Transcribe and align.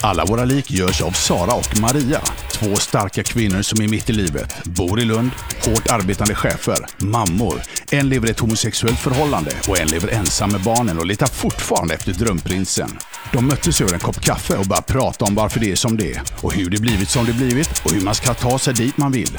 Alla 0.00 0.24
våra 0.24 0.44
lik 0.44 0.70
görs 0.70 1.02
av 1.02 1.10
Sara 1.10 1.54
och 1.54 1.80
Maria. 1.80 2.20
Två 2.52 2.76
starka 2.76 3.22
kvinnor 3.22 3.62
som 3.62 3.80
är 3.80 3.88
mitt 3.88 4.10
i 4.10 4.12
livet, 4.12 4.64
bor 4.64 5.00
i 5.00 5.04
Lund, 5.04 5.30
hårt 5.64 5.90
arbetande 5.90 6.34
chefer, 6.34 6.86
mammor. 6.98 7.62
En 7.90 8.08
lever 8.08 8.28
i 8.28 8.30
ett 8.30 8.40
homosexuellt 8.40 8.98
förhållande 8.98 9.50
och 9.68 9.78
en 9.78 9.88
lever 9.88 10.08
ensam 10.08 10.52
med 10.52 10.60
barnen 10.60 10.98
och 10.98 11.06
letar 11.06 11.26
fortfarande 11.26 11.94
efter 11.94 12.12
drömprinsen. 12.12 12.98
De 13.32 13.46
möttes 13.46 13.80
över 13.80 13.94
en 13.94 14.00
kopp 14.00 14.20
kaffe 14.20 14.56
och 14.56 14.66
började 14.66 14.86
prata 14.86 15.24
om 15.24 15.34
varför 15.34 15.60
det 15.60 15.72
är 15.72 15.76
som 15.76 15.96
det 15.96 16.12
är 16.12 16.22
och 16.40 16.52
hur 16.52 16.70
det 16.70 16.80
blivit 16.80 17.08
som 17.08 17.26
det 17.26 17.32
blivit 17.32 17.82
och 17.84 17.92
hur 17.92 18.00
man 18.00 18.14
ska 18.14 18.34
ta 18.34 18.58
sig 18.58 18.74
dit 18.74 18.96
man 18.96 19.12
vill. 19.12 19.38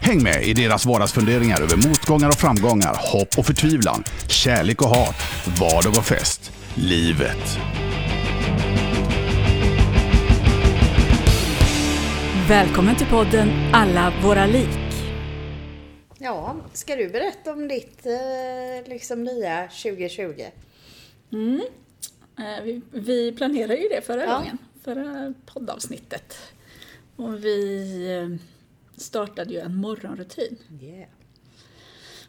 Häng 0.00 0.22
med 0.22 0.42
i 0.42 0.54
deras 0.54 0.86
vardagsfunderingar 0.86 1.60
över 1.60 1.76
motgångar 1.76 2.28
och 2.28 2.38
framgångar, 2.38 2.96
hopp 2.98 3.38
och 3.38 3.46
förtvivlan, 3.46 4.04
kärlek 4.26 4.82
och 4.82 4.88
hat, 4.88 5.16
vardag 5.60 5.96
och 5.96 6.04
fest, 6.06 6.52
livet. 6.74 7.58
Välkommen 12.52 12.96
till 12.96 13.06
podden 13.06 13.48
Alla 13.74 14.12
våra 14.22 14.46
lik. 14.46 14.68
Ja, 16.18 16.56
ska 16.72 16.96
du 16.96 17.08
berätta 17.08 17.52
om 17.52 17.68
ditt 17.68 18.06
eh, 18.06 18.88
liksom 18.88 19.24
nya 19.24 19.68
2020? 19.68 20.42
Eh, 22.38 22.62
Vi, 22.64 22.80
vi 22.90 23.32
planerade 23.32 23.76
ju 23.76 23.88
det 23.88 24.00
förra 24.06 24.24
Ja. 24.24 24.38
gången, 24.38 24.58
förra 24.84 25.34
poddavsnittet. 25.46 26.38
Och 27.16 27.44
vi 27.44 28.06
eh, 28.10 28.46
startade 29.00 29.52
ju 29.54 29.60
en 29.60 29.76
morgonrutin. 29.76 30.58
Yeah. 30.82 31.08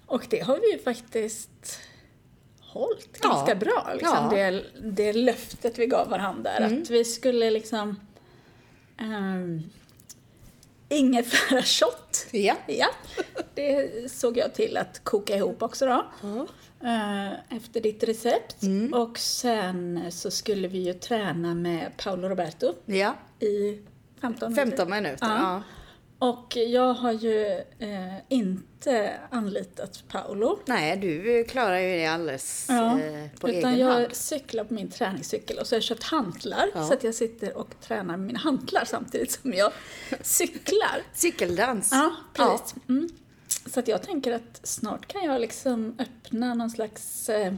Och 0.06 0.26
det 0.30 0.40
har 0.40 0.60
vi 0.60 0.72
ju 0.72 0.80
faktiskt 0.80 1.80
hållit 2.60 3.20
Ja. 3.24 3.30
ganska 3.30 3.56
bra. 3.56 3.92
Liksom. 3.94 4.30
Ja. 4.32 4.36
Det, 4.36 4.64
det 4.84 5.14
löftet 5.14 5.80
vi 5.80 5.86
gav 5.88 6.10
varandra. 6.10 6.52
Att 6.52 6.90
vi 6.90 7.06
skulle 7.06 7.52
liksom... 7.52 8.00
Um, 9.02 9.70
ingefära 10.94 11.62
shot. 11.62 12.26
Ja. 12.32 12.56
Ja, 12.68 12.88
det 13.54 14.12
såg 14.12 14.38
jag 14.38 14.54
till 14.54 14.78
att 14.78 15.04
koka 15.04 15.36
ihop 15.36 15.62
också 15.62 15.86
då. 15.86 16.06
Eh, 16.84 17.32
Efter 17.58 17.82
ditt 17.82 18.04
recept. 18.04 18.56
Och 18.94 19.18
sen 19.18 20.12
så 20.12 20.32
skulle 20.32 20.68
vi 20.68 20.78
ju 20.78 20.94
träna 20.94 21.54
med 21.56 21.92
Paolo 21.98 22.28
Roberto 22.30 22.74
Ja, 22.86 23.16
i 23.40 23.80
15 24.22 24.50
minuter. 24.54 24.72
15 24.78 24.90
minuter. 24.90 25.18
Ja. 25.28 25.38
Ja. 25.40 25.64
Och 26.24 26.56
jag 26.58 26.94
har 26.94 27.12
ju 27.12 27.46
eh, 27.80 28.16
inte 28.30 29.14
anlitat 29.30 30.04
Paolo. 30.08 30.60
Nej, 30.66 30.98
du 30.98 31.44
klarar 31.44 31.80
ju 31.80 31.96
det 31.98 32.06
alldeles 32.06 32.66
Ja, 32.70 33.00
eh, 33.00 33.30
på 33.40 33.50
utan 33.50 33.72
egen 33.74 33.80
jag 33.88 33.94
hand. 33.94 34.08
cyklar 34.16 34.64
på 34.64 34.74
min 34.74 34.90
träningscykel 34.90 35.58
och 35.60 35.68
så 35.68 35.74
har 35.76 35.78
jag 35.78 35.84
köpt 35.84 36.04
hantlar 36.04 36.66
Ja. 36.74 36.88
så 36.88 36.94
att 36.94 37.04
jag 37.04 37.16
sitter 37.16 37.58
och 37.58 37.80
tränar 37.82 38.18
med 38.18 38.20
mina 38.28 38.40
hantlar 38.40 38.86
samtidigt 38.86 39.32
som 39.32 39.54
jag 39.54 39.72
cyklar. 40.22 41.02
Cykeldans. 41.14 41.90
Ja, 41.92 42.16
precis. 42.34 42.76
Mm. 42.90 43.10
Så 43.66 43.80
att 43.80 43.88
jag 43.88 44.04
tänker 44.04 44.32
att 44.32 44.60
snart 44.64 45.08
kan 45.08 45.24
jag 45.24 45.42
liksom 45.42 45.96
öppna 46.00 46.54
någon 46.54 46.70
slags 46.70 47.30
eh, 47.30 47.54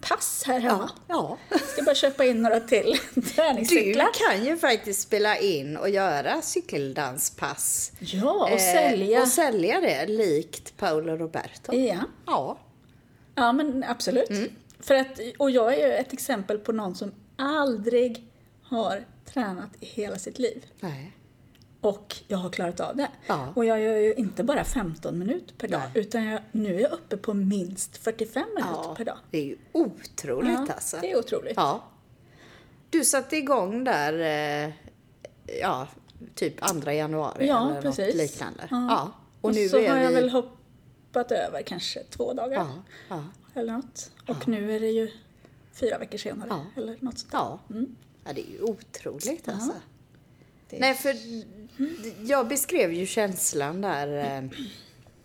pass 0.00 0.42
här. 0.46 0.60
Ja. 0.60 0.88
ja. 1.08 1.38
Ska 1.72 1.82
bara 1.82 1.94
köpa 1.94 2.24
in 2.24 2.42
några 2.42 2.60
till 2.60 2.98
Du 3.14 3.22
träningscyklar. 3.22 4.08
kan 4.28 4.44
ju 4.44 4.56
faktiskt 4.56 5.00
spela 5.00 5.38
in 5.38 5.76
och 5.76 5.88
göra 5.90 6.42
cykeldanspass. 6.42 7.92
Ja, 7.98 8.42
och 8.44 8.50
Eh, 8.50 8.58
sälja. 8.58 9.22
Och 9.22 9.28
sälja 9.28 9.80
det, 9.80 10.06
likt 10.06 10.76
Paolo 10.76 11.16
Roberto. 11.16 11.74
Ja. 11.74 11.96
Ja. 12.26 12.58
ja, 13.34 13.52
men 13.52 13.84
absolut. 13.88 14.30
Mm. 14.30 14.48
För 14.80 14.94
att, 14.94 15.20
och 15.38 15.50
jag 15.50 15.74
är 15.74 15.86
ju 15.86 15.92
ett 15.92 16.12
exempel 16.12 16.58
på 16.58 16.72
någon 16.72 16.94
som 16.94 17.12
aldrig 17.36 18.26
har 18.62 19.04
tränat 19.32 19.70
i 19.80 19.86
hela 19.86 20.18
sitt 20.18 20.38
liv. 20.38 20.64
Nej. 20.80 21.12
Och 21.80 22.16
jag 22.28 22.38
har 22.38 22.50
klarat 22.50 22.80
av 22.80 22.96
det. 22.96 23.08
Ja. 23.26 23.52
Och 23.56 23.64
jag 23.64 23.80
gör 23.80 23.96
ju 23.96 24.14
inte 24.14 24.44
bara 24.44 24.64
15 24.64 25.18
minuter 25.18 25.54
per 25.58 25.68
dag, 25.68 25.80
Nej. 25.94 26.02
utan 26.04 26.24
jag, 26.24 26.40
nu 26.52 26.74
är 26.76 26.80
jag 26.80 26.92
uppe 26.92 27.16
på 27.16 27.34
minst 27.34 27.96
45 27.96 28.42
minuter 28.54 28.74
Ja, 28.84 28.94
per 28.96 29.04
dag. 29.04 29.18
det 29.30 29.38
är 29.38 29.44
ju 29.44 29.56
otroligt 29.72 30.52
Ja, 30.52 30.66
alltså. 30.74 30.98
det 31.00 31.10
är 31.12 31.18
otroligt. 31.18 31.52
Ja. 31.56 31.84
Du 32.90 33.04
satte 33.04 33.36
igång 33.36 33.84
där, 33.84 34.12
eh, 34.66 34.72
ja, 35.60 35.88
typ 36.34 36.66
2 36.82 36.90
januari 36.92 37.46
Ja, 37.46 37.70
eller 37.70 37.82
precis. 37.82 38.06
något 38.06 38.14
liknande. 38.14 38.68
Ja. 38.70 38.86
Ja. 38.90 39.12
Och, 39.40 39.48
Och, 39.48 39.54
nu 39.54 39.68
så 39.68 39.76
är 39.78 39.90
har 39.90 39.96
jag 39.96 40.08
vi... 40.08 40.14
väl 40.14 40.30
hoppat 40.30 41.32
över 41.32 41.62
kanske 41.62 42.02
två 42.04 42.32
dagar 42.32 42.66
eller 43.54 43.72
något. 43.72 44.10
Och 44.28 44.48
nu 44.48 44.76
är 44.76 44.80
det 44.80 44.90
ju 44.90 45.10
fyra 45.72 45.98
veckor 45.98 46.18
senare 46.18 46.66
eller 46.76 46.96
något 47.00 47.18
sånt. 47.18 47.32
ja. 47.32 47.58
ja, 48.24 48.32
det 48.34 48.40
är 48.40 48.50
ju 48.52 48.62
otroligt 48.62 49.48
alltså. 49.48 49.72
Är- 50.72 50.80
Nej, 50.80 50.94
för 50.94 51.16
jag 52.30 52.48
beskrev 52.48 52.92
ju 52.92 53.06
känslan 53.06 53.80
där, 53.80 54.38
eh, 54.38 54.48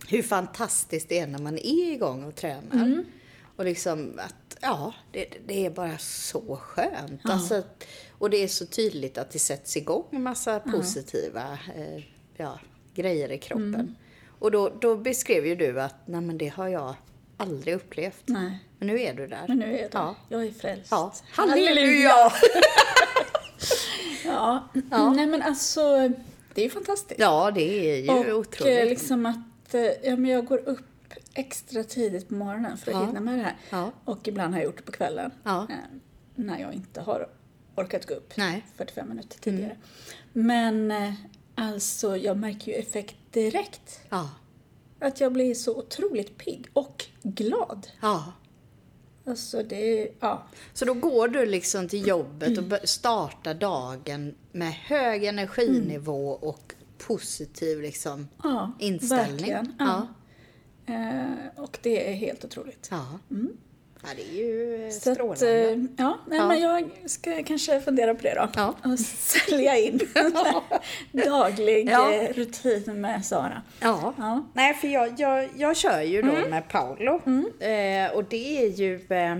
hur 0.07 0.21
fantastiskt 0.23 1.09
det 1.09 1.19
är 1.19 1.27
när 1.27 1.39
man 1.39 1.57
är 1.57 1.91
igång 1.91 2.23
och 2.23 2.35
tränar. 2.35 3.03
Och 3.55 3.65
liksom 3.65 4.19
att, 4.19 4.57
ja, 4.61 4.93
det, 5.11 5.25
det 5.47 5.65
är 5.65 5.69
bara 5.69 5.97
så 5.97 6.55
skönt. 6.61 7.21
Alltså, 7.23 7.55
att- 7.55 7.83
och 8.17 8.29
det 8.29 8.37
är 8.37 8.47
så 8.47 8.65
tydligt 8.65 9.17
att 9.17 9.31
det 9.31 9.39
sätts 9.39 9.77
igång 9.77 10.05
en 10.11 10.23
massa 10.23 10.59
positiva 10.59 11.57
eh, 11.75 12.03
ja, 12.37 12.59
grejer 12.95 13.31
i 13.31 13.37
kroppen. 13.37 13.95
Och 14.39 14.51
då, 14.51 14.69
då 14.81 14.95
beskrev 14.97 15.45
ju 15.47 15.55
du 15.55 15.81
att, 15.81 15.95
nej 16.07 16.21
men 16.21 16.37
det 16.37 16.47
har 16.47 16.67
jag 16.67 16.95
aldrig 17.37 17.75
upplevt. 17.75 18.23
Nej, 18.25 18.59
Men 18.79 18.87
nu 18.87 19.01
är 19.01 19.13
du 19.13 19.27
där. 19.27 19.45
men 19.47 19.57
nu 19.57 19.65
är 19.65 19.81
jag 19.81 19.91
där. 19.91 19.99
Ja. 19.99 20.15
Jag 20.29 20.45
är 20.45 20.51
frälst. 20.51 20.87
Ja. 20.91 21.13
Halleluja! 21.31 22.31
Ja. 24.25 24.67
nej 25.15 25.25
men 25.27 25.41
alltså, 25.41 25.81
det 26.53 26.61
är 26.61 26.65
ju 26.65 26.69
fantastiskt. 26.69 27.19
Ja, 27.19 27.51
det 27.51 27.61
är 27.61 28.25
ju 28.25 28.33
och 28.33 28.39
otroligt. 28.39 28.79
eh, 28.79 28.85
liksom 28.85 29.25
att 29.25 29.73
eh, 29.73 29.81
ja, 29.81 30.15
men 30.15 30.25
jag 30.31 30.45
går 30.45 30.69
upp 30.69 30.79
extra 31.33 31.83
tidigt 31.83 32.27
på 32.27 32.33
morgonen 32.33 32.77
för 32.77 32.91
att 32.91 32.97
Ja. 33.01 33.05
hinna 33.05 33.19
med 33.19 33.37
det 33.39 33.43
här. 33.43 33.55
Ja. 33.69 33.91
Och 34.05 34.27
ibland 34.27 34.53
har 34.53 34.61
jag 34.61 34.65
gjort 34.65 34.77
det 34.77 34.83
på 34.83 34.91
kvällen. 34.91 35.31
Ja. 35.43 35.67
eh, 35.69 35.75
När 36.35 36.59
jag 36.59 36.73
inte 36.73 37.01
har 37.01 37.29
orkat 37.75 38.05
gå 38.05 38.13
upp 38.13 38.37
Nej. 38.37 38.65
45 38.75 39.09
minuter 39.09 39.39
tidigare. 39.39 39.75
Men 40.33 40.91
eh, 40.91 41.13
alltså, 41.55 42.17
jag 42.17 42.37
märker 42.37 42.71
ju 42.71 42.77
effekt 42.77 43.15
direkt. 43.31 43.99
Ja. 44.09 44.29
Att 44.99 45.19
jag 45.21 45.33
blir 45.33 45.53
så 45.55 45.77
otroligt 45.77 46.37
pigg 46.37 46.67
och 46.73 47.05
glad. 47.23 47.87
Ja. 48.01 48.33
Alltså 49.27 49.63
det 49.63 50.11
ja. 50.19 50.43
Så 50.73 50.85
då 50.85 50.93
går 50.93 51.27
du 51.27 51.45
liksom 51.45 51.87
till 51.89 52.07
jobbet 52.07 52.57
och 52.57 52.89
startar 52.89 53.53
dagen 53.53 54.35
med 54.51 54.71
hög 54.73 55.23
energinivå 55.23 56.29
och 56.31 56.73
positiv 56.97 57.81
liksom 57.81 58.27
Ja, 58.43 58.71
inställning. 58.79 59.31
verkligen. 59.31 59.73
Ja. 59.79 60.07
Ja. 60.85 60.93
Eh, 60.93 61.63
och 61.63 61.77
det 61.81 62.09
är 62.11 62.13
helt 62.13 62.45
otroligt. 62.45 62.87
Ja. 62.91 63.19
Ja, 64.07 64.13
det 64.15 64.21
är 64.29 64.35
ju 64.45 64.85
eh, 64.85 64.89
Så 64.91 65.11
att, 65.11 65.15
strålande. 65.15 65.69
eh, 65.71 65.77
ja, 65.97 66.17
nej, 66.27 66.37
Ja. 66.39 66.47
men 66.47 66.59
jag 66.61 66.89
ska 67.05 67.43
kanske 67.43 67.81
fundera 67.81 68.15
på 68.15 68.21
det 68.21 68.33
då. 68.35 68.49
Ja. 68.55 68.75
Och 68.83 68.99
sälja 68.99 69.77
in 69.77 69.99
en 71.11 71.19
daglig 71.29 71.89
Ja. 71.89 72.13
eh, 72.13 72.33
rutin 72.33 73.01
med 73.01 73.25
Sara. 73.25 73.61
Ja. 73.79 74.13
Ja. 74.17 74.45
Nej, 74.53 74.73
för 74.73 74.87
jag, 74.87 75.19
jag, 75.19 75.49
jag 75.57 75.77
kör 75.77 76.01
ju 76.01 76.21
då 76.21 76.31
med 76.49 76.69
Paolo. 76.69 77.21
Eh, 77.59 78.11
och 78.15 78.23
det 78.23 78.57
är 78.65 78.69
ju, 78.69 79.05
eh, 79.09 79.37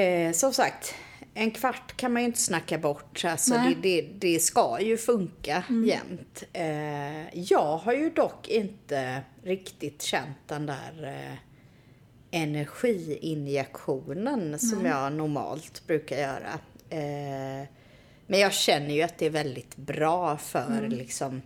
eh, 0.00 0.32
som 0.32 0.52
sagt, 0.52 0.94
en 1.34 1.50
kvart 1.50 1.96
kan 1.96 2.12
man 2.12 2.22
ju 2.22 2.26
inte 2.26 2.40
snacka 2.40 2.78
bort. 2.78 3.24
Alltså 3.24 3.54
det, 3.54 3.74
det, 3.82 4.02
det 4.18 4.38
ska 4.42 4.80
ju 4.80 4.96
funka 4.96 5.62
jämt. 5.86 6.42
Eh, 6.52 7.38
jag 7.38 7.76
har 7.76 7.92
ju 7.92 8.10
dock 8.10 8.48
inte 8.48 9.20
riktigt 9.44 10.02
känt 10.02 10.38
den 10.46 10.66
där 10.66 11.08
energiinjektionen 12.34 14.58
som 14.58 14.86
jag 14.86 15.12
normalt 15.12 15.86
brukar 15.86 16.16
göra. 16.16 16.58
Eh, 16.90 17.68
men 18.26 18.40
jag 18.40 18.52
känner 18.52 18.94
ju 18.94 19.02
att 19.02 19.18
det 19.18 19.26
är 19.26 19.30
väldigt 19.30 19.76
bra 19.76 20.36
för 20.36 20.88
liksom 20.88 21.42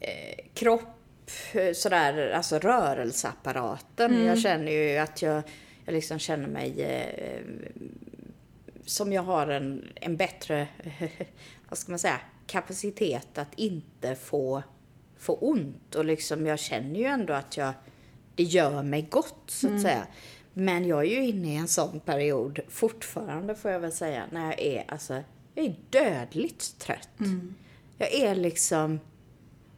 eh, 0.00 0.44
kropp, 0.54 1.30
sådär, 1.74 2.30
alltså 2.30 2.58
rörelseapparaten. 2.58 4.24
Jag 4.24 4.38
känner 4.38 4.72
ju 4.72 4.98
att 4.98 5.22
jag, 5.22 5.42
jag 5.84 5.92
liksom 5.92 6.18
känner 6.18 6.48
mig 6.48 6.82
eh, 6.82 7.40
som 8.86 9.12
jag 9.12 9.22
har 9.22 9.46
en, 9.46 9.92
en 9.94 10.16
bättre, 10.16 10.68
vad 11.68 11.78
ska 11.78 11.92
man 11.92 11.98
säga, 11.98 12.20
kapacitet 12.46 13.38
att 13.38 13.54
inte 13.56 14.14
få, 14.14 14.62
få 15.18 15.34
ont. 15.34 15.94
Och 15.94 16.04
liksom 16.04 16.46
jag 16.46 16.58
känner 16.58 17.00
ju 17.00 17.06
ändå 17.06 17.32
att 17.32 17.56
jag, 17.56 17.72
det 18.34 18.42
gör 18.42 18.82
mig 18.82 19.02
gott 19.10 19.42
så 19.46 19.74
att 19.74 19.80
säga. 19.82 20.06
Men 20.52 20.86
jag 20.86 21.00
är 21.00 21.10
ju 21.10 21.24
inne 21.24 21.52
i 21.52 21.56
en 21.56 21.68
sån 21.68 22.00
period 22.00 22.60
fortfarande 22.68 23.54
får 23.54 23.70
jag 23.70 23.80
väl 23.80 23.92
säga, 23.92 24.24
när 24.32 24.44
jag 24.44 24.60
är, 24.60 24.84
alltså, 24.88 25.22
jag 25.54 25.64
är 25.66 25.74
dödligt 25.90 26.78
trött. 26.78 27.08
Jag 27.98 28.14
är 28.14 28.34
liksom, 28.34 29.00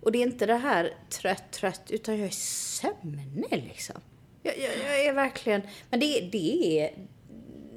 och 0.01 0.13
det 0.13 0.19
är 0.19 0.23
inte 0.27 0.47
det 0.47 0.57
här 0.57 0.95
trött, 1.11 1.51
trött, 1.51 1.91
utan 1.91 2.19
jag 2.19 2.27
är 2.27 2.31
sömnig 2.31 3.47
liksom. 3.51 4.01
Jag, 4.43 4.59
jag, 4.59 4.71
jag 4.85 5.05
är 5.07 5.13
verkligen, 5.13 5.63
men 5.91 6.01
det, 6.01 6.29
det 6.33 6.81
är, 6.81 6.91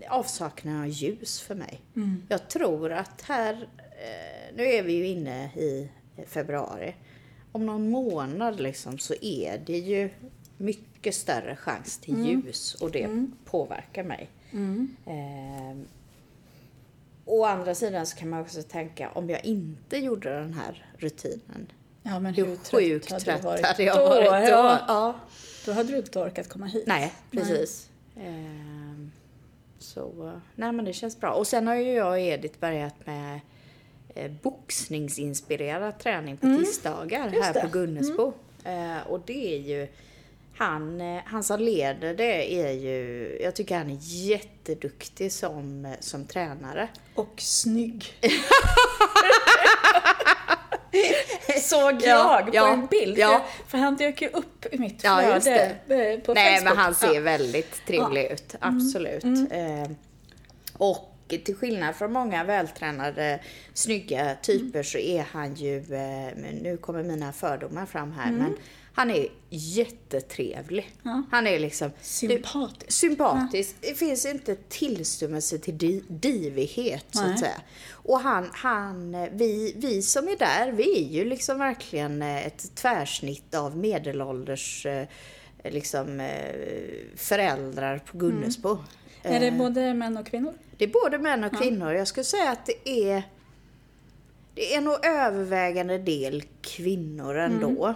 avsaknaden 0.10 0.82
av 0.82 0.88
ljus 0.88 1.42
för 1.42 1.56
mig. 1.56 1.82
Jag 2.30 2.50
tror 2.50 2.92
att 2.92 3.22
här, 3.22 3.54
eh, 3.78 4.56
nu 4.56 4.64
är 4.64 4.84
vi 4.84 4.94
ju 4.94 5.08
inne 5.08 5.46
i 5.46 5.90
februari. 6.28 6.96
Om 7.52 7.66
någon 7.66 7.90
månad 7.90 8.60
liksom 8.60 8.98
så 8.98 9.14
är 9.22 9.62
det 9.66 9.78
ju 9.78 10.10
mycket 10.60 11.16
större 11.16 11.56
chans 11.56 11.98
till 11.98 12.26
ljus 12.26 12.76
och 12.76 12.92
det 12.92 13.28
påverkar 13.46 14.04
mig. 14.04 14.30
Eh, 15.06 15.78
å 17.26 17.46
andra 17.46 17.76
sidan 17.76 18.06
så 18.06 18.18
kan 18.18 18.30
man 18.30 18.42
också 18.42 18.62
tänka 18.64 19.10
om 19.12 19.30
jag 19.30 19.46
inte 19.46 19.98
gjorde 19.98 20.30
den 20.40 20.54
här 20.54 20.86
rutinen. 20.98 21.72
Ja, 22.04 22.20
men 22.20 22.34
Hur 22.34 22.46
hur 22.46 22.56
trött 22.56 22.72
sjukt 22.82 23.12
hade 23.12 23.24
trött 23.26 23.42
du 23.42 23.48
varit 23.48 23.66
hade 23.66 23.84
jag 23.84 23.98
då? 23.98 24.08
varit 24.08 24.26
då. 24.26 24.32
Ja, 24.50 24.80
Ja. 24.88 25.20
då 25.66 25.72
hade 25.72 25.92
du 25.92 25.98
inte 25.98 26.20
orkat 26.20 26.50
komma 26.50 26.66
hit. 26.66 26.84
Nej, 26.88 27.14
precis. 27.32 27.90
Ehm, 28.20 29.12
så, 29.80 30.32
nej 30.56 30.72
men 30.72 30.86
det 30.86 30.94
känns 30.94 31.20
bra. 31.20 31.32
Och 31.34 31.48
sen 31.48 31.68
har 31.68 31.76
ju 31.76 31.92
jag 31.94 32.08
och 32.12 32.20
Edith 32.20 32.60
börjat 32.60 32.96
med 33.06 33.40
eh, 34.16 34.32
boxningsinspirerad 34.42 36.00
träning 36.00 36.38
på 36.38 36.46
tisdagar 36.60 37.22
Mm. 37.22 37.34
just 37.34 37.46
här 37.46 37.54
det. 37.54 37.60
Mm. 37.60 37.72
på 37.72 37.78
Gunnesbo. 37.78 38.34
Eh, 38.64 39.08
och 39.08 39.20
det 39.26 39.56
är 39.56 39.60
ju, 39.60 39.88
han, 40.60 41.02
eh, 41.02 41.22
han 41.26 41.44
som 41.44 41.60
leder 41.60 42.14
det 42.14 42.60
är 42.62 42.72
ju, 42.72 43.38
jag 43.44 43.56
tycker 43.56 43.78
han 43.78 43.90
är 43.90 43.98
jätteduktig 44.02 45.32
som, 45.32 45.86
eh, 45.86 45.92
som 46.00 46.26
tränare. 46.26 46.88
Och 47.16 47.34
snygg. 47.38 48.14
Såg 51.62 52.02
Ja, 52.02 52.40
jag 52.40 52.46
på 52.46 52.56
ja, 52.56 52.74
en 52.74 52.86
bild. 52.86 53.18
ja. 53.18 53.46
För, 53.68 53.78
han 53.78 53.96
dök 53.96 54.22
ju 54.22 54.28
upp 54.30 54.66
i 54.72 54.78
mitt 54.78 55.04
Ja, 55.04 55.18
flöde 55.42 55.66
eh, 55.88 56.20
på 56.20 56.34
Nej, 56.34 56.56
Facebook. 56.58 56.70
men 56.70 56.78
han 56.78 56.96
ser 56.96 57.14
Ja. 57.14 57.22
väldigt 57.22 57.86
trevlig 57.88 58.32
ut. 58.32 58.56
Absolut. 58.60 59.24
Eh, 59.52 59.92
och 60.74 61.16
till 61.28 61.56
skillnad 61.56 61.96
från 61.96 62.12
många 62.14 62.44
vältränade, 62.44 63.40
snygga 63.74 64.36
typer 64.42 64.84
så 64.84 64.98
är 64.98 65.26
han 65.32 65.56
ju, 65.56 65.82
nu 66.62 66.78
kommer 66.82 67.04
mina 67.04 67.34
fördomar 67.34 67.86
fram 67.86 68.12
här, 68.12 68.32
men 68.32 68.56
han 69.00 69.12
är 69.12 69.28
jättetrevlig. 69.50 70.92
Ja. 71.04 71.24
Han 71.32 71.48
är 71.48 71.60
liksom 71.60 71.92
Sympatisk. 72.02 72.92
sympatisk. 72.92 73.76
Det 73.82 73.94
finns 73.98 74.26
inte 74.26 74.56
tillstymmelse 74.56 75.58
till 75.58 75.78
di- 75.78 76.04
divighet 76.08 77.06
så 77.12 77.22
Nej. 77.22 77.34
att 77.34 77.40
säga. 77.40 77.62
Och 77.92 78.20
han, 78.20 78.50
han, 78.54 79.12
vi, 79.32 79.74
vi 79.78 80.02
som 80.02 80.28
är 80.28 80.38
där, 80.38 80.72
vi 80.72 81.06
är 81.06 81.10
ju 81.10 81.26
liksom 81.26 81.60
verkligen 81.60 82.22
eh, 82.22 82.48
ett 82.48 82.76
tvärsnitt 82.76 83.56
av 83.56 83.78
medelålders 83.78 84.86
eh, 84.86 85.08
liksom, 85.64 86.20
eh, 86.20 86.56
föräldrar 87.16 87.98
på 88.00 88.18
Gunnesbo. 88.18 88.78
Är 89.24 89.40
det 89.40 89.52
både 89.52 89.94
män 89.94 90.18
och 90.18 90.28
kvinnor? 90.28 90.54
det 90.78 90.86
är 90.86 90.90
både 91.04 91.18
män 91.18 91.44
och 91.44 91.58
kvinnor. 91.62 91.94
Jag 91.94 92.08
skulle 92.08 92.24
säga 92.24 92.52
att 92.52 92.66
det 92.66 92.90
är 93.12 93.24
det 94.60 94.76
är 94.76 94.82
nog 94.82 95.06
övervägande 95.06 95.98
del 95.98 96.44
kvinnor 96.62 97.38
ändå. 97.38 97.94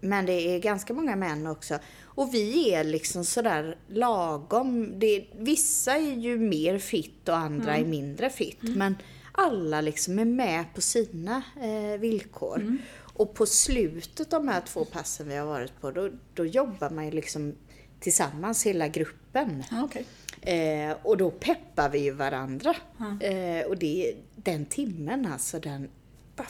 Men 0.00 0.26
det 0.26 0.32
är 0.32 0.58
ganska 0.58 0.94
många 0.94 1.16
män 1.16 1.46
också. 1.46 1.78
Och 2.02 2.34
vi 2.34 2.74
är 2.74 2.84
liksom 2.84 3.24
sådär 3.24 3.78
lagom. 3.88 4.98
Det, 4.98 5.26
vissa 5.38 5.96
är 5.96 6.12
ju 6.12 6.38
mer 6.38 6.78
fit 6.78 7.28
och 7.28 7.36
andra 7.36 7.76
är 7.76 7.84
mindre 7.84 8.30
fit. 8.30 8.58
Men 8.62 8.96
alla 9.32 9.80
liksom 9.80 10.18
är 10.18 10.24
med 10.24 10.64
på 10.74 10.80
sina 10.80 11.42
eh, 11.62 12.00
villkor. 12.00 12.78
Och 12.98 13.34
på 13.34 13.46
slutet 13.46 14.32
av 14.32 14.44
de 14.44 14.48
här 14.48 14.60
två 14.60 14.84
passen 14.84 15.28
vi 15.28 15.36
har 15.36 15.46
varit 15.46 15.80
på, 15.80 15.90
då, 15.90 16.10
då 16.34 16.44
jobbar 16.46 16.90
man 16.90 17.04
ju 17.04 17.10
liksom 17.10 17.54
tillsammans, 18.00 18.66
hela 18.66 18.88
gruppen. 18.88 19.64
Ja, 19.70 19.84
okej. 19.84 20.06
Eh, 20.46 20.96
och 21.02 21.16
då 21.16 21.30
peppar 21.30 21.88
vi 21.88 21.98
ju 21.98 22.10
varandra. 22.10 22.74
Eh, 23.20 23.66
och 23.66 23.76
det, 23.78 24.14
den 24.36 24.64
timmen 24.66 25.26
alltså, 25.26 25.58
den 25.58 25.88
bara 26.36 26.46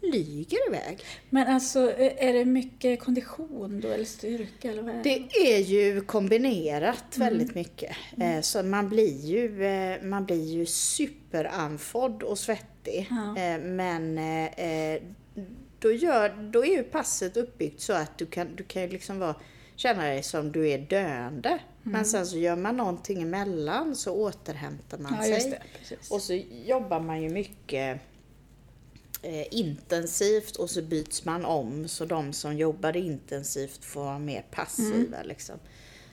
flyger 0.00 0.58
iväg. 0.68 0.98
Men 1.30 1.46
alltså, 1.54 1.92
är 1.98 2.32
det 2.32 2.44
mycket 2.44 3.00
kondition 3.00 3.80
då, 3.80 3.88
eller 3.88 4.04
styrka? 4.04 4.70
Eller 4.70 4.82
vad 4.82 4.94
är 4.94 5.02
det? 5.02 5.02
Det 5.32 5.54
är 5.54 5.58
ju 5.58 6.00
kombinerat 6.00 7.16
Mm. 7.16 7.28
väldigt 7.28 7.54
mycket. 7.54 7.96
Eh, 8.20 8.40
så 8.40 8.62
man 8.62 8.88
blir 8.88 9.24
ju, 9.26 9.64
eh, 9.64 10.02
man 10.02 10.24
blir 10.24 10.44
ju 10.44 10.66
superanfodd 10.66 12.22
och 12.22 12.38
svettig. 12.38 13.06
Ja. 13.10 13.42
Eh, 13.42 13.60
men 13.60 14.18
eh, 14.18 15.02
då, 15.78 15.92
gör, 15.92 16.50
då 16.52 16.64
är 16.64 16.76
ju 16.76 16.82
passet 16.82 17.36
uppbyggt 17.36 17.80
så 17.80 17.92
att 17.92 18.18
du 18.18 18.26
kan, 18.26 18.56
du 18.56 18.64
kan 18.64 18.86
liksom 18.88 19.18
vara, 19.18 19.34
känna 19.78 20.02
dig 20.04 20.22
som 20.22 20.52
du 20.52 20.68
är 20.68 20.78
döende. 20.78 21.48
Mm. 21.48 21.60
Men 21.82 22.04
sen 22.04 22.26
så 22.26 22.38
gör 22.38 22.56
man 22.56 22.76
någonting 22.76 23.22
emellan 23.22 23.96
så 23.96 24.12
återhämtar 24.12 24.98
man 24.98 25.14
Ja, 25.16 25.22
sig. 25.40 25.50
det. 25.88 25.96
Och 26.10 26.22
så 26.22 26.34
jobbar 26.66 27.00
man 27.00 27.22
ju 27.22 27.28
mycket 27.28 28.00
eh, 29.22 29.46
intensivt 29.54 30.56
och 30.56 30.70
så 30.70 30.82
byts 30.82 31.24
man 31.24 31.44
om 31.44 31.88
så 31.88 32.04
de 32.04 32.32
som 32.32 32.56
jobbade 32.56 32.98
intensivt 32.98 33.84
får 33.84 34.04
vara 34.04 34.18
mer 34.18 34.44
passiva. 34.50 35.22
Liksom. 35.24 35.54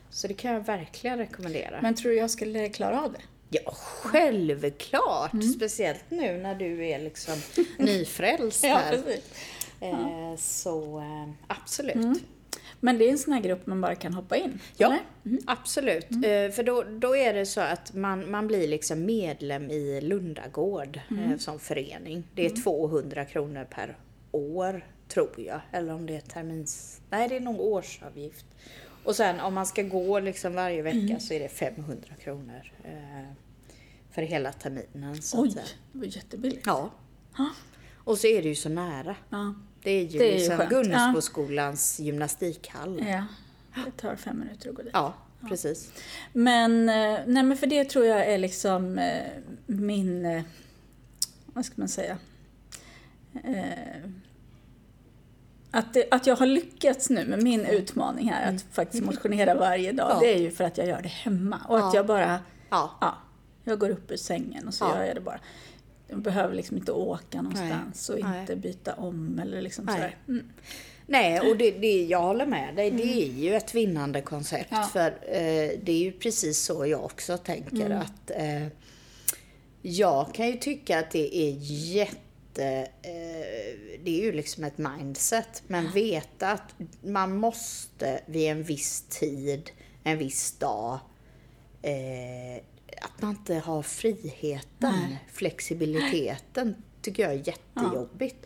Så 0.10 0.28
det 0.28 0.34
kan 0.34 0.52
jag 0.54 0.66
verkligen 0.66 1.18
rekommendera. 1.18 1.80
Men 1.82 1.96
tror 1.96 2.12
du 2.12 2.18
jag 2.18 2.32
skulle 2.32 2.70
klara 2.70 3.02
av 3.02 3.12
det? 3.14 3.22
Ja, 3.50 3.72
självklart! 3.74 5.34
Mm. 5.34 5.54
Speciellt 5.54 6.04
nu 6.10 6.38
när 6.38 6.56
du 6.56 6.88
är 6.88 7.00
liksom 7.00 7.36
nyfrälst 7.78 8.64
Ja, 8.64 8.76
här. 8.76 8.92
precis. 8.92 9.24
Eh, 9.82 10.36
så 10.38 11.00
eh, 11.00 11.30
absolut. 11.48 12.24
Mm. 12.75 12.80
Men 12.80 12.98
det 12.98 13.07
är 13.07 13.12
en 13.12 13.18
sån 13.18 13.33
här 13.33 13.42
grupp 13.42 13.68
man 13.68 13.81
bara 13.81 13.95
kan 13.95 14.13
hoppa 14.13 14.38
in? 14.38 14.60
Ja? 14.77 14.98
Mm. 15.25 15.39
absolut. 15.48 16.12
Eh, 16.12 16.51
för 16.51 16.63
då, 16.63 16.83
då 16.83 17.16
är 17.16 17.33
det 17.33 17.45
så 17.45 17.62
att 17.62 17.94
man, 17.94 18.31
man 18.31 18.48
blir 18.48 18.68
liksom 18.68 19.06
medlem 19.06 19.69
i 19.72 20.01
Lundagård 20.01 21.00
Mm. 21.12 21.31
eh, 21.31 21.38
som 21.38 21.60
förening. 21.60 22.24
Det 22.33 22.45
är 22.45 22.50
200 22.63 23.25
kronor 23.25 23.68
per 23.69 23.98
år, 24.31 24.86
tror 25.07 25.33
jag. 25.38 25.62
Eller 25.72 25.94
om 25.94 26.06
det 26.06 26.16
är 26.16 26.22
termins... 26.22 27.01
Nej, 27.10 27.30
det 27.30 27.36
är 27.36 27.39
nog 27.39 27.60
årsavgift. 27.60 28.45
Och 29.04 29.16
sen 29.16 29.39
om 29.39 29.54
man 29.54 29.66
ska 29.66 29.81
gå 29.83 30.19
liksom 30.19 30.54
varje 30.56 30.81
vecka 30.81 30.98
Mm. 30.98 31.19
så 31.19 31.33
är 31.33 31.39
det 31.39 31.50
500 31.50 32.07
kronor 32.24 32.71
eh, 32.83 33.31
för 34.12 34.21
hela 34.21 34.51
terminen. 34.51 35.21
Så 35.21 35.42
Oj, 35.42 35.50
det 35.92 35.98
var 36.00 36.06
jättebilligt. 36.06 36.66
Ja. 36.66 36.89
Ja. 37.38 37.50
Och 37.95 38.18
så 38.18 38.28
är 38.28 38.42
det 38.42 38.50
ju 38.50 38.56
så 38.56 38.69
nära. 38.69 39.16
Ja. 39.30 39.54
Det 39.86 39.92
är 39.92 40.02
ju 40.04 40.20
Det 40.20 40.30
är 40.34 40.38
liksom 40.38 40.58
skönt. 40.58 40.70
Gunnesboskolans 40.70 42.00
gymnastikhall. 42.00 43.04
ja. 43.08 43.26
Det 43.86 43.92
tar 44.02 44.16
fem 44.16 44.40
minuter 44.40 44.70
att 44.70 44.76
gå 44.76 44.82
dit. 44.82 44.92
Ja, 44.94 45.14
precis. 45.50 45.92
Men, 46.34 46.90
eh, 46.90 47.20
nej 47.26 47.44
men 47.44 47.58
för 47.58 47.68
det 47.68 47.86
tror 47.90 48.06
jag 48.06 48.26
är 48.28 48.38
liksom 48.38 48.98
eh, 49.00 49.24
min, 49.66 50.26
eh, 50.26 50.44
vad 51.45 51.66
ska 51.66 51.74
man 51.78 51.88
säga, 51.88 52.18
att, 55.71 55.94
det, 55.94 56.06
att 56.12 56.28
jag 56.28 56.36
har 56.36 56.45
lyckats 56.45 57.09
nu 57.09 57.26
med 57.26 57.44
min 57.44 57.66
utmaning 57.66 58.30
här, 58.30 58.56
att 58.56 58.62
faktiskt 58.71 59.04
motionera 59.04 59.56
varje 59.56 59.92
dag, 59.92 60.12
Ja. 60.12 60.19
det 60.19 60.33
är 60.33 60.40
ju 60.40 60.52
för 60.52 60.64
att 60.64 60.78
jag 60.78 60.88
gör 60.88 61.02
det 61.02 61.07
hemma. 61.09 61.62
Och 61.68 61.78
att 61.78 61.83
Ja. 61.83 61.95
jag 61.95 62.06
bara, 62.06 62.40
Ja. 62.69 62.98
ja, 63.02 63.16
jag 63.64 63.80
går 63.80 63.90
upp 63.90 64.12
ur 64.12 64.18
sängen 64.18 64.68
och 64.68 64.74
så 64.74 64.86
Ja. 64.86 64.95
gör 64.98 65.04
jag 65.06 65.16
det 65.16 65.21
bara. 65.21 65.40
Jag 66.07 66.19
behöver 66.19 66.56
liksom 66.56 66.78
inte 66.78 66.92
åka 66.92 67.42
någonstans 67.42 68.09
och 68.09 68.19
Nej. 68.19 68.42
inte 68.42 68.56
byta 68.56 68.94
om 68.94 69.40
eller 69.40 69.62
liksom 69.62 69.85
Nej. 69.85 69.95
sådär. 69.95 70.18
Mm. 70.28 70.45
Nej, 71.07 71.40
och 71.40 71.57
det, 71.57 71.71
det, 71.71 72.06
jag 72.06 72.21
håller 72.21 72.45
med 72.45 72.76
dig. 72.76 72.92
Det 72.92 73.04
är 73.04 73.31
ju 73.31 73.56
ett 73.56 73.76
vinnande 73.76 74.21
koncept. 74.21 74.69
Ja. 74.71 74.90
För 74.94 75.07
eh, 75.07 75.80
det 75.83 75.92
är 75.92 76.04
ju 76.04 76.12
precis 76.12 76.62
så 76.62 76.85
jag 76.85 77.06
också 77.06 77.38
tänker 77.38 77.90
att 77.90 78.31
eh, 78.31 78.68
jag 79.81 80.33
kan 80.33 80.47
ju 80.47 80.57
tycka 80.57 81.00
att 81.00 81.12
det 81.12 81.38
är 81.38 81.56
jätte... 81.95 82.90
Eh, 83.02 83.80
det 84.04 84.19
är 84.19 84.24
ju 84.24 84.31
liksom 84.31 84.64
ett 84.64 84.78
mindset. 84.78 85.64
Men 85.68 85.92
veta 85.92 86.52
att 86.52 86.76
man 87.02 87.38
måste 87.38 88.19
vid 88.26 88.52
en 88.52 88.64
viss 88.64 89.02
tid, 89.02 89.71
en 90.04 90.18
viss 90.18 90.52
dag, 90.52 91.00
eh, 91.81 92.64
att 93.06 93.21
man 93.21 93.31
inte 93.31 93.56
har 93.56 93.81
friheten, 93.81 94.94
Nej. 95.09 95.24
flexibiliteten, 95.31 96.76
tycker 97.02 97.24
jag 97.24 97.31
är 97.33 97.47
jättejobbigt. 97.47 98.45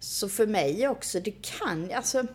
Så 0.00 0.28
för 0.28 0.46
mig 0.46 0.88
också, 0.88 1.20
det 1.20 1.34
kan, 1.42 1.90
alltså 1.94 2.26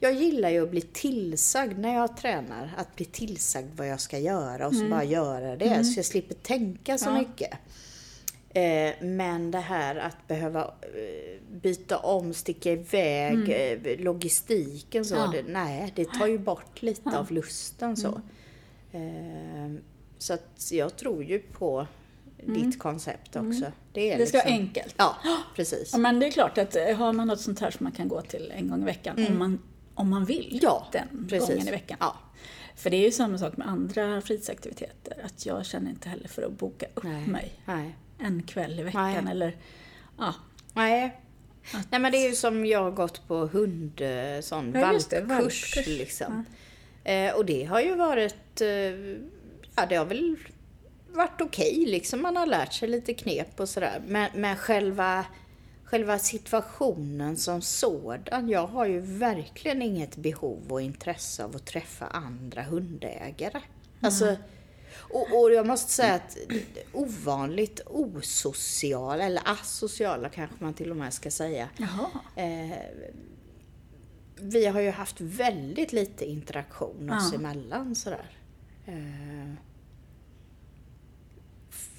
jag 0.00 0.12
gillar 0.12 0.50
ju 0.50 0.62
att 0.62 0.70
bli 0.70 0.80
tillsagd 0.80 1.78
när 1.78 1.94
jag 1.94 2.16
tränar, 2.16 2.74
att 2.76 2.96
bli 2.96 3.04
tillsagd 3.04 3.66
vad 3.76 3.88
jag 3.88 4.00
ska 4.00 4.18
göra 4.18 4.66
och 4.66 4.74
så 4.74 4.88
bara 4.88 5.04
göra 5.04 5.56
det, 5.56 5.84
så 5.84 5.98
jag 5.98 6.04
slipper 6.06 6.34
tänka 6.34 6.98
så 6.98 7.08
Ja. 7.10 7.18
mycket. 7.18 7.50
Eh, 8.50 9.06
men 9.06 9.50
det 9.50 9.58
här 9.58 9.96
att 9.96 10.28
behöva 10.28 10.64
eh, 10.64 11.42
byta 11.62 11.98
om, 11.98 12.34
sticka 12.34 12.72
iväg, 12.72 13.50
eh, 13.50 13.98
logistiken 14.00 15.04
så, 15.04 15.14
Ja. 15.14 15.26
det, 15.34 15.42
nej, 15.42 15.92
det 15.96 16.04
tar 16.04 16.26
ju 16.26 16.38
bort 16.38 16.82
lite 16.82 17.18
av 17.18 17.32
lusten 17.32 17.96
så. 17.96 18.20
Eh, 18.92 19.72
så 20.18 20.34
att 20.34 20.68
jag 20.72 20.96
tror 20.96 21.24
ju 21.24 21.38
på 21.38 21.86
ditt 22.46 22.78
koncept 22.78 23.36
också. 23.36 23.72
Det, 23.92 24.12
är 24.12 24.18
Det 24.18 24.26
ska 24.26 24.38
vara 24.38 24.44
liksom- 24.48 24.62
enkelt. 24.66 24.94
Ja, 24.98 25.16
precis. 25.56 25.90
Ja, 25.92 25.98
men 25.98 26.20
det 26.20 26.26
är 26.26 26.30
klart 26.30 26.58
att 26.58 26.76
eh, 26.76 26.96
har 26.96 27.12
man 27.12 27.26
något 27.28 27.40
sånt 27.40 27.60
här 27.60 27.70
som 27.70 27.84
man 27.84 27.92
kan 27.92 28.08
gå 28.08 28.22
till 28.22 28.52
en 28.56 28.68
gång 28.68 28.82
i 28.82 28.84
veckan, 28.84 29.26
om, 29.28 29.38
man, 29.38 29.58
om 29.94 30.10
man 30.10 30.24
vill, 30.24 30.48
Mm. 30.48 30.58
Ja, 30.62 30.86
den 30.92 31.26
precis. 31.28 31.48
gången 31.48 31.68
i 31.68 31.70
veckan. 31.70 31.96
Ja. 32.00 32.16
För 32.76 32.90
det 32.90 32.96
är 32.96 33.04
ju 33.04 33.10
samma 33.10 33.38
sak 33.38 33.56
med 33.56 33.68
andra 33.68 34.20
fritidsaktiviteter. 34.20 35.16
Att 35.24 35.46
jag 35.46 35.66
känner 35.66 35.90
inte 35.90 36.08
heller 36.08 36.28
för 36.28 36.42
att 36.42 36.52
boka 36.52 36.86
upp 36.94 37.04
Nej. 37.04 37.26
mig 37.26 37.52
Nej. 37.64 37.96
en 38.18 38.42
kväll 38.42 38.80
i 38.80 38.82
veckan. 38.82 39.24
Nej. 39.24 39.30
Eller, 39.32 39.56
ja, 40.18 40.34
Nej. 40.74 41.20
Att- 41.74 41.90
Nej 41.90 42.00
men 42.00 42.12
det 42.12 42.18
är 42.18 42.28
ju 42.28 42.34
som 42.34 42.66
jag 42.66 42.82
har 42.82 42.90
gått 42.90 43.28
på 43.28 43.34
hund, 43.46 44.00
eh, 44.00 44.40
sån 44.40 44.66
Ja, 44.66 44.72
det, 44.72 44.80
valpkurs 44.80 45.28
valpkurs. 45.28 45.86
liksom. 45.86 46.44
Eh, 47.04 47.32
och 47.34 47.44
det 47.46 47.64
har 47.64 47.80
ju 47.80 47.94
varit, 47.94 48.60
eh, 48.60 48.66
ja 49.80 49.86
det 49.86 49.96
har 49.96 50.04
väl 50.04 50.36
varit 51.12 51.40
okej 51.40 51.84
liksom. 51.86 52.22
Man 52.22 52.36
har 52.36 52.46
lärt 52.46 52.72
sig 52.72 52.88
lite 52.88 53.14
knep 53.14 53.60
och 53.60 53.68
sådär. 53.68 54.02
Men, 54.06 54.30
men 54.34 54.56
själva, 54.56 55.26
själva 55.84 56.18
situationen 56.18 57.36
som 57.36 57.62
sådan. 57.62 58.48
Jag 58.48 58.66
har 58.66 58.86
ju 58.86 59.00
verkligen 59.00 59.82
inget 59.82 60.16
behov 60.16 60.62
och 60.72 60.80
intresse 60.80 61.44
av 61.44 61.56
att 61.56 61.66
träffa 61.66 62.06
andra 62.06 62.62
hundägare. 62.62 63.60
Alltså, 64.00 64.36
och, 64.96 65.40
och 65.40 65.52
jag 65.52 65.66
måste 65.66 65.92
säga 65.92 66.14
att 66.14 66.36
ovanligt 66.92 67.80
osociala, 67.86 69.24
eller 69.24 69.42
asociala 69.44 70.28
kanske 70.28 70.56
man 70.58 70.74
till 70.74 70.90
och 70.90 70.96
med 70.96 71.14
ska 71.14 71.30
säga. 71.30 71.68
Eh, 72.36 72.78
vi 74.40 74.66
har 74.66 74.80
ju 74.80 74.90
haft 74.90 75.20
väldigt 75.20 75.92
lite 75.92 76.24
interaktion 76.24 77.10
oss 77.10 77.30
Ja. 77.32 77.38
emellan 77.38 77.94
sådär. 77.94 78.30
Eh, 78.86 79.52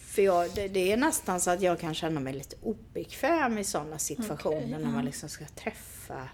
för 0.10 0.22
jag, 0.22 0.50
det, 0.56 0.68
det 0.68 0.92
är 0.92 0.98
nästan 0.98 1.40
så 1.40 1.52
att 1.52 1.62
jag 1.62 1.80
kan 1.80 1.94
känna 1.94 2.20
mig 2.20 2.34
lite 2.34 2.56
obekväm 2.64 3.58
i 3.58 3.64
sådana 3.64 3.98
situationer 3.98 4.58
Okej, 4.58 4.72
när 4.72 4.80
ja. 4.80 4.88
man 4.88 5.06
liksom 5.06 5.30
ska 5.30 5.46
träffa 5.46 6.30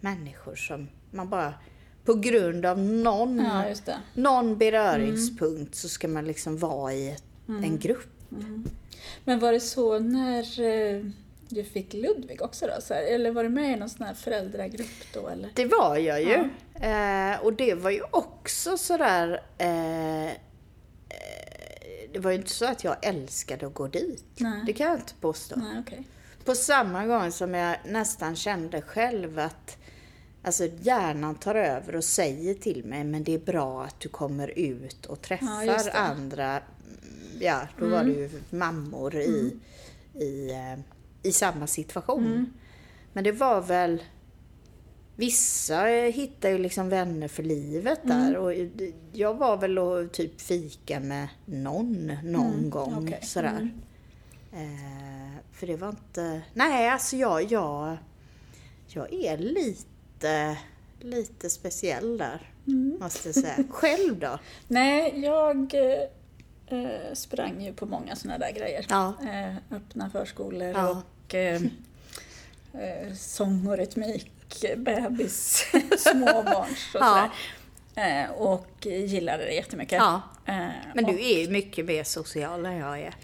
människor 0.00 0.54
som 0.54 0.88
man 1.10 1.28
bara 1.28 1.54
på 2.04 2.14
grund 2.14 2.66
av 2.66 2.78
någon, 2.78 3.38
Ja, 3.38 3.94
någon 4.14 4.58
beröringspunkt 4.58 5.74
så 5.74 5.88
ska 5.88 6.08
man 6.08 6.24
liksom 6.24 6.58
vara 6.58 6.92
i 6.92 7.10
ett, 7.10 7.24
en 7.46 7.78
grupp. 7.78 8.28
Men 9.24 9.38
var 9.38 9.52
det 9.52 9.60
så 9.60 9.98
när 9.98 10.60
eh, 10.60 11.04
du 11.48 11.64
fick 11.64 11.94
Ludvig 11.94 12.42
också 12.42 12.66
då? 12.66 12.82
Så 12.82 12.94
här, 12.94 13.02
eller 13.02 13.30
var 13.30 13.42
du 13.42 13.48
med 13.48 13.72
i 13.72 13.76
någon 13.76 13.90
sån 13.90 14.06
här 14.06 14.14
föräldragrupp 14.14 15.12
då? 15.14 15.28
Eller? 15.28 15.50
Det 15.54 15.66
var 15.66 15.96
jag 15.96 16.22
ju. 16.22 16.34
Eh, 16.86 17.44
och 17.44 17.52
det 17.52 17.74
var 17.74 17.90
ju 17.90 18.02
också 18.10 18.76
sådär... 18.76 19.42
Eh, 19.58 20.32
det 22.12 22.18
var 22.18 22.30
ju 22.30 22.36
inte 22.36 22.50
så 22.50 22.64
att 22.64 22.84
jag 22.84 22.96
älskade 23.02 23.66
att 23.66 23.74
gå 23.74 23.88
dit. 23.88 24.24
Nej. 24.36 24.62
Det 24.66 24.72
kan 24.72 24.86
jag 24.86 24.96
inte 24.96 25.14
påstå. 25.20 25.56
Nej, 25.56 25.82
okej. 25.86 26.04
På 26.44 26.54
samma 26.54 27.06
gång 27.06 27.32
som 27.32 27.54
jag 27.54 27.76
nästan 27.86 28.36
kände 28.36 28.82
själv 28.82 29.38
att 29.38 29.76
Alltså 30.42 30.68
hjärnan 30.80 31.34
tar 31.34 31.54
över 31.54 31.96
och 31.96 32.04
säger 32.04 32.54
till 32.54 32.84
mig 32.84 33.04
men 33.04 33.24
det 33.24 33.34
är 33.34 33.38
bra 33.38 33.84
att 33.84 34.00
du 34.00 34.08
kommer 34.08 34.48
ut 34.58 35.06
och 35.06 35.18
Ja, 35.18 35.22
träffar 35.28 35.84
det. 35.84 35.92
andra, 35.92 36.50
mm, 36.50 36.62
ja 37.40 37.60
då 37.78 37.88
var 37.88 38.04
det 38.04 38.10
ju 38.10 38.30
mammor 38.50 39.16
i, 39.16 39.56
i, 40.14 40.50
eh, 40.50 40.78
i 41.22 41.32
samma 41.32 41.66
situation. 41.66 42.52
Men 43.12 43.24
det 43.24 43.32
var 43.32 43.60
väl 43.60 44.02
Vissa 45.20 45.90
eh, 45.90 46.12
hittar 46.12 46.48
ju 46.48 46.58
liksom 46.58 46.88
vänner 46.88 47.28
för 47.28 47.42
livet 47.42 48.00
där 48.02 48.36
och 48.36 48.50
det- 48.50 48.92
jag 49.12 49.34
var 49.34 49.56
väl 49.56 49.78
och 49.78 50.12
typ 50.12 50.40
fika 50.40 51.00
med 51.00 51.28
någon 51.44 52.12
någon 52.24 52.70
gång 52.70 52.94
okej. 53.06 53.20
sådär. 53.22 53.70
Eh, 54.52 55.36
för 55.52 55.66
det 55.66 55.76
var 55.76 55.88
inte... 55.88 56.42
Nej, 56.54 56.88
alltså 56.88 57.16
jag, 57.16 57.52
jag, 57.52 57.96
jag 58.88 59.12
är 59.12 59.38
lite, 59.38 60.56
lite 61.00 61.50
speciell 61.50 62.18
där, 62.18 62.50
måste 63.00 63.28
jag 63.28 63.34
säga. 63.34 63.64
Själv 63.70 64.18
då? 64.18 64.38
Nej, 64.68 65.20
jag 65.20 65.74
eh, 65.74 66.78
eh, 66.80 67.12
sprang 67.14 67.64
ju 67.64 67.72
på 67.72 67.86
många 67.86 68.16
såna 68.16 68.38
där 68.38 68.52
grejer. 68.52 68.86
Ja. 68.88 69.14
Eh, 69.22 69.76
öppna 69.76 70.10
förskolor 70.10 70.68
Ja. 70.68 71.02
och 71.26 71.34
eh, 71.34 71.60
sång 73.16 73.66
och 73.66 73.76
rytmik, 73.76 74.32
bebis, 74.76 75.64
småbarns 75.98 76.94
och 76.94 77.00
Ja. 77.00 77.30
sådär. 77.94 78.24
Eh, 78.24 78.30
och 78.30 78.86
gillade 78.86 79.44
det 79.44 79.52
jättemycket. 79.54 79.98
Ja. 79.98 80.22
Eh, 80.46 80.66
Men 80.94 81.04
du 81.04 81.12
är 81.20 81.44
ju 81.44 81.50
mycket 81.50 81.86
mer 81.86 82.04
social 82.04 82.66
än 82.66 82.76
jag 82.76 83.00
är. 83.00 83.14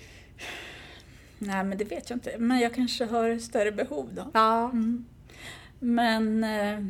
Nej, 1.38 1.64
men 1.64 1.78
det 1.78 1.85
vet 1.85 2.11
jag 2.11 2.16
inte. 2.16 2.35
Men 2.38 2.59
jag 2.61 2.75
kanske 2.75 3.04
har 3.04 3.38
större 3.38 3.73
behov 3.73 4.09
då. 4.12 4.30
Ja. 4.35 4.73
Men... 5.78 6.45
Eh, 6.45 6.85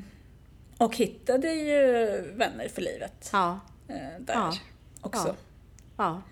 och 0.78 0.96
hittade 0.96 1.52
ju 1.52 1.76
vänner 2.36 2.68
för 2.68 2.82
livet 2.82 3.30
Ja. 3.32 3.60
där 4.18 4.34
Ja. 4.34 4.52
också. 5.00 5.36
Ja. 5.96 6.22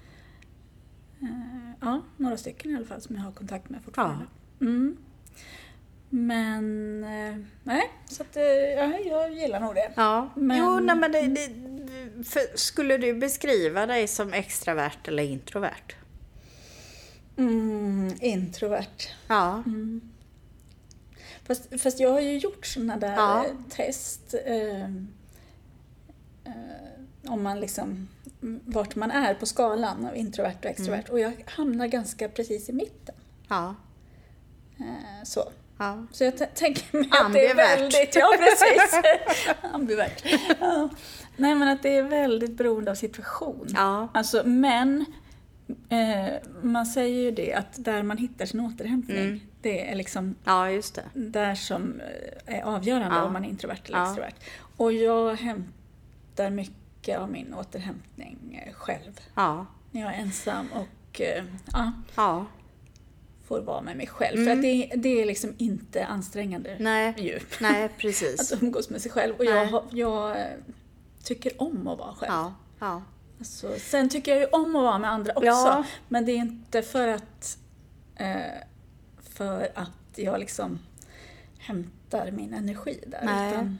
Ja, 1.80 2.00
några 2.16 2.36
stycken 2.36 2.70
i 2.70 2.76
alla 2.76 2.86
fall 2.86 3.00
som 3.00 3.16
jag 3.16 3.22
har 3.22 3.32
kontakt 3.32 3.70
med 3.70 3.80
fortfarande. 3.84 4.26
Mm. 4.60 4.96
Men 6.18 7.04
eh, 7.04 7.36
nej, 7.62 7.90
så 8.08 8.22
att, 8.22 8.36
eh, 8.36 8.42
ja, 8.44 8.98
jag 8.98 9.32
gillar 9.32 9.60
nog 9.60 9.74
det. 9.74 9.92
ja. 9.96 10.30
Men- 10.36 10.56
Jo, 10.58 10.80
nej, 10.80 10.96
men 10.96 11.12
det, 11.12 11.20
det, 11.26 11.48
för, 12.24 12.56
skulle 12.58 12.96
du 12.96 13.14
beskriva 13.14 13.86
dig 13.86 14.08
som 14.08 14.32
extravert 14.32 15.08
eller 15.08 15.22
introvert? 15.22 15.94
Mm, 17.36 18.14
introvert. 18.20 19.08
Ja. 19.28 19.62
Fast, 21.46 21.80
fast 21.82 22.00
jag 22.00 22.10
har 22.10 22.20
ju 22.20 22.38
gjort 22.38 22.66
sådana 22.66 22.96
där 22.96 23.14
Ja. 23.14 23.44
eh, 23.46 23.52
test. 23.70 24.34
Eh, 24.46 24.84
eh, 24.84 24.90
om 27.26 27.42
man 27.42 27.60
liksom, 27.60 28.08
mm, 28.42 28.60
vart 28.66 28.94
man 28.96 29.10
är 29.10 29.34
på 29.34 29.46
skalan 29.46 30.06
av 30.06 30.16
introvert 30.16 30.56
och 30.58 30.66
extrovert. 30.66 31.08
Mm. 31.08 31.12
Och 31.12 31.20
jag 31.20 31.32
hamnar 31.46 31.86
ganska 31.86 32.28
precis 32.28 32.68
i 32.68 32.72
mitten. 32.72 33.14
Ja. 33.48 33.74
Eh, 34.78 35.24
så. 35.24 35.44
Ja. 35.78 36.06
Så 36.12 36.24
jag 36.24 36.54
tänker 36.54 36.96
mig 36.98 37.08
att 37.12 37.32
det 37.32 37.46
är 37.46 37.54
väldigt... 37.54 38.14
Ja, 38.16 38.32
precis. 38.38 39.00
Ambivert. 39.72 40.24
Ja. 40.60 40.88
Nej, 41.36 41.54
men 41.54 41.68
att 41.68 41.82
det 41.82 41.96
är 41.96 42.02
väldigt 42.02 42.52
beroende 42.56 42.90
av 42.90 42.94
situation. 42.94 43.66
Ja. 43.74 44.08
Alltså, 44.14 44.42
men 44.46 45.04
eh, 45.88 46.34
man 46.62 46.86
säger 46.86 47.22
ju 47.22 47.30
det 47.30 47.54
att 47.54 47.84
där 47.84 48.02
man 48.02 48.18
hittar 48.18 48.46
sin 48.46 48.60
återhämtning, 48.60 49.18
Mm. 49.18 49.40
det 49.62 49.90
är 49.90 49.94
liksom 49.94 50.34
Ja, 50.44 50.70
just 50.70 50.94
det. 50.94 51.02
där 51.14 51.54
som 51.54 52.00
eh, 52.46 52.56
är 52.58 52.62
avgörande 52.62 53.16
Ja. 53.16 53.22
om 53.24 53.32
man 53.32 53.44
är 53.44 53.48
introvert 53.48 53.78
eller 53.84 53.98
Ja. 53.98 54.06
extrovert. 54.06 54.34
Och 54.76 54.92
jag 54.92 55.34
hämtar 55.36 56.50
mycket 56.50 57.18
av 57.18 57.30
min 57.30 57.54
återhämtning 57.54 58.62
eh, 58.66 58.72
själv. 58.74 59.20
Ja. 59.34 59.66
När 59.90 60.00
jag 60.00 60.14
är 60.14 60.18
ensam 60.18 60.68
och 60.72 61.20
eh, 61.20 61.44
ja, 61.72 61.92
Ja. 62.16 62.46
Får 63.44 63.60
vara 63.60 63.80
med 63.80 63.96
mig 63.96 64.06
själv. 64.06 64.44
För 64.44 64.50
att 64.52 64.62
det, 64.62 64.92
det 64.96 65.22
är 65.22 65.26
liksom 65.26 65.54
inte 65.58 66.06
ansträngande 66.06 66.70
Mm. 66.70 66.84
Nej. 66.84 67.14
ju. 67.18 67.40
Nej, 67.60 67.88
precis. 67.98 68.52
Att 68.52 68.62
umgås 68.62 68.90
med 68.90 69.02
sig 69.02 69.10
själv. 69.10 69.34
Och 69.36 69.44
jag, 69.44 69.84
jag 69.90 70.30
eh, 70.30 70.46
tycker 71.24 71.62
om 71.62 71.88
att 71.88 71.98
vara 71.98 72.14
själv. 72.14 72.32
Ja. 72.32 72.54
Ja. 72.80 73.02
Alltså, 73.38 73.74
sen 73.78 74.08
tycker 74.08 74.32
jag 74.32 74.40
ju 74.40 74.46
om 74.46 74.76
att 74.76 74.82
vara 74.82 74.98
med 74.98 75.10
andra 75.10 75.32
också. 75.32 75.46
Ja. 75.46 75.84
Men 76.08 76.24
det 76.24 76.32
är 76.32 76.36
inte 76.36 76.82
för 76.82 77.08
att, 77.08 77.58
eh, 78.16 78.36
för 79.22 79.68
att 79.74 79.90
jag 80.16 80.40
liksom 80.40 80.78
hämtar 81.58 82.30
min 82.30 82.54
energi 82.54 83.04
där. 83.06 83.20
Nej. 83.24 83.50
Utan, 83.52 83.78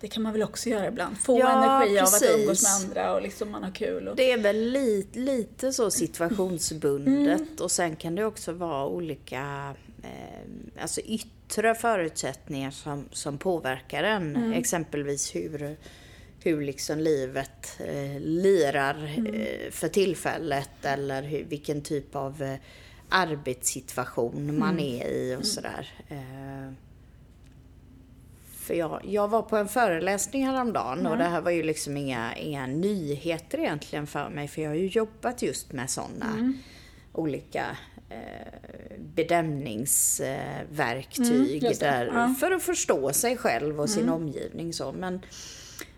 det 0.00 0.08
kan 0.08 0.22
man 0.22 0.32
väl 0.32 0.42
också 0.42 0.68
göra 0.68 0.86
ibland. 0.88 1.18
Få 1.18 1.38
Ja, 1.38 1.48
energi 1.80 1.98
av 1.98 2.04
att 2.04 2.12
precis. 2.12 2.36
umgås 2.36 2.62
med 2.62 2.72
andra 2.72 3.14
och 3.14 3.22
liksom 3.22 3.50
man 3.50 3.62
har 3.62 3.70
kul. 3.70 4.08
Och, 4.08 4.16
Det 4.16 4.32
är 4.32 4.38
väl 4.38 4.56
lite, 4.70 5.18
lite 5.18 5.72
så 5.72 5.90
situationsbundet 5.90 7.40
Mm. 7.40 7.56
och 7.60 7.70
sen 7.70 7.96
kan 7.96 8.14
det 8.14 8.24
också 8.24 8.52
vara 8.52 8.86
olika 8.86 9.74
eh, 10.02 10.82
alltså 10.82 11.00
yttre 11.00 11.74
förutsättningar 11.74 12.70
som, 12.70 13.04
som 13.12 13.38
påverkar 13.38 14.02
en. 14.04 14.36
Mm. 14.36 14.52
Exempelvis 14.52 15.34
hur, 15.34 15.76
hur 16.42 16.62
liksom 16.62 16.98
livet 16.98 17.76
eh, 17.80 18.20
lirar 18.20 19.14
Mm. 19.18 19.34
eh, 19.34 19.70
för 19.70 19.88
tillfället 19.88 20.70
eller 20.84 21.22
hur, 21.22 21.44
vilken 21.44 21.82
typ 21.82 22.16
av 22.16 22.42
eh, 22.42 22.54
arbetssituation 23.08 24.58
man 24.58 24.68
Mm. 24.78 24.84
är 25.02 25.08
i 25.08 25.36
och 25.40 25.46
sådär. 25.46 25.88
Eh, 26.08 26.72
för 28.68 28.74
jag, 28.74 29.00
jag 29.04 29.28
var 29.28 29.42
på 29.42 29.56
en 29.56 29.68
föreläsning 29.68 30.46
häromdagen 30.46 31.06
och 31.06 31.18
det 31.18 31.24
här 31.24 31.40
var 31.40 31.50
ju 31.50 31.62
liksom 31.62 31.96
inga, 31.96 32.36
inga 32.36 32.66
nyheter 32.66 33.58
egentligen 33.58 34.06
för 34.06 34.28
mig 34.28 34.48
för 34.48 34.62
jag 34.62 34.70
har 34.70 34.74
ju 34.76 34.86
jobbat 34.86 35.42
just 35.42 35.72
med 35.72 35.90
sådana 35.90 36.52
olika 37.12 37.66
eh, 38.10 38.98
bedömningsverktyg 38.98 41.64
Mm, 41.64 41.72
där, 41.80 42.06
Ja. 42.14 42.34
för 42.40 42.50
att 42.50 42.62
förstå 42.62 43.12
sig 43.12 43.36
själv 43.36 43.80
och 43.80 43.90
sin 43.90 44.08
omgivning. 44.08 44.72
Så. 44.72 44.92
Men 44.92 45.20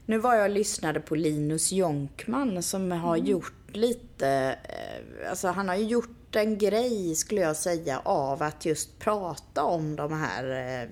nu 0.06 0.18
var 0.18 0.34
jag 0.34 0.44
och 0.44 0.50
lyssnade 0.50 1.00
på 1.00 1.14
Linus 1.14 1.72
Jonkman 1.72 2.62
som 2.62 2.92
har 2.92 3.16
gjort 3.16 3.52
lite, 3.76 4.56
eh, 4.64 5.30
alltså 5.30 5.48
han 5.48 5.68
har 5.68 5.76
ju 5.76 5.84
gjort 5.84 6.36
en 6.36 6.58
grej 6.58 7.14
skulle 7.14 7.40
jag 7.40 7.56
säga 7.56 8.00
av 8.04 8.42
att 8.42 8.64
just 8.66 8.98
prata 8.98 9.64
om 9.64 9.96
de 9.96 10.12
här, 10.12 10.50
eh, 10.82 10.88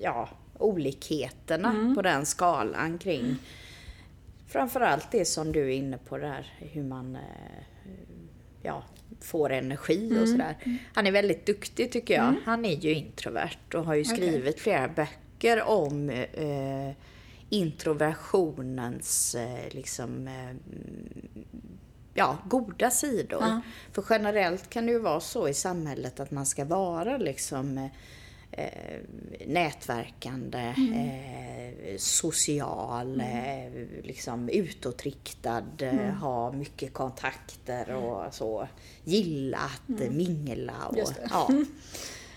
ja, 0.00 0.28
olikheterna 0.58 1.94
på 1.94 2.02
den 2.02 2.26
skalan 2.26 2.98
kring 2.98 3.36
framförallt 4.48 5.10
det 5.10 5.24
som 5.24 5.52
du 5.52 5.60
är 5.60 5.76
inne 5.76 5.98
på 5.98 6.18
där, 6.18 6.54
hur 6.58 6.82
man 6.82 7.16
eh, 7.16 7.22
ja, 8.62 8.82
får 9.20 9.52
energi 9.52 10.22
och 10.22 10.28
sådär. 10.28 10.56
Han 10.94 11.06
är 11.06 11.12
väldigt 11.12 11.46
duktig 11.46 11.92
tycker 11.92 12.14
jag. 12.14 12.34
Han 12.44 12.64
är 12.64 12.76
ju 12.76 12.94
introvert 12.94 13.74
och 13.74 13.84
har 13.84 13.94
ju 13.94 14.04
skrivit 14.04 14.60
flera 14.60 14.88
böcker 14.88 15.62
om 15.62 16.10
eh, 16.10 16.92
introversionens 17.50 19.34
eh, 19.34 19.68
liksom 19.70 20.28
eh, 20.28 20.56
ja, 22.14 22.38
goda 22.44 22.90
sidor. 22.90 23.42
Ja. 23.42 23.60
För 23.92 24.04
generellt 24.10 24.70
kan 24.70 24.86
det 24.86 24.92
ju 24.92 24.98
vara 24.98 25.20
så 25.20 25.48
i 25.48 25.54
samhället 25.54 26.20
att 26.20 26.30
man 26.30 26.46
ska 26.46 26.64
vara 26.64 27.16
liksom 27.16 27.88
eh, 28.50 29.00
nätverkande, 29.46 30.74
eh, 30.94 31.96
social, 31.98 33.20
eh, 33.20 33.86
liksom 34.02 34.48
utåtriktad, 34.48 35.64
eh, 35.78 36.10
ha 36.14 36.52
mycket 36.52 36.92
kontakter 36.92 37.94
och 37.94 38.34
så. 38.34 38.68
Gilla 39.04 39.58
att 39.58 40.00
eh, 40.00 40.10
mingla. 40.10 40.86
Och. 40.88 40.98
Ja. 41.30 41.48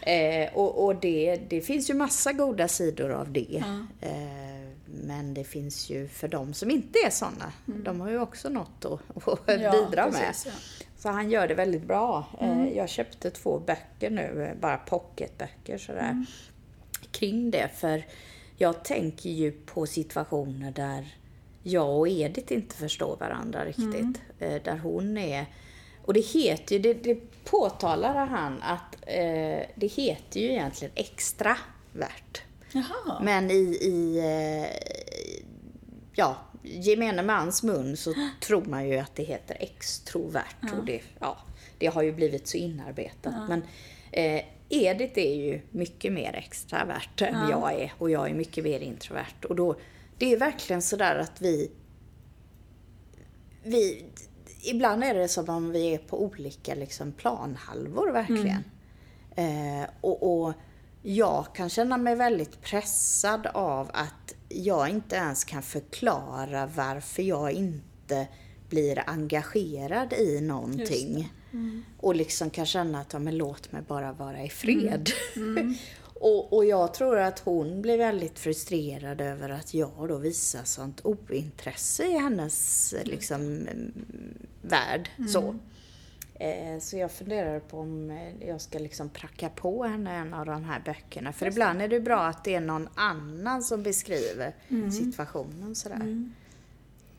Eh, 0.02 0.54
och 0.54 0.86
och 0.86 0.96
det, 0.96 1.36
det 1.50 1.62
finns 1.62 1.90
ju 1.90 1.94
massa 1.94 2.34
goda 2.34 2.68
sidor 2.68 3.12
av 3.12 3.32
det. 3.32 3.48
Ja. 3.50 4.08
Eh, 4.08 4.70
men 4.86 5.34
det 5.34 5.44
finns 5.44 5.90
ju 5.90 6.08
för 6.08 6.28
de 6.28 6.54
som 6.54 6.72
inte 6.72 7.00
är 7.00 7.10
sådana, 7.10 7.54
de 7.66 8.02
har 8.02 8.10
ju 8.10 8.20
också 8.20 8.50
något 8.50 8.86
att, 8.86 9.28
att 9.50 9.62
Ja, 9.62 9.72
bidra 9.72 10.06
med. 10.06 10.14
precis, 10.14 10.46
ja. 10.46 10.79
Så 11.00 11.10
han 11.10 11.32
gör 11.32 11.48
det 11.48 11.54
väldigt 11.54 11.84
bra. 11.84 12.26
Eh, 12.42 12.68
Jag 12.78 12.90
köpte 12.90 13.32
två 13.32 13.60
böcker 13.60 14.10
nu, 14.10 14.44
eh, 14.46 14.62
bara 14.62 14.78
pocketböcker 14.78 15.78
sådär. 15.78 16.26
Kring 17.12 17.52
det, 17.52 17.70
för 17.76 18.06
jag 18.58 18.84
tänker 18.84 19.30
ju 19.30 19.52
på 19.52 19.86
situationer 19.86 20.72
där 20.72 21.16
jag 21.64 21.98
och 22.00 22.08
Edith 22.08 22.54
inte 22.54 22.76
förstår 22.76 23.18
varandra 23.18 23.66
riktigt. 23.66 24.22
Eh, 24.40 24.62
Där 24.64 24.78
hon 24.78 25.18
är... 25.18 25.46
Och 26.06 26.14
det 26.14 26.20
heter 26.26 26.76
ju, 26.76 26.82
det, 26.82 26.94
det 26.94 27.16
påtalar 27.44 28.26
han 28.26 28.62
att 28.62 28.96
eh, 29.02 29.68
det 29.76 29.88
heter 29.96 30.40
ju 30.40 30.46
egentligen 30.52 30.92
extravert. 30.96 32.42
Jaha. 32.74 33.20
Men 33.22 33.52
i, 33.52 33.54
i 33.82 34.22
ja, 36.14 36.38
gemene 36.70 37.24
mans 37.24 37.64
mun 37.64 37.98
så 37.98 38.14
tror 38.42 38.66
man 38.66 38.88
ju 38.88 38.98
att 38.98 39.16
det 39.16 39.24
heter 39.24 39.58
extrovert. 39.60 40.74
Och 40.78 40.86
det, 40.86 41.02
ja, 41.20 41.38
det 41.78 41.88
har 41.88 42.02
ju 42.02 42.12
blivit 42.12 42.48
så 42.48 42.58
inarbetat. 42.58 43.50
Men 43.50 43.62
eh, 44.12 44.44
Edith 44.70 45.20
är 45.20 45.36
ju 45.36 45.62
mycket 45.72 46.14
mer 46.14 46.34
extravert 46.36 47.22
än 47.22 47.50
jag 47.50 47.82
är 47.82 47.94
och 47.98 48.10
jag 48.10 48.30
är 48.30 48.34
mycket 48.34 48.64
mer 48.64 48.80
introvert. 48.80 49.46
Och 49.50 49.56
då, 49.56 49.76
det 50.18 50.34
är 50.34 50.38
verkligen 50.38 50.82
sådär 50.82 51.16
att 51.16 51.42
vi, 51.42 51.72
vi 53.64 54.06
Ibland 54.64 55.04
är 55.04 55.14
det 55.14 55.28
som 55.28 55.50
om 55.50 55.72
vi 55.72 55.94
är 55.94 55.98
på 55.98 56.24
olika 56.24 56.76
liksom, 56.76 57.12
planhalvor 57.12 58.12
verkligen. 58.12 58.64
Eh, 59.36 59.90
och, 60.02 60.44
och 60.44 60.54
jag 61.02 61.46
kan 61.56 61.70
känna 61.70 61.98
mig 61.98 62.16
väldigt 62.16 62.62
pressad 62.62 63.48
av 63.48 63.90
att 63.94 64.29
jag 64.50 64.90
inte 64.90 65.16
ens 65.16 65.44
kan 65.44 65.64
förklara 65.64 66.66
varför 66.66 67.24
jag 67.24 67.52
inte 67.52 68.28
blir 68.70 69.04
engagerad 69.08 70.14
i 70.14 70.42
någonting. 70.42 71.34
Och 71.98 72.16
liksom 72.16 72.50
kan 72.50 72.66
känna 72.66 73.02
att, 73.02 73.14
ja, 73.14 73.20
men 73.20 73.38
låt 73.38 73.72
mig 73.72 73.82
bara 73.82 74.14
vara 74.14 74.44
i 74.44 74.50
fred. 74.50 75.10
och, 76.04 76.54
och 76.54 76.66
jag 76.66 76.94
tror 76.94 77.20
att 77.20 77.40
hon 77.40 77.82
blir 77.82 77.98
väldigt 77.98 78.40
frustrerad 78.40 79.22
över 79.22 79.50
att 79.50 79.74
jag 79.74 80.06
då 80.08 80.18
visar 80.18 80.64
sånt 80.64 81.02
ointresse 81.04 82.06
i 82.06 82.18
hennes 82.18 82.94
liksom, 83.04 83.42
mm, 83.42 83.94
värld. 84.62 85.10
Så. 85.34 85.56
Eh, 86.40 86.80
Så 86.80 86.98
jag 86.98 87.12
funderar 87.12 87.60
på 87.60 87.80
om 87.80 88.10
eh, 88.12 88.48
jag 88.48 88.62
ska 88.62 88.80
liksom 88.80 89.10
pracka 89.10 89.50
på 89.50 89.84
henne 89.84 90.16
en 90.16 90.34
av 90.34 90.46
de 90.46 90.64
här 90.64 90.82
böckerna. 90.86 91.34
För 91.34 91.46
ibland 91.46 91.82
är 91.82 91.88
det 91.88 92.00
bra 92.00 92.20
att 92.26 92.44
det 92.44 92.56
är 92.56 92.60
någon 92.62 92.90
annan 92.96 93.64
som 93.64 93.84
beskriver 93.84 94.54
situationen 94.92 95.76
sådär. 95.76 95.96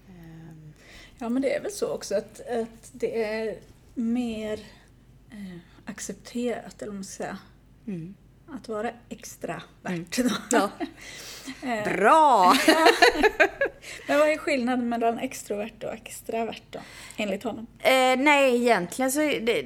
Ehm, 0.08 0.72
Ja, 1.18 1.28
men 1.28 1.42
det 1.42 1.54
är 1.56 1.62
väl 1.62 1.72
så 1.72 1.88
också 1.94 2.14
att, 2.14 2.40
att 2.48 2.90
det 2.92 3.24
är 3.24 3.58
mer 3.94 4.60
eh, 5.30 5.58
accepterat, 5.84 6.82
eller 6.82 6.86
vad 6.92 6.94
man 6.94 7.04
ska 7.04 7.24
säga, 7.24 7.38
Mm. 7.86 8.14
Att 8.52 8.68
vara 8.68 8.90
extravert. 9.08 10.16
Då. 10.16 10.30
Ja. 10.50 10.70
Eh, 11.62 11.84
Bra! 11.84 12.54
Men 14.08 14.18
vad 14.18 14.28
är 14.28 14.38
skillnaden 14.38 14.88
mellan 14.88 15.18
extrovert 15.18 15.84
och 15.84 15.92
extravert 15.92 16.62
då, 16.70 16.78
enligt 17.16 17.42
honom? 17.42 17.66
Eh, 17.78 18.16
nej, 18.18 18.56
egentligen 18.56 19.12
så 19.12 19.20
det 19.20 19.64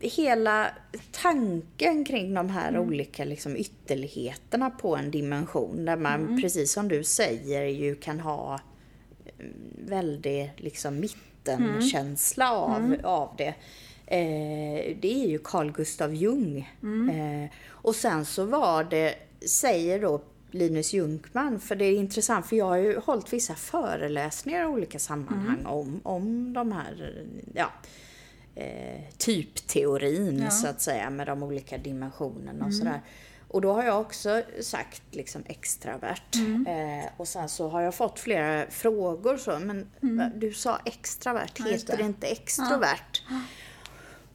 hela 0.00 0.70
tanken 1.12 2.04
kring 2.04 2.34
de 2.34 2.50
här 2.50 2.78
olika 2.78 3.24
liksom, 3.24 3.56
ytterligheterna 3.56 4.70
på 4.70 4.96
en 4.96 5.10
dimension 5.10 5.84
där 5.84 5.96
man, 5.96 6.40
precis 6.42 6.72
som 6.72 6.88
du 6.88 7.04
säger, 7.04 7.64
ju 7.64 7.94
kan 7.94 8.20
ha 8.20 8.60
mm, 9.38 9.52
väldigt 9.78 10.60
liksom, 10.60 11.00
mittenkänsla 11.00 12.52
av, 12.52 12.96
av 13.02 13.34
det. 13.38 13.54
Eh, 14.06 14.96
det 15.00 15.24
är 15.24 15.26
ju 15.28 15.38
Carl 15.38 15.72
Gustav 15.72 16.14
Jung. 16.14 16.58
Eh, 17.10 17.50
och 17.70 17.94
sen 17.94 18.24
så 18.24 18.44
var 18.44 18.84
det, 18.84 19.14
säger 19.48 20.00
då 20.02 20.22
Linus 20.50 20.92
Junkman, 20.92 21.60
för 21.60 21.76
det 21.76 21.84
är 21.84 21.96
intressant 21.96 22.46
för 22.46 22.56
jag 22.56 22.64
har 22.66 22.76
ju 22.76 22.98
hållit 22.98 23.32
vissa 23.32 23.54
föreläsningar 23.54 24.62
i 24.62 24.66
olika 24.66 24.98
sammanhang 24.98 25.66
om, 25.66 26.00
om 26.02 26.52
de 26.52 26.72
här, 26.72 27.22
ja, 27.54 27.72
eh, 28.54 29.00
typteorin 29.18 30.38
Ja. 30.44 30.50
så 30.50 30.66
att 30.68 30.80
säga 30.80 31.10
med 31.10 31.26
de 31.26 31.42
olika 31.42 31.78
dimensionerna 31.78 32.66
och 32.66 32.74
sådär. 32.74 33.00
Och 33.48 33.60
då 33.60 33.72
har 33.72 33.84
jag 33.84 34.00
också 34.00 34.42
sagt 34.60 35.02
liksom 35.10 35.42
extravert. 35.46 36.36
Eh, 36.66 37.10
och 37.16 37.28
sen 37.28 37.48
så 37.48 37.68
har 37.68 37.80
jag 37.80 37.94
fått 37.94 38.18
flera 38.20 38.70
frågor 38.70 39.36
så, 39.36 39.58
men 39.58 39.86
va, 40.00 40.30
du 40.36 40.52
sa 40.52 40.78
extravert, 40.84 41.52
Ja, 41.58 41.64
heter 41.64 41.96
det. 41.96 42.02
det 42.02 42.06
inte 42.06 42.26
extrovert? 42.26 43.22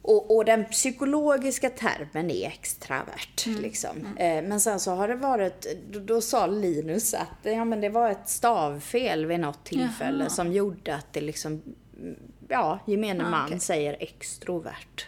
Och, 0.02 0.36
och 0.36 0.44
den 0.44 0.64
psykologiska 0.64 1.70
termen 1.70 2.30
är 2.30 2.46
extravert. 2.48 3.46
Liksom. 3.46 4.06
Eh, 4.16 4.42
men 4.42 4.60
sen 4.60 4.80
så 4.80 4.90
har 4.94 5.08
det 5.08 5.14
varit, 5.14 5.66
då, 5.90 5.98
då 6.00 6.20
sa 6.20 6.46
Linus 6.46 7.14
att 7.14 7.28
ja, 7.42 7.64
men 7.64 7.80
det 7.80 7.88
var 7.88 8.10
ett 8.10 8.28
stavfel 8.28 9.26
vid 9.26 9.40
något 9.40 9.64
tillfälle 9.64 10.18
Jaha. 10.24 10.30
som 10.30 10.52
gjorde 10.52 10.94
att 10.94 11.12
det 11.12 11.20
liksom, 11.20 11.62
mm, 11.98 12.16
ja, 12.48 12.78
gemene 12.86 13.24
Ah, 13.26 13.30
man 13.30 13.46
okej. 13.46 13.60
säger 13.60 13.96
extrovert. 14.00 15.06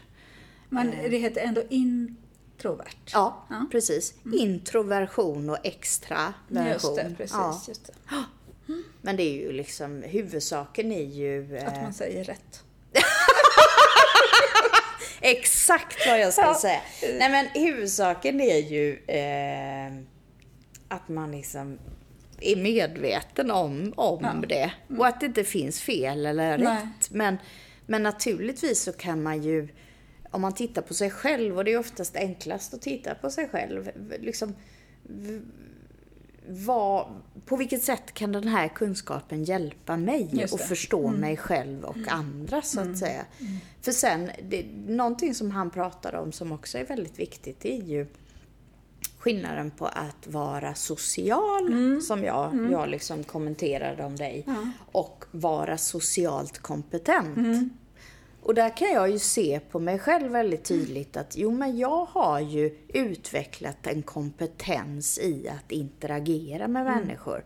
Men 0.68 0.90
det 0.90 1.16
heter 1.18 1.40
ändå 1.40 1.62
introvert. 1.70 3.10
Ja, 3.12 3.46
Ja. 3.50 3.66
precis. 3.72 4.14
Introversion 4.34 5.50
och 5.50 5.58
extraversion. 5.66 6.66
Just 6.72 6.96
det, 6.96 7.14
precis. 7.16 7.32
Ja. 7.36 7.62
Just 7.68 7.86
det. 7.86 7.92
Men 9.02 9.16
det 9.16 9.22
är 9.22 9.32
ju 9.32 9.52
liksom, 9.52 10.02
huvudsaken 10.02 10.92
är 10.92 11.02
ju... 11.04 11.58
Att 11.58 11.76
Eh, 11.76 11.82
man 11.82 11.92
säger 11.94 12.24
rätt. 12.24 12.64
Exakt 15.22 16.06
vad 16.06 16.20
jag 16.20 16.32
ska 16.32 16.42
Ja. 16.42 16.54
säga. 16.54 16.80
Nej 17.18 17.30
men 17.30 17.46
huvudsaken 17.64 18.40
är 18.40 18.56
ju 18.58 18.98
eh, 19.06 19.92
att 20.88 21.08
man 21.08 21.32
liksom 21.32 21.78
är 22.40 22.56
medveten 22.56 23.50
om, 23.50 23.92
om 23.96 24.18
Ja. 24.22 24.46
det. 24.48 24.72
Och 24.98 25.06
att 25.06 25.20
det 25.20 25.26
inte 25.26 25.44
finns 25.44 25.80
fel 25.80 26.26
eller 26.26 26.58
Nej. 26.58 26.66
rätt. 26.76 27.10
Men, 27.10 27.38
men 27.86 28.02
naturligtvis 28.02 28.82
så 28.82 28.92
kan 28.92 29.22
man 29.22 29.42
ju, 29.42 29.68
om 30.30 30.40
man 30.40 30.54
tittar 30.54 30.82
på 30.82 30.94
sig 30.94 31.10
själv, 31.10 31.56
och 31.58 31.64
det 31.64 31.72
är 31.72 31.78
oftast 31.78 32.16
enklast 32.16 32.74
att 32.74 32.82
titta 32.82 33.14
på 33.14 33.30
sig 33.30 33.48
själv, 33.48 33.90
liksom 34.20 34.54
vad, 36.48 37.06
på 37.46 37.56
vilket 37.56 37.82
sätt 37.82 38.14
kan 38.14 38.32
den 38.32 38.48
här 38.48 38.68
kunskapen 38.68 39.44
hjälpa 39.44 39.96
mig 39.96 40.22
att 40.24 40.30
det. 40.30 40.36
Mm. 40.36 40.58
förstå 40.58 41.10
mig 41.10 41.36
själv 41.36 41.84
och 41.84 42.08
andra 42.08 42.62
så 42.62 42.80
att 42.80 42.98
säga. 42.98 43.24
För 43.82 43.92
sen, 43.92 44.30
det, 44.42 44.66
någonting 44.86 45.34
som 45.34 45.50
han 45.50 45.70
pratar 45.70 46.14
om 46.14 46.32
som 46.32 46.52
också 46.52 46.78
är 46.78 46.84
väldigt 46.84 47.18
viktigt 47.18 47.60
det 47.60 47.78
är 47.78 47.82
ju 47.82 48.06
skillnaden 49.18 49.70
på 49.70 49.86
att 49.86 50.26
vara 50.26 50.74
social, 50.74 52.00
som 52.02 52.24
jag, 52.24 52.68
jag 52.72 52.88
liksom 52.88 53.24
kommenterade 53.24 54.04
om 54.04 54.16
dig, 54.16 54.44
Ja. 54.46 54.70
och 54.92 55.24
vara 55.30 55.78
socialt 55.78 56.58
kompetent. 56.58 57.72
Och 58.42 58.54
där 58.54 58.76
kan 58.76 58.88
jag 58.92 59.10
ju 59.10 59.18
se 59.18 59.60
på 59.70 59.78
mig 59.78 59.98
själv 59.98 60.32
väldigt 60.32 60.64
tydligt 60.64 61.16
att 61.16 61.36
jo 61.36 61.50
men 61.50 61.78
jag 61.78 62.04
har 62.04 62.40
ju 62.40 62.78
utvecklat 62.88 63.86
en 63.86 64.02
kompetens 64.02 65.18
i 65.18 65.48
att 65.48 65.72
interagera 65.72 66.68
med 66.68 66.84
människor. 66.84 67.44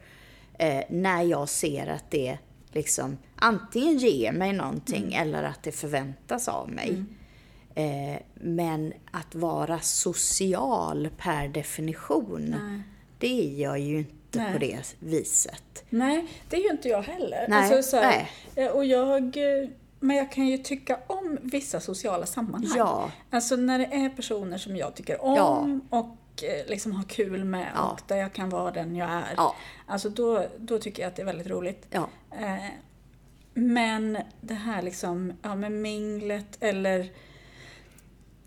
Eh, 0.58 0.84
när 0.90 1.22
jag 1.22 1.48
ser 1.48 1.86
att 1.86 2.10
det 2.10 2.38
liksom 2.72 3.18
antingen 3.36 3.98
ger 3.98 4.32
mig 4.32 4.52
någonting 4.52 5.14
eller 5.14 5.42
att 5.42 5.62
det 5.62 5.72
förväntas 5.72 6.48
av 6.48 6.70
mig. 6.70 7.04
Eh, 7.74 8.20
men 8.34 8.92
att 9.10 9.34
vara 9.34 9.80
social 9.80 11.08
per 11.16 11.48
definition, 11.48 12.56
Nej. 12.60 12.82
det 13.18 13.56
är 13.56 13.62
jag 13.62 13.78
ju 13.78 13.98
inte 13.98 14.38
Nej. 14.38 14.52
på 14.52 14.58
det 14.58 14.94
viset. 14.98 15.84
Nej, 15.90 16.26
det 16.50 16.56
är 16.56 16.60
ju 16.60 16.70
inte 16.70 16.88
jag 16.88 17.02
heller. 17.02 17.46
Nej, 17.48 17.74
Alltså, 17.74 17.90
så 17.90 17.96
här, 17.96 18.30
eh, 18.54 18.66
Och 18.66 18.84
jag, 18.84 19.36
eh, 19.36 19.68
men 20.00 20.16
jag 20.16 20.32
kan 20.32 20.46
ju 20.46 20.58
tycka 20.58 20.98
om 21.06 21.38
vissa 21.42 21.80
sociala 21.80 22.26
sammanhang. 22.26 22.76
Ja. 22.76 23.10
Alltså 23.30 23.56
när 23.56 23.78
det 23.78 23.84
är 23.84 24.08
personer 24.08 24.58
som 24.58 24.76
jag 24.76 24.94
tycker 24.94 25.24
om 25.24 25.80
och 25.90 26.42
eh, 26.42 26.66
liksom 26.70 26.92
har 26.92 27.04
kul 27.04 27.44
med 27.44 27.72
Ja. 27.74 27.90
och 27.90 28.00
där 28.06 28.16
jag 28.16 28.32
kan 28.32 28.50
vara 28.50 28.70
den 28.70 28.96
jag 28.96 29.10
är. 29.10 29.34
Ja. 29.36 29.54
Alltså 29.86 30.08
då, 30.08 30.46
då 30.58 30.78
tycker 30.78 31.02
jag 31.02 31.08
att 31.08 31.16
det 31.16 31.22
är 31.22 31.26
väldigt 31.26 31.46
roligt. 31.46 31.86
Ja. 31.90 32.08
Eh, 32.32 32.64
Men 33.54 34.18
det 34.40 34.54
här 34.54 34.82
liksom, 34.82 35.32
ja 35.42 35.54
med 35.54 35.72
minglet 35.72 36.56
eller 36.60 37.10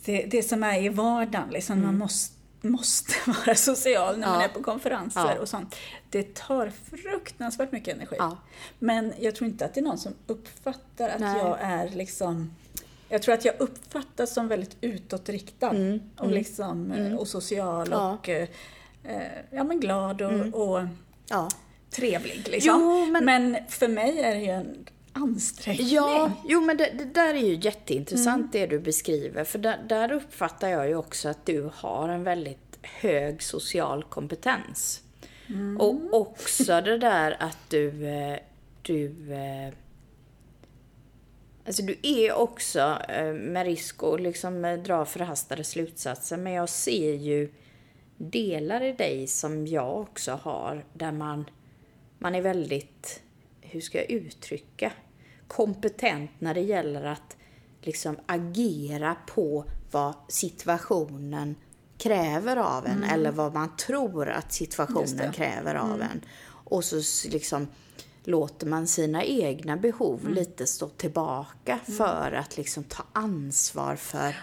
det, 0.06 0.26
det 0.26 0.44
som 0.44 0.64
är 0.64 0.84
i 0.84 0.90
vardagen, 0.90 1.50
liksom 1.52 1.82
man 1.82 1.98
måste, 1.98 2.36
måste 2.62 3.14
vara 3.46 3.56
social 3.56 4.20
när 4.20 4.28
man 4.28 4.36
Mm. 4.36 4.42
Ja. 4.42 4.48
är 4.50 4.54
på 4.54 4.64
konferenser 4.64 5.34
Ja. 5.36 5.42
och 5.42 5.50
sånt. 5.50 5.76
Det 6.10 6.34
tar 6.36 6.72
fruktansvärt 7.02 7.72
mycket 7.72 7.96
energi. 7.96 8.16
Ja. 8.20 8.38
Men 8.80 9.14
jag 9.20 9.36
tror 9.36 9.50
inte 9.50 9.66
att 9.66 9.74
det 9.74 9.80
är 9.80 9.84
någon 9.84 9.98
som 9.98 10.14
uppfattar 10.28 11.10
att 11.10 11.20
Nej. 11.20 11.38
jag 11.38 11.58
är 11.62 11.90
liksom 11.90 12.54
jag 13.12 13.22
tror 13.22 13.34
att 13.34 13.46
jag 13.46 13.56
uppfattas 13.60 14.34
som 14.34 14.48
väldigt 14.48 14.78
utåtriktad 14.82 15.74
och, 16.18 16.32
liksom, 16.32 16.92
eh, 16.92 17.16
och 17.16 17.28
social 17.28 17.88
Mm. 17.88 18.00
Ja. 18.00 18.06
Mm. 18.06 18.18
och 18.18 18.30
eh, 18.30 18.48
eh, 19.04 19.22
ja, 19.52 19.64
men 19.64 19.80
glad 19.80 20.22
och, 20.22 20.70
och 20.72 20.84
Ja. 21.30 21.50
trevlig. 21.90 22.48
Liksom. 22.50 22.82
Jo, 22.82 23.06
men- 23.06 23.26
men 23.26 23.58
för 23.70 23.88
mig 23.88 24.20
är 24.20 24.36
det 24.36 24.42
ju 24.42 24.50
en 24.52 24.86
ansträngning. 25.22 25.88
Ja, 25.88 26.32
jo 26.46 26.62
men 26.62 26.78
det, 26.78 26.92
det 26.98 27.06
där 27.06 27.34
är 27.34 27.48
ju 27.48 27.60
jätteintressant 27.62 28.52
det 28.52 28.68
du 28.68 28.80
beskriver. 28.80 29.44
För 29.44 29.60
där, 29.60 29.78
där 29.90 30.12
uppfattar 30.12 30.70
jag 30.70 30.88
ju 30.88 30.96
också 30.96 31.30
att 31.30 31.46
du 31.46 31.70
har 31.74 32.10
en 32.10 32.24
väldigt 32.24 32.80
hög 32.82 33.44
social 33.44 34.04
kompetens. 34.04 35.04
Och 35.80 36.14
också 36.14 36.82
det 36.82 36.98
där 36.98 37.38
att 37.40 37.58
du, 37.70 38.08
eh, 38.08 38.40
du 38.82 39.34
eh, 39.34 39.74
Alltså 41.66 41.82
du 41.82 41.98
är 42.04 42.34
också, 42.34 42.98
eh, 43.10 43.34
med 43.34 43.66
risk 43.66 44.04
att 44.04 44.22
liksom 44.22 44.82
dra 44.86 45.06
förhastade 45.06 45.64
slutsatser, 45.64 46.38
men 46.38 46.54
jag 46.54 46.70
ser 46.70 47.14
ju 47.14 47.54
delar 48.18 48.84
i 48.84 48.94
dig 48.94 49.28
som 49.28 49.68
jag 49.68 50.02
också 50.02 50.32
har, 50.32 50.86
där 50.94 51.12
man, 51.12 51.50
man 52.18 52.36
är 52.36 52.42
väldigt, 52.42 53.22
hur 53.62 53.82
ska 53.82 53.98
jag 53.98 54.12
uttrycka, 54.12 54.92
kompetent 55.50 56.32
när 56.40 56.54
det 56.54 56.62
gäller 56.62 57.04
att 57.06 57.38
liksom 57.82 58.18
agera 58.26 59.16
på 59.28 59.66
vad 59.92 60.14
situationen 60.28 61.56
kräver 61.98 62.58
av 62.58 62.86
en, 62.88 63.04
eller 63.04 63.32
vad 63.32 63.54
man 63.54 63.76
tror 63.78 64.30
att 64.30 64.54
situationen 64.54 65.32
kräver 65.34 65.76
av 65.76 66.02
en. 66.02 66.22
Och 66.50 66.84
så 66.84 67.30
liksom 67.30 67.68
låter 68.24 68.68
man 68.68 68.88
sina 68.88 69.24
egna 69.24 69.78
behov 69.78 70.30
lite 70.30 70.68
stå 70.68 70.88
tillbaka 70.90 71.80
för 71.98 72.32
att 72.32 72.58
liksom 72.58 72.84
ta 72.84 73.04
ansvar 73.14 73.96
för 73.96 74.36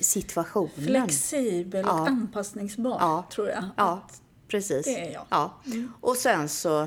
situationen. 0.00 0.70
Flexibel 0.86 1.84
och 1.84 1.90
Ja. 1.90 2.06
anpassningsbar, 2.08 2.96
Ja. 3.00 3.24
tror 3.32 3.48
jag. 3.48 3.64
Ja, 3.76 4.06
precis. 4.48 4.84
det 4.86 5.08
är 5.08 5.12
jag. 5.12 5.24
Ja. 5.28 5.60
Och 6.00 6.16
sen 6.16 6.48
så, 6.48 6.86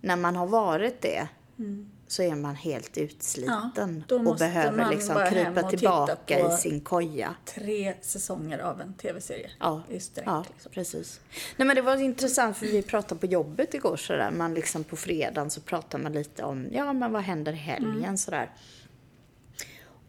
när 0.00 0.16
man 0.16 0.36
har 0.36 0.46
varit 0.46 1.02
det, 1.02 1.28
så 2.14 2.22
är 2.22 2.34
man 2.34 2.54
helt 2.54 2.96
Ja, 2.96 3.02
utsliten 3.02 4.04
då 4.08 4.16
och 4.16 4.36
behöver 4.36 4.90
liksom 4.90 5.16
krypa 5.30 5.62
tillbaka 5.62 6.38
i 6.48 6.56
sin 6.56 6.80
koja. 6.80 7.34
Tre 7.44 7.94
säsonger 8.00 8.58
av 8.58 8.80
en 8.80 8.94
tv-serie 8.94 9.50
Ja, 9.60 9.82
i 9.90 10.00
sträck. 10.00 10.24
ja 10.26 10.44
liksom. 10.52 10.72
precis. 10.72 11.20
Nej, 11.56 11.66
men 11.66 11.76
det 11.76 11.82
var 11.82 11.96
intressant 11.96 12.56
för 12.56 12.66
vi 12.66 12.82
pratade 12.82 13.20
på 13.20 13.26
jobbet 13.26 13.74
igår 13.74 13.96
sådär. 13.96 14.30
Man 14.30 14.54
liksom 14.54 14.84
på 14.84 14.96
fredagen 14.96 15.50
så 15.50 15.60
pratar 15.60 15.98
man 15.98 16.12
lite 16.12 16.42
om, 16.42 16.66
ja 16.72 16.92
men 16.92 17.12
vad 17.12 17.22
händer 17.22 17.52
i 17.52 17.56
helgen 17.56 18.04
Mm. 18.04 18.16
sådär. 18.16 18.50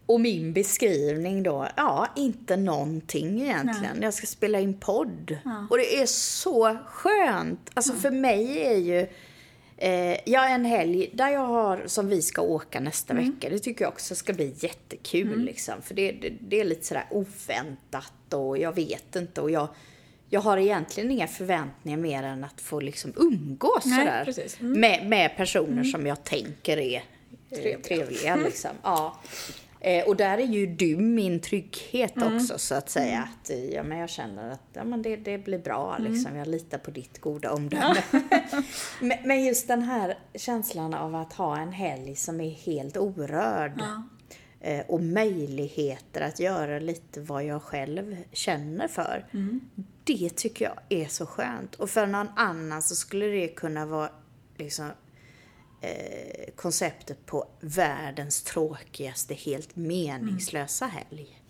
Och 0.06 0.20
min 0.20 0.52
beskrivning 0.52 1.42
då, 1.42 1.68
ja 1.76 2.08
inte 2.16 2.56
någonting 2.56 3.42
egentligen. 3.42 4.02
Jag 4.02 4.14
ska 4.14 4.26
spela 4.26 4.60
in 4.60 4.74
podd. 4.80 5.38
Och 5.70 5.76
det 5.78 6.00
är 6.02 6.06
så 6.06 6.76
skönt. 6.86 7.70
Alltså 7.74 7.92
för 7.92 8.10
mig 8.10 8.58
är 8.66 8.76
ju, 8.76 9.06
eh, 9.76 10.16
jag 10.30 10.50
en 10.52 10.64
helg 10.64 11.10
där 11.12 11.28
jag 11.28 11.46
har, 11.46 11.82
som 11.86 12.08
vi 12.08 12.22
ska 12.22 12.42
åka 12.42 12.80
nästa 12.80 13.12
Mm. 13.12 13.24
vecka. 13.30 13.48
Det 13.48 13.58
tycker 13.58 13.84
jag 13.84 13.92
också 13.92 14.14
ska 14.14 14.32
bli 14.32 14.54
jättekul 14.58 15.44
liksom. 15.44 15.82
För 15.82 15.94
det, 15.94 16.12
det, 16.12 16.32
det 16.40 16.60
är 16.60 16.64
lite 16.64 16.86
sådär 16.86 17.04
oväntat 17.10 18.34
och 18.34 18.58
jag 18.58 18.74
vet 18.74 19.16
inte 19.16 19.40
och 19.40 19.50
jag 19.50 19.68
jag 20.30 20.40
har 20.40 20.58
egentligen 20.58 21.10
inga 21.10 21.26
förväntningar 21.28 21.98
mer 21.98 22.22
än 22.22 22.44
att 22.44 22.60
få 22.60 22.80
liksom 22.80 23.12
umgås 23.16 23.84
Nej, 23.84 24.24
sådär. 24.34 24.46
Mm. 24.60 24.80
Med, 24.80 25.06
med 25.06 25.36
personer 25.36 25.84
som 25.84 26.06
jag 26.06 26.24
tänker 26.24 26.76
är 26.76 26.96
eh, 26.96 27.56
Trevliga. 27.58 27.78
trevliga. 27.78 28.36
liksom. 28.36 28.70
ja. 28.82 29.20
Eh, 29.80 30.04
och 30.08 30.16
där 30.16 30.38
är 30.38 30.46
ju 30.46 30.66
du 30.66 30.96
min 30.96 31.40
trygghet 31.40 32.16
Mm. 32.16 32.36
också 32.36 32.58
så 32.58 32.74
att 32.74 32.90
säga. 32.90 33.28
Att, 33.42 33.50
eh, 33.50 33.64
ja, 33.64 33.82
men 33.82 33.98
jag 33.98 34.10
känner 34.10 34.50
att 34.50 34.60
ja, 34.72 34.84
men 34.84 35.02
det, 35.02 35.16
det 35.16 35.38
blir 35.38 35.58
bra 35.58 35.96
Mm. 35.98 36.12
liksom. 36.12 36.36
Jag 36.36 36.48
litar 36.48 36.78
på 36.78 36.90
ditt 36.90 37.18
goda 37.20 37.52
omdöme. 37.52 38.02
men, 39.00 39.18
men 39.24 39.44
just 39.44 39.68
den 39.68 39.82
här 39.82 40.18
känslan 40.34 40.94
av 40.94 41.14
att 41.14 41.32
ha 41.32 41.58
en 41.58 41.72
helg 41.72 42.16
som 42.16 42.40
är 42.40 42.50
helt 42.50 42.96
orörd. 42.96 43.72
Ja. 43.78 44.02
Eh, 44.60 44.84
och 44.88 45.02
möjligheter 45.02 46.20
att 46.20 46.40
göra 46.40 46.78
lite 46.78 47.20
vad 47.20 47.44
jag 47.44 47.62
själv 47.62 48.16
känner 48.32 48.88
för. 48.88 49.26
Mm. 49.34 49.60
Det 50.04 50.36
tycker 50.36 50.64
jag 50.64 50.78
är 51.02 51.08
så 51.08 51.26
skönt. 51.26 51.74
Och 51.74 51.90
för 51.90 52.06
någon 52.06 52.28
annan 52.36 52.82
så 52.82 52.94
skulle 52.94 53.26
det 53.26 53.48
kunna 53.48 53.86
vara 53.86 54.08
liksom 54.56 54.90
eh, 55.86 56.54
konceptet 56.56 57.26
på 57.26 57.48
världens 57.60 58.42
tråkigaste, 58.42 59.34
helt 59.34 59.76
meningslösa 59.76 60.86
helg. 60.86 61.40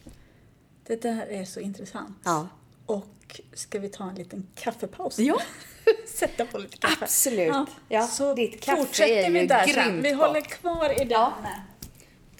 Det 0.87 1.03
där 1.03 1.27
är 1.27 1.45
så 1.45 1.61
intressant. 1.61 2.17
Ja. 2.25 2.49
Och 2.87 3.41
ska 3.55 3.79
vi 3.79 3.89
ta 3.89 4.09
en 4.09 4.15
liten 4.15 4.47
kaffepaus? 4.55 5.19
Ja. 5.19 5.37
Sätta 6.15 6.47
på 6.47 6.59
lite 6.59 6.77
kaffe. 6.77 6.97
Absolut. 7.05 7.69
Ja, 7.89 8.07
så 8.07 8.35
ditt 8.35 8.61
kaffe 8.65 8.83
fortsätter 8.83 9.15
är 9.15 9.31
vi 9.31 9.47
där 9.47 9.67
sen. 9.67 9.85
grymt 9.91 10.05
Vi 10.05 10.13
håller 10.13 10.41
kvar 10.41 10.93
i 11.03 11.05
den 11.05 11.09
Ja. 11.11 11.35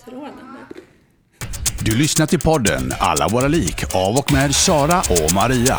tråden. 0.05 0.57
Du 1.85 1.97
lyssnar 1.97 2.27
till 2.27 2.41
podden 2.41 2.93
Alla 3.01 3.29
våra 3.29 3.49
lik 3.49 3.95
av 3.95 4.17
och 4.17 4.33
med 4.33 4.55
Sara 4.55 5.01
och 5.01 5.35
Maria. 5.35 5.79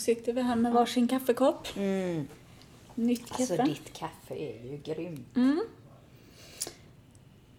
Sitter 0.00 0.32
vi 0.32 0.42
här 0.42 0.56
med 0.56 0.72
varsin 0.72 1.08
kaffekopp. 1.08 1.68
Nytt 2.94 3.28
kaffe. 3.28 3.42
Alltså 3.42 3.62
ditt 3.62 3.92
kaffe 3.92 4.34
är 4.34 4.70
ju 4.70 4.76
grymt. 4.84 5.28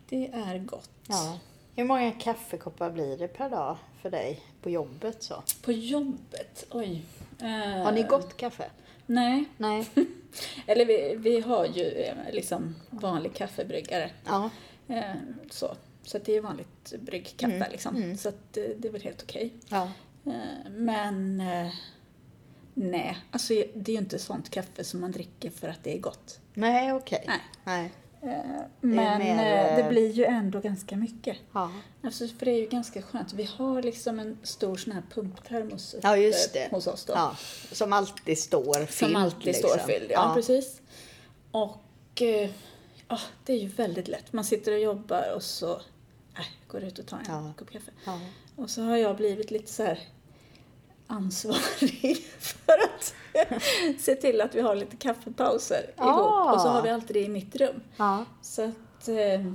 Det 0.10 0.28
är 0.34 0.58
gott. 0.60 0.90
Ja. 1.08 1.40
Hur 1.76 1.84
många 1.84 2.12
kaffekoppar 2.12 2.92
blir 2.92 3.18
det 3.18 3.28
per 3.28 3.50
dag 3.50 3.78
för 4.02 4.10
dig 4.10 4.40
på 4.62 4.70
jobbet 4.70 5.24
så? 5.24 5.44
På 5.62 5.72
jobbet, 5.72 6.66
oj. 6.72 7.04
Eh, 7.42 7.48
Har 7.84 7.92
ni 7.92 8.04
gott 8.04 8.38
kaffe? 8.38 8.70
Nej. 9.06 9.46
Nej. 9.58 9.90
Eller 10.66 10.86
vi, 10.86 11.16
vi 11.18 11.40
har 11.40 11.66
ju 11.66 11.84
eh, 11.88 12.16
liksom 12.32 12.76
vanlig 12.90 13.34
kaffebryggare. 13.34 14.12
Ja. 14.26 14.50
Eh, 14.88 15.04
så. 15.50 15.76
Så 16.04 16.18
det 16.18 16.36
är 16.36 16.42
vanligt 16.42 16.94
bryggkaffe 17.00 17.54
Mm, 17.56 17.72
liksom. 17.72 18.18
Så 18.18 18.30
att 18.30 18.58
eh, 18.58 18.64
det 18.78 18.88
är 18.88 18.92
väl 18.92 19.02
helt 19.02 19.24
okej. 19.24 19.54
Ja. 19.70 19.90
Eh, 20.26 20.70
Men 20.72 21.44
nej, 22.74 23.18
alltså 23.32 23.54
det 23.76 23.92
är 23.92 23.94
ju 23.94 24.00
inte 24.02 24.20
sånt 24.20 24.50
kaffe 24.50 24.84
som 24.84 25.02
man 25.02 25.12
dricker 25.12 25.50
för 25.50 25.68
att 25.68 25.84
det 25.84 25.94
är 25.96 26.00
gott. 26.00 26.40
Nej, 26.54 26.94
okej. 26.94 27.24
Nej. 27.28 27.42
Nej. 27.64 27.92
Eh, 28.24 28.62
Men 28.82 29.20
mer, 29.20 29.32
eh, 29.32 29.76
det 29.76 29.82
eh, 29.82 29.90
blir 29.90 30.12
ju 30.12 30.26
ändå 30.26 30.60
ganska 30.60 30.96
mycket. 30.98 31.38
Ja. 31.54 31.72
Alltså, 32.04 32.28
för 32.28 32.46
det 32.46 32.52
är 32.52 32.60
ju 32.60 32.68
ganska 32.68 33.02
skönt. 33.02 33.34
Vi 33.34 33.44
har 33.44 33.82
liksom 33.82 34.20
en 34.20 34.38
stor 34.44 34.76
sån 34.78 34.94
här 34.94 35.04
pumptermos 35.14 35.96
ja, 36.02 36.18
just 36.18 36.54
det. 36.54 36.68
hos 36.72 36.88
oss 36.88 37.06
då. 37.06 37.14
Ja. 37.14 37.36
Som 37.72 37.94
alltid 37.94 38.38
står 38.40 38.74
fylld. 38.74 38.90
Som 39.12 39.16
alltid 39.16 39.46
liksom. 39.46 39.70
står 39.70 39.78
fylld, 39.80 40.12
ja, 40.12 40.32
precis. 40.36 40.82
Och 41.52 42.22
ja, 43.08 43.20
det 43.46 43.54
är 43.54 43.58
ju 43.58 43.68
väldigt 43.68 44.08
lätt. 44.08 44.34
Man 44.34 44.44
sitter 44.46 44.72
och 44.72 44.80
jobbar 44.80 45.34
och 45.36 45.44
så 45.44 45.72
äh, 46.38 46.46
går 46.68 46.84
ut 46.84 47.00
och 47.00 47.06
tar 47.06 47.18
en 47.18 47.24
Ja. 47.28 47.54
kopp 47.58 47.72
kaffe. 47.72 47.92
Ja. 48.06 48.20
Och 48.56 48.70
så 48.70 48.82
har 48.82 48.98
jag 48.98 49.16
blivit 49.18 49.52
lite 49.52 49.72
så 49.72 49.84
här 49.84 50.00
ansvarig 51.12 52.18
för 52.40 52.74
att 52.84 53.14
se 54.02 54.16
till 54.16 54.42
att 54.42 54.56
vi 54.56 54.62
har 54.62 54.76
lite 54.76 54.96
kaffepauser 54.96 55.86
Ah. 55.98 56.10
ihop. 56.10 56.56
Och 56.56 56.62
så 56.62 56.68
har 56.68 56.82
vi 56.82 56.90
alltid 56.90 57.16
det 57.16 57.20
i 57.20 57.30
mitt 57.30 57.56
rum. 57.56 57.82
Ja. 57.98 58.26
Så 58.42 58.64
att 58.64 59.08
eh, 59.08 59.54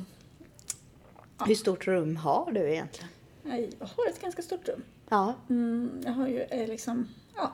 Hur 1.47 1.55
stort 1.55 1.87
rum 1.87 2.17
har 2.17 2.53
du 2.53 2.71
egentligen? 2.73 3.09
jag 3.43 3.87
har 3.97 4.09
ett 4.11 4.21
ganska 4.23 4.43
stort 4.43 4.69
rum. 4.69 4.83
Ja. 5.09 5.35
Mm, 5.51 6.01
jag 6.05 6.13
har 6.13 6.29
ju 6.29 6.41
eh, 6.41 6.69
liksom, 6.69 7.09
ja, 7.37 7.53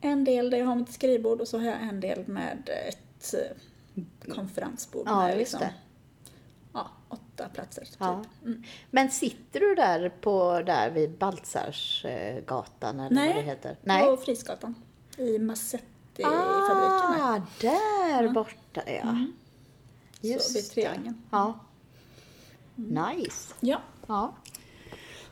en 0.00 0.24
del 0.24 0.50
där 0.50 0.58
jag 0.58 0.66
har 0.66 0.74
mitt 0.76 0.92
skrivbord 0.92 1.40
och 1.40 1.48
så 1.48 1.58
har 1.58 1.64
jag 1.66 1.82
en 1.82 2.00
del 2.00 2.28
med 2.28 2.70
ett 2.88 3.34
eh, 3.34 4.34
konferensbord. 4.34 5.02
Ja, 5.06 5.26
med, 5.26 5.38
liksom, 5.38 5.60
ja, 5.62 5.68
åtta 7.08 7.48
platser. 7.48 7.84
Typ. 7.84 7.96
Ja. 7.98 8.24
Men 8.90 9.10
sitter 9.10 9.60
du 9.60 9.74
där 9.74 10.08
på 10.20 10.62
där 10.66 10.90
vid 10.90 11.10
Baltzarsgatan 11.10 13.00
eller 13.00 13.26
vad 13.26 13.36
det 13.36 13.42
heter? 13.42 13.76
på 14.10 14.16
Frisgatan. 14.16 14.74
I 15.16 15.38
Massetti-fabriken. 15.38 17.20
Ah, 17.22 17.40
där 17.60 18.28
borta 18.28 18.82
ja. 18.86 19.26
Just 20.20 20.46
så 20.46 20.54
vid. 20.58 20.70
Triangeln. 20.70 21.22
Ja. 21.30 21.58
Nice. 22.74 23.54
Ja, 23.60 23.80
Ja. 24.06 24.34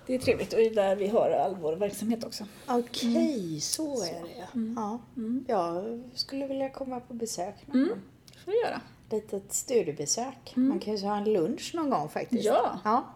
det 0.06 0.14
är 0.14 0.18
trevligt 0.18 0.52
och 0.52 0.58
det 0.58 0.66
är 0.66 0.74
där 0.74 0.96
vi 0.96 1.08
har 1.08 1.30
all 1.30 1.54
vår 1.56 1.76
verksamhet 1.76 2.24
också. 2.24 2.44
Okej, 2.66 3.60
så 3.60 4.04
är 4.04 4.22
det 4.22 4.46
ja. 4.54 4.60
ja. 4.76 4.98
Jag 5.46 6.02
skulle 6.14 6.46
vilja 6.46 6.70
komma 6.70 7.00
på 7.00 7.14
besök 7.14 7.54
någon 7.66 7.88
gång. 7.88 7.98
Det 8.32 8.38
får 8.38 8.52
vi 8.52 8.58
göra. 8.58 8.80
Litet 9.10 9.52
studiebesök. 9.52 10.52
Man 10.54 10.78
kan 10.80 10.96
ju 10.96 11.06
ha 11.06 11.16
en 11.16 11.24
lunch 11.32 11.70
någon 11.74 11.90
gång 11.90 12.08
faktiskt. 12.08 12.44
Ja. 12.44 12.80
ja. 12.84 13.14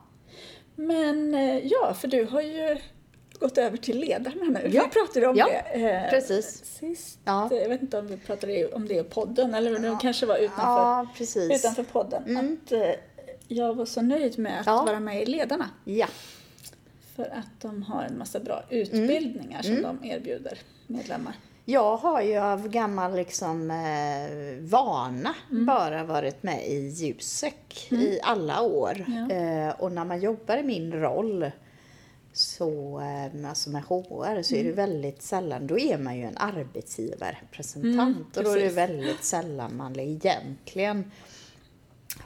Men 0.77 1.35
eh, 1.35 1.67
ja, 1.67 1.95
för 1.95 2.09
du 2.09 2.25
har 2.25 2.41
ju 2.41 2.77
gått 3.39 3.59
över 3.59 3.77
till 3.77 3.99
ledarna 4.01 4.45
nu. 4.45 4.69
Ja. 4.73 4.85
Vi 4.85 4.91
pratade 5.01 5.27
om 5.27 5.37
Ja, 5.37 5.47
det 5.47 5.91
eh, 5.91 6.11
precis. 6.11 6.65
sist. 6.65 7.19
Ja. 7.25 7.49
Jag 7.53 7.69
vet 7.69 7.83
inte 7.83 7.99
om 7.99 8.07
vi 8.07 8.17
pratade 8.17 8.69
om 8.73 8.89
det 8.89 8.95
i 8.95 9.03
podden 9.05 9.55
eller 9.55 9.79
det 9.79 9.99
kanske 10.03 10.27
var 10.27 10.37
utanför, 10.39 11.07
utanför 11.55 11.83
podden. 11.83 12.37
Att 12.65 12.73
eh, 12.73 12.91
jag 13.49 13.75
var 13.75 13.85
så 13.85 14.03
nöjd 14.03 14.39
med 14.39 14.61
att 14.61 14.67
vara 14.67 15.01
med 15.01 15.23
i 15.23 15.27
Ledarna. 15.27 15.71
Ja. 15.85 16.07
För 17.17 17.23
att 17.25 17.61
de 17.61 17.83
har 17.83 18.03
en 18.03 18.19
massa 18.19 18.41
bra 18.41 18.63
utbildningar 18.71 19.63
Mm. 19.65 19.83
som 19.83 19.99
de 20.01 20.09
erbjuder 20.11 20.59
medlemmar. 20.87 21.35
Jag 21.71 21.97
har 21.97 22.23
ju 22.23 22.37
av 22.39 22.69
gammal 22.69 23.15
liksom, 23.17 23.71
eh, 23.71 24.61
vana 24.71 25.35
Mm. 25.51 25.67
bara 25.67 26.05
varit 26.05 26.43
med 26.43 26.67
i 26.69 26.89
Jusek 26.89 27.89
i 27.91 28.19
alla 28.23 28.63
år. 28.63 29.05
Ja. 29.09 29.35
Eh, 29.35 29.71
och 29.81 29.93
när 29.93 30.05
man 30.05 30.21
jobbar 30.21 30.57
i 30.57 30.63
min 30.63 30.93
roll 30.93 31.51
så, 32.33 33.01
eh, 33.01 33.49
alltså 33.49 33.71
med 33.71 33.83
HR 33.83 34.43
så 34.43 34.55
är 34.55 34.61
Mm. 34.61 34.71
det 34.71 34.77
väldigt 34.77 35.23
sällan, 35.23 35.67
då 35.67 35.79
är 35.79 35.99
man 35.99 36.17
ju 36.17 36.25
en 36.25 36.37
arbetsgivarrepresentant 36.37 38.17
Mm, 38.17 38.25
och 38.37 38.45
då 38.45 38.51
är 38.51 38.61
det 38.61 38.69
väldigt 38.69 39.25
sällan 39.25 39.77
man 39.77 40.01
egentligen 40.01 41.11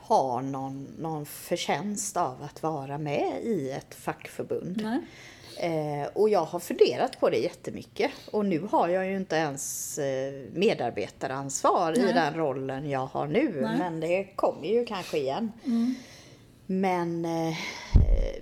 har 0.00 0.42
någon, 0.42 0.86
någon 0.98 1.26
förtjänst 1.26 2.16
av 2.16 2.42
att 2.42 2.62
vara 2.62 2.98
med 2.98 3.40
i 3.42 3.70
ett 3.70 3.94
fackförbund. 3.94 4.80
Nej. 4.82 4.98
Eh, 5.58 6.06
och 6.12 6.28
jag 6.28 6.44
har 6.44 6.58
funderat 6.60 7.20
på 7.20 7.30
det 7.30 7.36
jättemycket. 7.38 8.10
Och 8.30 8.44
nu 8.46 8.60
har 8.70 8.88
jag 8.88 9.06
ju 9.06 9.16
inte 9.16 9.36
ens 9.36 9.98
eh, 9.98 10.32
medarbetaransvar 10.52 11.98
i 11.98 12.02
Nej. 12.02 12.12
den 12.14 12.34
rollen 12.34 12.90
jag 12.90 13.06
har 13.06 13.26
nu. 13.26 13.42
Nej. 13.50 13.58
Mm. 13.58 13.78
Men 13.78 14.00
det 14.00 14.24
kommer 14.24 14.68
ju 14.68 14.86
kanske 14.86 15.18
igen. 15.18 15.52
Men 16.66 17.24
eh, 17.24 17.56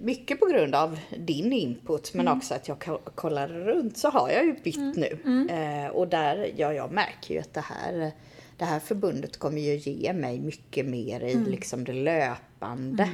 mycket 0.01 0.41
på 0.41 0.47
grund 0.47 0.75
av 0.75 0.99
din 1.19 1.53
input 1.53 2.15
men 2.15 2.27
Mm. 2.27 2.39
också 2.39 2.55
att 2.55 2.69
jag 2.69 2.81
ko- 2.85 3.01
kollar 3.15 3.49
runt 3.49 3.99
så 3.99 4.09
har 4.11 4.31
jag 4.31 4.45
ju 4.45 4.53
bytt 4.65 4.97
nu. 4.97 5.19
Mm. 5.25 5.49
Eh, 5.49 5.91
och 5.91 6.09
där, 6.09 6.53
ja 6.57 6.73
jag 6.73 6.93
märker 6.93 7.35
ju 7.35 7.41
att 7.41 7.55
det 7.55 7.61
här, 7.61 8.13
det 8.57 8.65
här 8.65 8.81
förbundet 8.81 9.39
kommer 9.39 9.61
ju 9.61 9.77
ge 9.77 10.13
mig 10.13 10.39
mycket 10.41 10.87
mer 10.87 11.21
i 11.21 11.33
Mm. 11.33 11.51
liksom 11.51 11.85
det 11.85 11.93
löpande. 11.93 13.09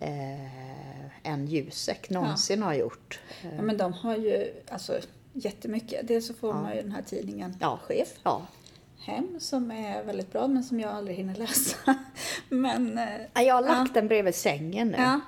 Eh, 0.00 0.69
än 1.22 1.46
Jusek 1.46 2.10
någonsin 2.10 2.62
har 2.62 2.74
gjort. 2.74 3.20
Ja, 3.56 3.62
men 3.62 3.76
de 3.76 3.92
har 3.92 4.16
ju 4.16 4.52
alltså, 4.70 4.98
jättemycket. 5.32 6.08
Dels 6.08 6.26
så 6.26 6.34
får 6.34 6.52
man 6.54 6.76
ju 6.76 6.82
den 6.82 6.92
här 6.92 7.02
tidningen 7.02 7.56
Ja. 7.60 7.78
Chef 7.82 8.08
Ja. 8.22 8.46
hem 8.98 9.40
som 9.40 9.70
är 9.70 10.04
väldigt 10.04 10.32
bra 10.32 10.46
men 10.48 10.64
som 10.64 10.80
jag 10.80 10.90
aldrig 10.90 11.16
hinner 11.16 11.34
läsa. 11.34 11.76
men, 12.48 12.98
eh, 12.98 13.04
Ja, 13.34 13.42
Jag 13.42 13.54
har 13.54 13.62
lagt 13.62 13.94
den 13.94 14.08
bredvid 14.08 14.34
sängen 14.34 14.88
nu. 14.88 14.96
ja, 14.98 15.20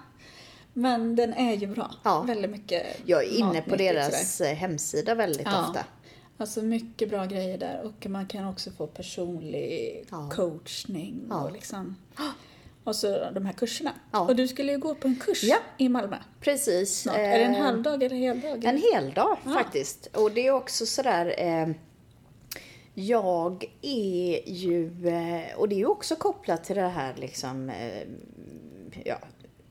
men 0.72 1.16
den 1.16 1.34
är 1.34 1.54
ju 1.56 1.66
bra. 1.66 1.90
Ja. 2.02 2.22
Väldigt 2.22 2.50
mycket 2.50 2.86
Jag 3.06 3.24
är 3.24 3.28
inne 3.38 3.62
på 3.62 3.76
deras 3.76 4.40
eh, 4.40 4.54
hemsida 4.54 5.14
väldigt 5.14 5.46
Ja. 5.46 5.66
ofta. 5.68 5.84
Alltså 6.38 6.62
mycket 6.62 7.10
bra 7.10 7.24
grejer 7.26 7.58
där 7.58 7.80
och 7.84 8.06
man 8.10 8.26
kan 8.26 8.48
också 8.48 8.70
få 8.70 8.86
personlig 8.86 10.04
Ja. 10.10 10.30
coachning 10.32 11.20
Ja. 11.30 11.40
och 11.44 11.52
liksom 11.52 11.96
och 12.84 12.96
så 12.96 13.30
de 13.30 13.46
här 13.46 13.52
kurserna. 13.52 13.92
Ja. 14.12 14.20
Och 14.20 14.36
du 14.36 14.48
skulle 14.48 14.72
ju 14.72 14.78
gå 14.78 14.94
på 14.94 15.08
en 15.08 15.16
kurs 15.16 15.42
Ja. 15.44 15.56
i 15.78 15.88
Malmö 15.88 16.16
Precis. 16.40 17.00
snart. 17.00 17.16
är 17.16 17.38
det 17.38 17.44
en 17.44 17.54
eh, 17.54 17.60
halvdag 17.62 18.02
eller 18.02 18.16
heldag? 18.16 18.64
En 18.64 18.82
hel 18.92 19.12
dag 19.12 19.38
Ja. 19.44 19.50
faktiskt. 19.52 20.06
Och 20.16 20.30
det 20.32 20.46
är 20.46 20.50
också 20.50 20.86
sådär... 20.86 21.34
Eh, 21.38 21.68
jag 22.94 23.64
är 23.82 24.48
ju... 24.48 25.08
Eh, 25.08 25.56
och 25.58 25.68
det 25.68 25.74
är 25.74 25.78
ju 25.78 25.86
också 25.86 26.16
kopplat 26.16 26.64
till 26.64 26.76
det 26.76 26.88
här 26.88 27.14
liksom... 27.16 27.70
Eh, 27.70 28.02
ja, 29.04 29.18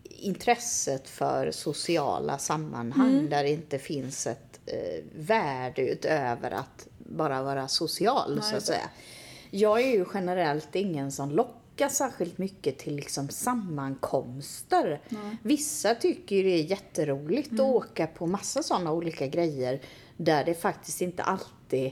intresset 0.03 1.09
för 1.09 1.51
sociala 1.51 2.37
sammanhang 2.37 3.29
där 3.29 3.43
det 3.43 3.49
inte 3.49 3.79
finns 3.79 4.27
ett 4.27 4.59
eh, 4.65 5.03
värde 5.15 5.81
utöver 5.81 6.51
att 6.51 6.87
bara 6.97 7.43
vara 7.43 7.67
social, 7.67 8.35
Nej, 8.35 8.43
så 8.51 8.55
att 8.55 8.63
säga. 8.65 8.89
Jag 9.49 9.81
är 9.81 9.87
ju 9.91 10.05
generellt 10.13 10.75
ingen 10.75 11.11
som 11.11 11.31
lockar 11.31 11.60
särskilt 11.89 12.37
mycket 12.37 12.77
till 12.77 12.95
liksom 12.95 13.29
sammankomster. 13.29 15.01
Vissa 15.43 15.95
tycker 15.95 16.35
ju 16.35 16.43
det 16.43 16.49
är 16.49 16.63
jätteroligt 16.63 17.53
att 17.53 17.59
åka 17.59 18.07
på 18.07 18.27
massa 18.27 18.63
sådana 18.63 18.91
olika 18.91 19.27
grejer 19.27 19.81
där 20.17 20.43
det 20.45 20.53
faktiskt 20.53 21.01
inte 21.01 21.23
alltid, 21.23 21.91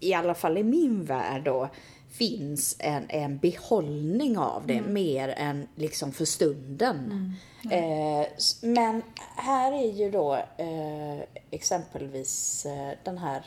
i 0.00 0.14
alla 0.14 0.34
fall 0.34 0.58
i 0.58 0.62
min 0.62 1.04
värld 1.04 1.44
då, 1.44 1.68
finns 2.10 2.76
en, 2.78 3.04
en 3.08 3.38
behållning 3.38 4.38
av 4.38 4.66
det 4.66 4.80
mer 4.82 5.28
än 5.28 5.68
liksom 5.76 6.12
för 6.12 6.24
stunden. 6.24 7.32
Eh, 7.70 8.20
s- 8.36 8.58
men 8.62 9.02
här 9.36 9.72
är 9.72 9.92
ju 9.92 10.10
då 10.10 10.34
eh, 10.34 11.24
exempelvis 11.50 12.66
eh, 12.66 12.90
den 13.04 13.18
här 13.18 13.44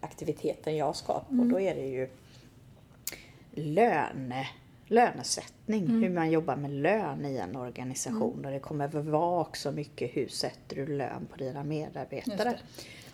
aktiviteten 0.00 0.76
jag 0.76 0.96
ska 0.96 1.12
på, 1.20 1.34
då 1.34 1.60
är 1.60 1.74
det 1.74 1.86
ju 1.86 2.08
löne, 3.54 4.46
lönesättning, 4.92 5.86
hur 6.02 6.10
man 6.10 6.30
jobbar 6.30 6.56
med 6.56 6.70
lön 6.70 7.26
i 7.26 7.36
en 7.36 7.56
organisation. 7.56 8.44
Och 8.44 8.50
det 8.50 8.58
kommer 8.58 8.88
väl 8.88 9.02
vara 9.02 9.40
också 9.40 9.72
mycket 9.72 10.10
hur 10.16 10.28
sätter 10.28 10.76
du 10.76 10.86
lön 10.86 11.26
på 11.30 11.36
dina 11.36 11.64
medarbetare. 11.64 12.58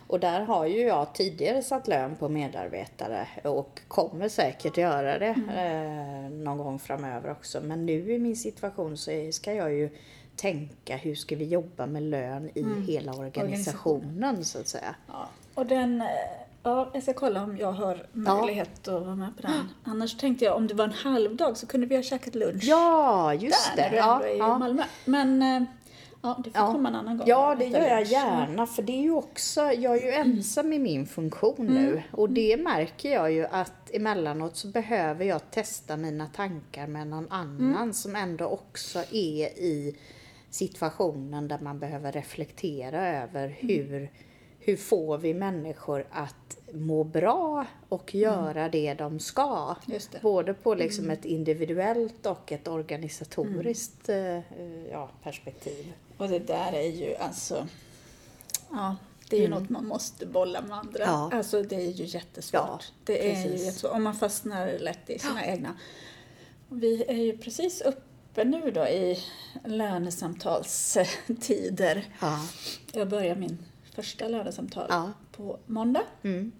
Och 0.07 0.21
där 0.21 0.41
har 0.41 0.67
ju 0.67 0.81
jag 0.81 1.15
tidigare 1.15 1.63
satt 1.63 1.89
lön 1.89 2.17
på 2.17 2.29
medarbetare 2.29 3.29
och 3.45 3.81
kommer 3.89 4.29
säkert 4.29 4.77
göra 4.77 5.19
det 5.19 5.35
eh, 5.57 6.31
någon 6.31 6.59
gång 6.59 6.79
framöver 6.79 7.31
också. 7.31 7.61
Men 7.61 7.87
nu 7.87 8.13
i 8.13 8.19
min 8.19 8.37
situation 8.37 8.97
så 8.97 9.11
ska 9.33 9.55
jag 9.55 9.73
ju 9.73 9.91
tänka 10.37 10.97
hur 10.97 11.15
ska 11.15 11.37
vi 11.37 11.45
jobba 11.45 11.87
med 11.87 12.03
lön 12.03 12.51
i 12.55 12.65
hela 12.87 13.13
organisationen 13.13 14.45
så 14.45 14.59
att 14.61 14.69
säga. 14.69 14.95
Ja, 15.09 15.29
och 15.55 15.67
den, 15.67 16.01
eh, 16.01 16.07
ja, 16.69 16.91
jag 16.95 17.03
ska 17.03 17.13
kolla 17.13 17.43
om 17.43 17.57
jag 17.59 17.73
har 17.73 18.07
möjlighet 18.13 18.89
att 18.89 19.03
vara 19.03 19.15
med 19.17 19.37
på 19.37 19.43
den. 19.43 19.69
Annars 19.85 20.17
tänkte 20.17 20.45
jag 20.45 20.57
om 20.57 20.67
det 20.67 20.75
var 20.75 20.85
en 20.85 20.93
halvdag 20.93 21.57
så 21.57 21.67
kunde 21.67 21.87
vi 21.87 21.97
ha 21.97 22.03
käkat 22.03 22.35
lunch 22.35 22.65
Ja, 22.65 23.35
just 23.35 23.77
där 23.77 23.91
det. 23.91 23.97
Ja, 23.97 24.27
i 24.27 24.39
ja. 24.39 24.59
Malmö. 24.59 24.83
Men 25.05 25.43
eh, 25.43 25.63
ja, 26.23 26.41
det 26.45 26.51
får 26.51 26.61
Ja. 26.67 26.73
komma 26.73 26.89
en 26.89 26.95
annan 26.95 27.19
gång. 27.19 27.29
Ja, 27.29 27.55
det 27.59 27.65
gör 27.65 27.81
jag 27.87 27.99
lunch. 27.99 28.11
gärna. 28.13 28.67
För 28.67 28.83
det 28.83 28.93
är 28.93 29.03
ju 29.03 29.11
också, 29.15 29.61
jag 29.61 29.97
är 29.97 30.03
ju 30.03 30.11
ensam 30.13 30.73
i 30.73 30.79
min 30.79 31.07
funktion 31.07 31.67
nu. 31.67 32.03
Och 32.13 32.31
det 32.31 32.57
märker 32.57 33.13
jag 33.13 33.33
ju 33.33 33.47
att 33.47 33.91
emellanåt 33.95 34.57
så 34.57 34.69
behöver 34.69 35.25
jag 35.25 35.51
testa 35.51 35.97
mina 35.97 36.27
tankar 36.27 36.87
med 36.87 37.07
någon 37.07 37.33
annan 37.33 37.95
som 37.95 38.17
ändå 38.17 38.45
också 38.47 38.99
är 38.99 39.49
i 39.59 39.97
situationen 40.51 41.49
där 41.49 41.59
man 41.59 41.79
behöver 41.79 42.13
reflektera 42.13 43.23
över 43.23 43.49
hur, 43.49 44.11
hur 44.61 44.77
får 44.77 45.19
vi 45.19 45.35
människor 45.35 46.07
att 46.11 46.58
må 46.73 47.05
bra 47.05 47.67
och 47.89 48.15
göra 48.15 48.69
det 48.69 48.95
de 48.95 49.21
ska. 49.21 49.77
Det. 49.87 50.23
Både 50.23 50.55
på 50.55 50.75
liksom 50.75 51.11
ett 51.11 51.25
individuellt 51.25 52.27
och 52.27 52.53
ett 52.53 52.69
organisatoriskt 52.69 54.09
eh, 54.09 54.37
eh, 54.37 54.43
ja, 54.93 55.11
perspektiv. 55.23 55.93
Och 56.17 56.29
det 56.29 56.39
där 56.39 56.73
är 56.73 56.91
ju 56.91 57.17
alltså, 57.17 57.67
ja, 58.71 58.97
det 59.31 59.37
är 59.37 59.41
ju 59.41 59.49
något 59.49 59.69
man 59.69 59.87
måste 59.87 60.27
bolla 60.27 60.61
med 60.61 60.79
andra. 60.79 61.05
Mm. 61.05 61.15
Ja. 61.15 61.31
Alltså 61.33 61.63
det 61.63 61.77
är 61.77 61.91
ju 61.91 62.05
jättesvårt. 62.05 62.61
Ja, 62.61 62.81
det 63.05 63.31
är 63.31 63.45
ju 63.45 63.51
jättesvårt. 63.57 63.93
Och 63.93 64.01
man 64.01 64.15
fastnar 64.15 64.79
lätt 64.79 65.11
i 65.11 65.19
sina 65.19 65.47
egna. 65.47 65.77
Vi 66.69 67.05
är 67.05 67.25
ju 67.25 67.39
precis 67.39 67.81
uppe 67.81 68.45
nu 68.45 68.71
då 68.71 68.87
i 68.87 69.19
lönesamtalstider. 69.65 72.05
Ja. 72.21 72.41
Jag 72.93 73.09
börjar 73.09 73.37
min 73.37 73.59
första 73.95 74.29
lönesamtal. 74.29 74.87
På 75.39 75.59
måndag 75.67 76.03
Mm. 76.23 76.53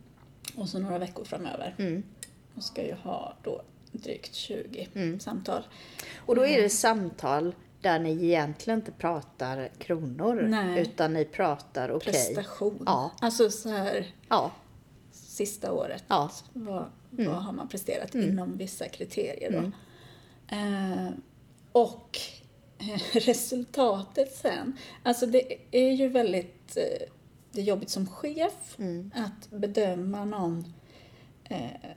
och 0.57 0.69
så 0.69 0.79
några 0.79 0.99
veckor 0.99 1.25
framöver. 1.25 1.75
Mm. 1.79 2.03
Och 2.55 2.63
ska 2.63 2.87
ju 2.87 2.95
ha 2.95 3.37
då 3.43 3.63
drygt 3.93 4.35
20 4.35 4.89
Mm. 4.95 5.21
samtal. 5.21 5.63
Och 6.27 6.35
då 6.37 6.47
är 6.47 6.63
det 6.63 6.71
samtal 6.71 7.55
där 7.81 7.99
ni 7.99 8.25
egentligen 8.25 8.79
inte 8.79 8.93
pratar 8.93 9.69
kronor 9.79 10.43
Nej. 10.49 10.81
utan 10.83 11.13
ni 11.13 11.25
pratar 11.25 11.91
okej. 11.91 12.13
Prestation. 12.13 12.83
Ja. 12.87 13.11
Alltså 13.21 13.51
så 13.51 13.69
här 13.69 14.07
Ja. 14.29 14.51
sista 15.13 15.73
året. 15.73 16.05
Ja. 16.09 16.31
Vad, 16.53 16.85
Mm. 17.19 17.33
vad 17.33 17.43
har 17.43 17.53
man 17.53 17.69
presterat 17.69 18.15
inom 18.15 18.57
vissa 18.59 18.89
kriterier 18.89 19.51
då? 19.53 19.71
Eh, 20.57 21.11
och 21.73 22.19
resultatet 23.13 24.33
sen. 24.37 24.77
Alltså 25.03 25.27
det 25.27 25.59
är 25.71 25.91
ju 25.93 26.09
väldigt 26.09 26.77
eh, 27.59 27.65
det 27.65 27.71
är 27.71 27.75
jobbigt 27.75 27.91
som 27.91 28.07
chef 28.07 28.79
Mm. 28.79 29.11
att 29.15 29.51
bedöma 29.51 30.25
någon 30.25 30.75
eh, 31.45 31.91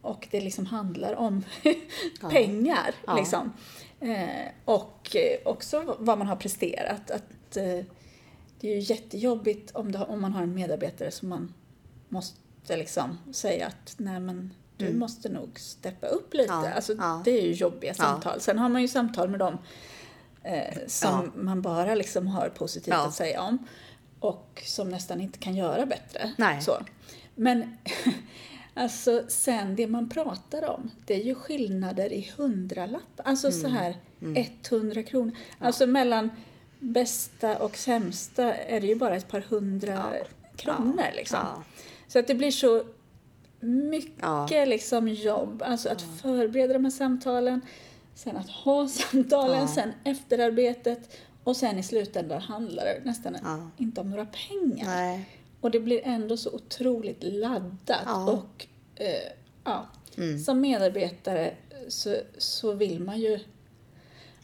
och 0.00 0.28
det 0.30 0.40
liksom 0.40 0.66
handlar 0.66 1.14
om 1.14 1.44
pengar. 2.30 2.94
Ja. 3.06 3.16
Liksom. 3.16 3.52
Eh, 4.00 4.48
och 4.64 5.16
eh, 5.16 5.38
också 5.44 5.96
vad 5.98 6.18
man 6.18 6.26
har 6.26 6.36
presterat. 6.36 7.10
Att, 7.10 7.56
eh, 7.56 7.84
det 8.60 8.68
är 8.70 8.74
ju 8.74 8.78
jättejobbigt 8.78 9.70
om, 9.74 9.92
det, 9.92 9.98
om 9.98 10.20
man 10.20 10.32
har 10.32 10.42
en 10.42 10.54
medarbetare 10.54 11.10
som 11.10 11.28
man 11.28 11.54
måste 12.08 12.76
liksom 12.76 13.18
säga 13.32 13.66
att 13.66 13.94
nej 13.96 14.20
men 14.20 14.54
du 14.76 14.92
måste 14.94 15.28
nog 15.28 15.60
steppa 15.60 16.06
upp 16.06 16.34
lite. 16.34 16.52
Mm. 16.52 16.64
Ja, 16.64 16.72
Alltså, 16.72 16.94
ja. 16.94 17.22
Det 17.24 17.30
är 17.30 17.42
ju 17.42 17.52
jobbiga 17.52 17.94
samtal. 17.94 18.40
Sen 18.40 18.58
har 18.58 18.68
man 18.68 18.82
ju 18.82 18.88
samtal 18.88 19.28
med 19.28 19.38
dem 19.38 19.58
eh, 20.42 20.78
som 20.86 21.32
man 21.34 21.62
bara 21.62 21.94
liksom 21.94 22.26
har 22.26 22.48
positivt 22.48 22.94
att 22.94 23.14
säga 23.14 23.42
om. 23.42 23.58
Och 24.22 24.62
som 24.66 24.88
nästan 24.88 25.20
inte 25.20 25.38
kan 25.38 25.54
göra 25.56 25.86
bättre. 25.86 26.32
Nej. 26.38 26.62
Så. 26.62 26.78
Men 27.34 27.76
alltså 28.74 29.22
sen 29.28 29.76
det 29.76 29.86
man 29.86 30.08
pratar 30.08 30.70
om, 30.70 30.90
det 31.06 31.14
är 31.14 31.24
ju 31.24 31.34
skillnader 31.34 32.12
i 32.12 32.30
hundralappar. 32.36 33.24
Alltså 33.24 33.46
Mm. 33.48 33.60
så 33.60 33.68
här 33.68 33.96
100 34.70 35.02
kronor. 35.02 35.32
Alltså 35.58 35.86
mellan 35.86 36.30
bästa 36.78 37.58
och 37.58 37.76
sämsta 37.76 38.54
är 38.54 38.80
det 38.80 38.86
ju 38.86 38.94
bara 38.94 39.16
ett 39.16 39.28
par 39.28 39.40
hundra 39.40 40.12
kronor 40.56 41.04
liksom. 41.16 41.38
Ja. 41.42 41.62
Så 42.08 42.18
att 42.18 42.26
det 42.26 42.34
blir 42.34 42.50
så 42.50 42.84
mycket 43.60 44.12
Ja. 44.20 44.64
liksom 44.66 45.08
jobb. 45.08 45.62
Alltså 45.66 45.88
att 45.88 46.02
förbereda 46.22 46.72
de 46.72 46.84
här 46.84 46.90
samtalen, 46.92 47.60
sen 48.14 48.36
att 48.36 48.50
ha 48.50 48.88
samtalen, 49.10 49.60
Ja. 49.60 49.66
sen 49.68 49.92
efterarbetet 50.04 51.16
och 51.44 51.56
sen 51.56 51.78
i 51.78 51.82
slutändan 51.82 52.40
handlar 52.40 52.84
det 52.84 53.00
nästan 53.04 53.36
Ja. 53.42 53.70
inte 53.78 54.00
om 54.00 54.10
några 54.10 54.26
pengar. 54.26 54.86
Nej. 54.86 55.28
Och 55.60 55.70
det 55.70 55.80
blir 55.80 56.00
ändå 56.04 56.36
så 56.36 56.50
otroligt 56.54 57.22
laddat. 57.22 58.02
Ja. 58.06 58.22
Mm. 58.22 58.28
Och 58.34 58.66
eh, 58.94 59.32
ja, 59.64 59.86
som 60.44 60.60
medarbetare 60.60 61.54
så, 61.88 62.16
så 62.38 62.72
vill 62.72 63.00
man 63.00 63.20
ju 63.20 63.38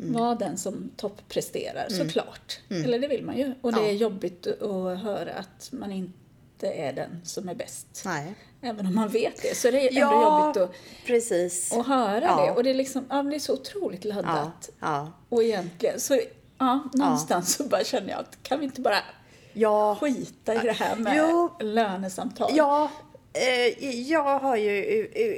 Mm. 0.01 0.13
vara 0.13 0.35
den 0.35 0.59
som 0.59 0.91
toppresterar, 0.97 1.87
såklart. 1.89 2.61
Eller 2.71 2.99
det 2.99 3.09
vill 3.09 3.25
man 3.25 3.39
ju. 3.39 3.55
Och 3.61 3.73
det 3.73 3.81
Ja. 3.81 3.87
är 3.89 3.93
jobbigt 3.93 4.47
att 4.47 4.99
höra 5.03 5.33
att 5.35 5.69
man 5.73 5.93
inte 5.93 6.67
är 6.73 6.93
den 6.93 7.21
som 7.25 7.49
är 7.49 7.55
bäst. 7.55 8.03
Nej. 8.05 8.35
Även 8.61 8.87
om 8.87 8.95
man 8.95 9.09
vet 9.09 9.43
det 9.43 9.57
så 9.57 9.69
är 9.69 9.73
det 9.73 9.89
ändå 9.89 10.01
Ja, 10.01 10.47
jobbigt 10.47 10.63
att, 10.63 10.71
precis. 11.07 11.73
att 11.73 11.87
höra 11.87 12.21
Ja. 12.25 12.45
det. 12.47 12.51
Och 12.53 12.65
det 12.65 12.71
är 12.71 12.75
liksom, 12.75 13.07
ja, 13.11 13.23
det 13.23 13.35
är 13.35 13.39
så 13.39 13.53
otroligt 13.53 14.05
laddat. 14.05 14.71
Och 15.29 15.43
egentligen, 15.43 16.01
så 16.01 16.21
ja, 16.59 16.79
någonstans 16.93 17.55
så 17.55 17.65
bara 17.65 17.85
känner 17.85 18.09
jag 18.11 18.21
att 18.21 18.43
kan 18.43 18.59
vi 18.59 18.65
inte 18.65 18.81
bara 18.81 18.99
Ja, 19.53 19.97
skita 20.01 20.55
i 20.55 20.59
det 20.59 20.73
här 20.73 20.97
med 20.97 21.17
Jo. 21.17 21.51
lönesamtal? 21.61 22.51
ja 22.55 22.91
jag 24.09 24.39
har 24.39 24.57
ju 24.57 24.71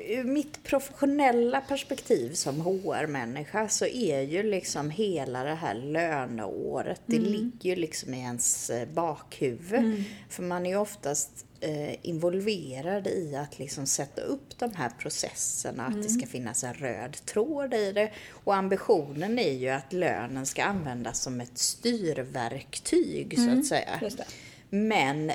ur, 0.09 0.25
mitt 0.25 0.63
professionella 0.63 1.61
perspektiv 1.61 2.33
som 2.33 2.61
HR-människa 2.61 3.69
så 3.69 3.87
är 3.87 4.21
ju 4.21 4.43
liksom 4.43 4.91
hela 4.91 5.45
det 5.45 5.55
här 5.55 5.75
löneåret, 5.75 7.01
det 7.07 7.19
ligger 7.19 7.71
ju 7.71 7.77
liksom 7.77 8.15
i 8.15 8.21
ens 8.21 8.71
eh, 8.71 8.89
bakhuvud. 8.89 10.05
För 10.29 10.43
man 10.43 10.67
är 10.67 10.71
ju 10.71 10.77
oftast 10.77 11.47
eh, 11.61 12.07
involverad 12.07 13.07
i 13.07 13.37
att 13.37 13.59
liksom 13.59 13.87
sätta 13.87 14.23
upp 14.23 14.59
de 14.59 14.75
här 14.75 14.91
processerna, 14.99 15.87
att 15.87 16.03
det 16.03 16.09
ska 16.09 16.27
finnas 16.27 16.65
en 16.65 16.75
röd 16.75 17.17
tråd 17.25 17.75
i 17.75 17.93
det. 17.93 18.11
Och 18.45 18.55
ambitionen 18.55 19.39
är 19.39 19.53
ju 19.53 19.69
att 19.69 19.93
lönen 19.93 20.47
ska 20.47 20.65
användas 20.65 21.23
som 21.23 21.41
ett 21.41 21.59
styrverktyg 21.59 23.39
så 23.39 23.51
att 23.59 23.67
säga. 23.67 23.99
Just 24.03 24.19
det. 24.19 24.25
Men 24.71 25.33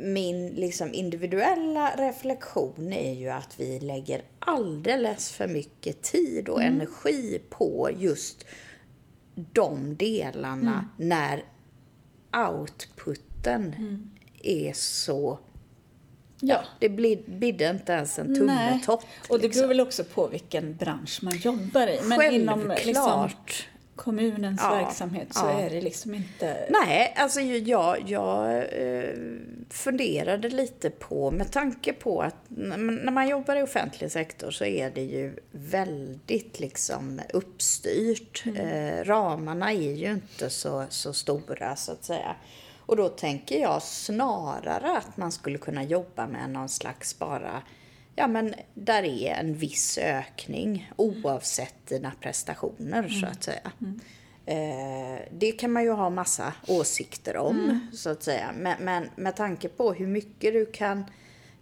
min 0.00 0.48
liksom 0.48 0.94
individuella 0.94 1.96
reflektion 1.96 2.92
är 2.92 3.14
ju 3.14 3.28
att 3.28 3.60
vi 3.60 3.80
lägger 3.80 4.22
alldeles 4.38 5.30
för 5.30 5.48
mycket 5.48 6.02
tid 6.02 6.48
och 6.48 6.62
energi 6.62 7.40
på 7.50 7.90
just 7.98 8.44
de 9.34 9.96
delarna 9.96 10.88
när 10.96 11.44
outputen 12.48 13.74
är 14.42 14.72
så... 14.72 15.38
Ja. 16.40 16.60
Det 16.80 16.88
blir, 16.88 17.22
bidde 17.26 17.70
inte 17.70 17.92
ens 17.92 18.18
en 18.18 18.34
tummetott. 18.34 19.06
Och 19.28 19.38
det 19.38 19.42
liksom. 19.42 19.60
beror 19.60 19.68
väl 19.68 19.80
också 19.80 20.04
på 20.04 20.26
vilken 20.26 20.76
bransch 20.76 21.18
man 21.22 21.36
jobbar 21.36 21.86
i. 21.86 22.00
Men 22.02 22.34
inom 22.34 22.72
liksom. 22.84 23.30
Kommunens 23.98 24.60
Ja, 24.62 24.70
verksamhet 24.70 25.34
så 25.34 25.44
ja. 25.44 25.60
är 25.60 25.70
det 25.70 25.80
liksom 25.80 26.14
inte... 26.14 26.66
Nej, 26.70 27.14
alltså 27.16 27.40
jag, 27.40 28.10
jag 28.10 28.56
eh, 28.56 29.14
funderade 29.70 30.48
lite 30.48 30.90
på, 30.90 31.30
med 31.30 31.52
tanke 31.52 31.92
på 31.92 32.22
att 32.22 32.34
när 32.48 33.10
man- 33.10 33.28
jobbar 33.28 33.56
i 33.56 33.62
offentlig 33.62 34.12
sektor 34.12 34.50
så 34.50 34.64
är 34.64 34.90
det 34.90 35.02
ju 35.02 35.36
väldigt 35.50 36.60
liksom 36.60 37.20
uppstyrt. 37.32 38.44
Eh, 38.56 39.04
ramarna 39.04 39.72
är 39.72 39.92
ju 39.92 40.10
inte 40.12 40.50
så, 40.50 40.84
så 40.88 41.12
stora 41.12 41.76
så 41.76 41.92
att 41.92 42.04
säga. 42.04 42.36
Och 42.86 42.96
då 42.96 43.08
tänker 43.08 43.60
jag 43.60 43.82
snarare 43.82 44.96
att 44.98 45.16
man 45.16 45.32
skulle 45.32 45.58
kunna 45.58 45.82
jobba 45.82 46.26
med 46.26 46.50
någon 46.50 46.68
slags 46.68 47.18
bara 47.18 47.62
Ja 48.18 48.26
men 48.26 48.54
där 48.74 49.02
är 49.02 49.34
en 49.34 49.54
viss 49.54 49.98
ökning 49.98 50.92
oavsett 50.96 51.86
dina 51.86 52.12
prestationer 52.20 53.08
så 53.08 53.26
att 53.26 53.42
säga. 53.42 53.72
Eh, 54.46 55.22
det 55.38 55.52
kan 55.52 55.72
man 55.72 55.82
ju 55.84 55.90
ha 55.90 56.10
massa 56.10 56.54
åsikter 56.66 57.36
om, 57.36 57.88
så 57.92 58.10
att 58.10 58.22
säga. 58.22 58.50
Men, 58.56 58.76
men 58.84 59.10
med 59.16 59.36
tanke 59.36 59.68
på 59.68 59.92
hur 59.92 60.06
mycket 60.06 60.52
du 60.52 60.66
kan, 60.66 61.04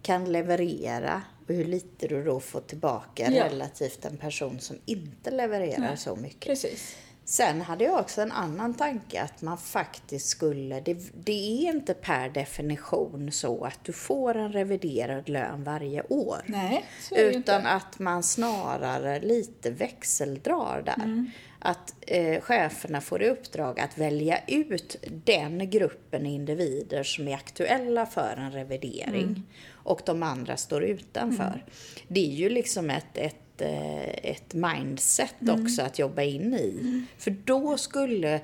kan 0.03 0.33
leverera 0.33 1.23
och 1.49 1.55
hur 1.55 1.65
lite 1.65 2.09
du 2.09 2.25
då 2.25 2.41
får 2.41 2.61
tillbaka 2.61 3.31
Ja. 3.33 3.45
relativt 3.45 4.05
en 4.05 4.17
person 4.17 4.61
som 4.61 4.77
inte 4.85 5.31
levererar 5.31 5.81
Nej, 5.81 5.97
så 5.97 6.17
mycket. 6.17 6.41
Precis. 6.49 6.97
Sen 7.29 7.61
hade 7.61 7.85
jag 7.85 8.01
också 8.01 8.21
en 8.21 8.33
annan 8.33 8.75
tanke 8.75 9.23
att 9.23 9.43
man 9.43 9.59
faktiskt 9.59 10.29
skulle, 10.29 10.81
det, 10.81 10.95
det 11.25 11.33
är 11.67 11.73
inte 11.73 11.95
per 11.95 12.29
definition 12.29 13.33
så 13.33 13.65
att 13.65 13.85
du 13.85 13.93
får 13.93 14.37
en 14.37 14.53
reviderad 14.53 15.29
lön 15.29 15.65
varje 15.65 16.03
år. 16.03 16.39
Nej, 16.47 16.85
Utan 17.17 17.67
att 17.67 17.99
man 17.99 18.23
snarare 18.23 19.21
lite 19.21 19.71
växeldrar 19.71 20.83
där. 20.87 21.31
Att 21.59 21.95
eh, 22.01 22.41
cheferna 22.41 23.01
får 23.01 23.23
i 23.23 23.29
uppdrag 23.29 23.81
att 23.81 23.99
välja 23.99 24.39
ut 24.47 24.97
den 25.25 25.71
gruppen 25.71 26.27
individer 26.27 27.03
som 27.03 27.29
är 27.29 27.35
aktuella 27.35 28.07
för 28.07 28.37
en 28.37 28.53
revidering. 28.53 29.43
Och 29.73 30.01
de 30.05 30.23
andra 30.23 30.57
står 30.57 30.85
utanför. 30.85 31.65
Det 32.09 32.21
är 32.21 32.35
ju 32.35 32.49
liksom 32.49 32.91
ett, 32.91 33.17
ett, 33.17 33.37
eh, 33.63 34.31
ett 34.31 34.55
mindset 34.55 35.35
också 35.49 35.83
att 35.83 35.99
jobba 35.99 36.23
in 36.23 36.55
i. 36.55 37.03
För 37.19 37.31
då 37.31 37.79
skulle 37.79 38.41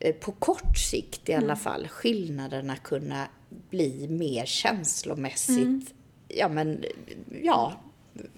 eh, 0.00 0.14
på 0.14 0.32
kort 0.32 0.78
sikt 0.78 1.28
i 1.28 1.34
alla 1.34 1.56
fall 1.56 1.88
skillnaderna 1.88 2.76
kunna 2.76 3.28
bli 3.70 4.08
mer 4.08 4.44
känslomässigt, 4.44 5.94
ja 6.28 6.48
men, 6.48 6.84
ja, 7.42 7.72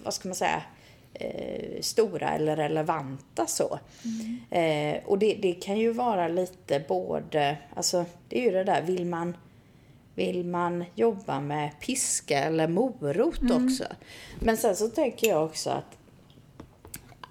vad 0.03 0.13
ska 0.13 0.27
man 0.27 0.35
säga, 0.35 0.63
eh, 1.13 1.81
stora 1.81 2.29
eller 2.29 2.55
relevanta 2.55 3.47
så. 3.47 3.79
Eh, 4.49 5.03
och 5.05 5.19
det, 5.19 5.33
det 5.41 5.53
kan 5.53 5.77
ju 5.77 5.91
vara 5.91 6.27
lite 6.27 6.83
både, 6.87 7.57
alltså 7.75 8.05
det 8.27 8.39
är 8.39 8.43
ju 8.43 8.51
det 8.51 8.63
där, 8.63 8.81
vill 8.81 9.05
man 9.05 9.33
vill 10.15 10.45
man 10.45 10.85
jobba 10.95 11.39
med 11.39 11.79
piska 11.79 12.39
eller 12.39 12.67
morot 12.67 13.51
också? 13.51 13.83
Men 14.39 14.57
sen 14.57 14.75
så 14.75 14.87
tänker 14.87 15.27
jag 15.27 15.45
också 15.45 15.69
att 15.69 15.97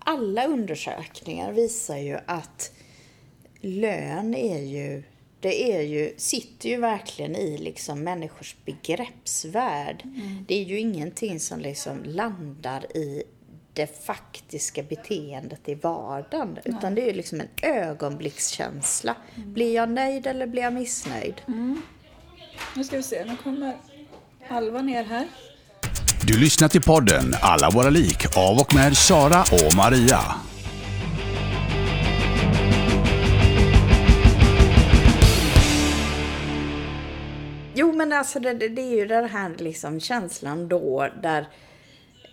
alla 0.09 0.47
undersökningar 0.47 1.53
visar 1.53 1.97
ju 1.97 2.19
att 2.27 2.73
lön 3.61 4.35
är 4.35 4.59
ju, 4.59 5.03
det 5.41 5.73
är 5.73 5.83
ju, 5.83 6.15
sitter 6.17 6.69
ju 6.69 6.77
verkligen 6.77 7.37
i 7.37 7.59
liksom 7.59 8.05
människors 8.05 8.57
begreppsvärld. 8.65 10.03
Det 10.49 10.55
är 10.55 10.65
ju 10.65 10.79
ingenting 10.79 11.41
som 11.41 11.61
liksom 11.61 12.05
landar 12.05 12.97
i 12.97 13.23
det 13.73 14.05
faktiska 14.07 14.83
beteendet 14.83 15.69
i 15.69 15.75
vardagen. 15.75 16.59
Utan 16.65 16.95
det 16.95 17.03
är 17.03 17.07
ju 17.07 17.13
liksom 17.13 17.41
en 17.41 17.49
ögonblickskänsla. 17.63 19.17
Blir 19.37 19.75
jag 19.75 19.91
nöjd 19.91 20.27
eller 20.27 20.47
blir 20.47 20.63
jag 20.63 20.73
missnöjd? 20.73 21.35
Nu 22.77 22.85
ska 22.85 22.97
vi 22.97 23.03
se, 23.03 23.25
nu 23.25 23.37
kommer 23.37 23.77
Alva 24.49 24.83
ner 24.83 25.05
här. 25.05 25.29
Du 26.29 26.41
lyssnar 26.41 26.69
till 26.69 26.83
podden 26.83 27.35
Alla 27.41 27.71
våra 27.71 27.91
lik 27.91 28.37
av 28.37 28.59
och 28.59 28.75
med 28.75 28.97
Sara 28.97 29.41
och 29.43 29.77
Maria. 29.77 30.21
Jo, 37.75 37.93
men 37.93 38.13
alltså 38.13 38.41
det, 38.41 38.53
det 38.53 38.69
det 38.69 38.83
är 38.83 38.97
ju 38.97 39.07
den 39.07 39.29
här 39.29 39.55
liksom 39.59 40.01
känslan 40.01 40.69
då 40.69 41.09
där 41.23 41.49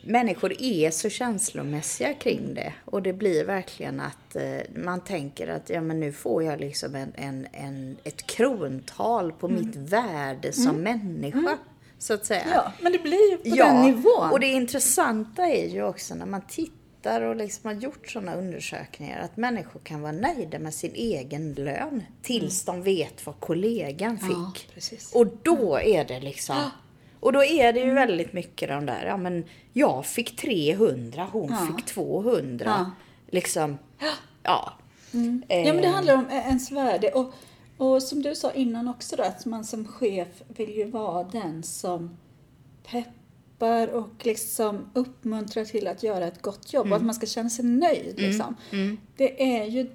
människor 0.03 0.61
är 0.61 0.91
så 0.91 1.09
känslomässiga 1.09 2.13
kring 2.13 2.53
det. 2.53 2.73
Och 2.85 3.01
det 3.01 3.13
blir 3.13 3.45
verkligen 3.45 3.99
att 3.99 4.35
eh, 4.35 4.81
man 4.83 5.01
tänker 5.01 5.47
att 5.47 5.69
ja, 5.69 5.81
men 5.81 5.99
nu 5.99 6.11
får 6.11 6.43
jag 6.43 6.59
liksom 6.59 6.95
en, 6.95 7.11
en, 7.15 7.47
en, 7.51 7.97
ett 8.03 8.27
krontal 8.27 9.31
på 9.31 9.47
Mm. 9.47 9.65
mitt 9.65 9.75
värde 9.75 10.53
som 10.53 10.75
människa. 10.75 11.57
Så 11.99 12.13
att 12.13 12.25
säga. 12.25 12.45
Ja, 12.53 12.71
men 12.81 12.91
det 12.91 12.99
blir 12.99 13.31
ju 13.31 13.37
på 13.37 13.57
Ja, 13.57 13.65
den 13.65 13.81
nivån. 13.83 14.31
och 14.31 14.39
det 14.39 14.47
intressanta 14.47 15.45
är 15.47 15.67
ju 15.69 15.83
också 15.83 16.15
när 16.15 16.25
man 16.25 16.41
tittar 16.47 17.21
och 17.21 17.35
liksom 17.35 17.67
har 17.67 17.73
gjort 17.81 18.09
sådana 18.11 18.35
undersökningar 18.35 19.19
att 19.21 19.37
människor 19.37 19.79
kan 19.83 20.01
vara 20.01 20.11
nöjda 20.11 20.59
med 20.59 20.73
sin 20.73 20.91
egen 20.95 21.53
lön 21.53 22.03
tills 22.21 22.65
de 22.65 22.81
vet 22.81 23.25
vad 23.25 23.39
kollegan 23.39 24.17
fick. 24.17 24.27
Mm. 24.35 24.91
Ja. 25.13 25.19
Och 25.19 25.27
då 25.43 25.79
är 25.79 26.05
det 26.05 26.19
liksom... 26.19 26.55
Och 27.19 27.33
då 27.33 27.43
är 27.43 27.73
det 27.73 27.79
ju 27.79 27.93
väldigt 27.93 28.33
mycket 28.33 28.69
de 28.69 28.85
där, 28.85 29.05
ja 29.05 29.17
men 29.17 29.43
jag 29.73 30.05
fick 30.05 30.35
300, 30.35 31.27
hon 31.31 31.49
Ja. 31.51 31.75
fick 31.75 31.85
200. 31.85 32.65
Ja. 32.65 32.91
Liksom, 33.31 33.77
ja. 33.99 34.09
Ja, 34.41 34.73
men 35.47 35.81
det 35.81 35.87
handlar 35.87 36.13
om 36.13 36.29
ens 36.29 36.71
värde. 36.71 37.09
Och, 37.11 37.33
och 37.77 38.03
som 38.03 38.21
du 38.21 38.35
sa 38.35 38.51
innan 38.51 38.87
också 38.87 39.15
då, 39.15 39.23
att 39.23 39.45
man 39.45 39.65
som 39.65 39.87
chef 39.87 40.27
vill 40.47 40.69
ju 40.77 40.85
vara 40.91 41.23
den 41.23 41.63
som 41.63 42.17
peppar 42.91 43.87
och 43.87 44.09
liksom 44.25 44.85
uppmuntrar 44.93 45.65
till 45.65 45.87
att 45.87 46.03
göra 46.03 46.27
ett 46.27 46.41
gott 46.41 46.73
jobb 46.73 46.87
och 46.91 46.95
att 46.95 47.03
man 47.03 47.15
ska 47.15 47.25
känna 47.25 47.49
sig 47.49 47.65
nöjd. 47.65 48.19
Liksom. 48.19 48.55
Det 49.17 49.57
är 49.57 49.65
ju 49.65 49.89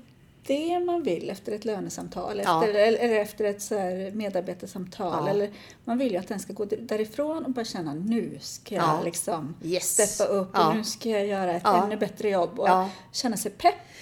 det 0.46 0.80
man 0.80 1.02
vill 1.02 1.30
efter 1.30 1.52
ett 1.52 1.64
lönesamtal 1.64 2.40
Ja. 2.44 2.64
efter, 2.64 2.74
eller, 2.80 3.20
efter 3.20 3.44
ett 3.44 3.62
så 3.62 3.78
här 3.78 4.10
medarbetarsamtal. 4.10 5.24
Ja. 5.26 5.30
Eller 5.30 5.50
man 5.84 5.98
vill 5.98 6.12
ju 6.12 6.18
att 6.18 6.28
den 6.28 6.40
ska 6.40 6.52
gå 6.52 6.64
därifrån 6.64 7.44
och 7.44 7.50
bara 7.50 7.64
känna 7.64 7.94
nu 7.94 8.38
ska 8.40 8.74
jag 8.74 8.84
Ja. 8.84 9.00
liksom 9.04 9.54
Yes. 9.64 9.84
steppa 10.08 10.30
upp 10.30 10.58
och 10.58 10.76
nu 10.76 10.84
ska 10.84 11.08
jag 11.10 11.26
göra 11.26 11.52
ett 11.52 11.66
ännu 11.66 11.96
bättre 11.96 12.28
jobb 12.30 12.58
och 12.60 12.68
känna 13.12 13.36
sig 13.36 13.50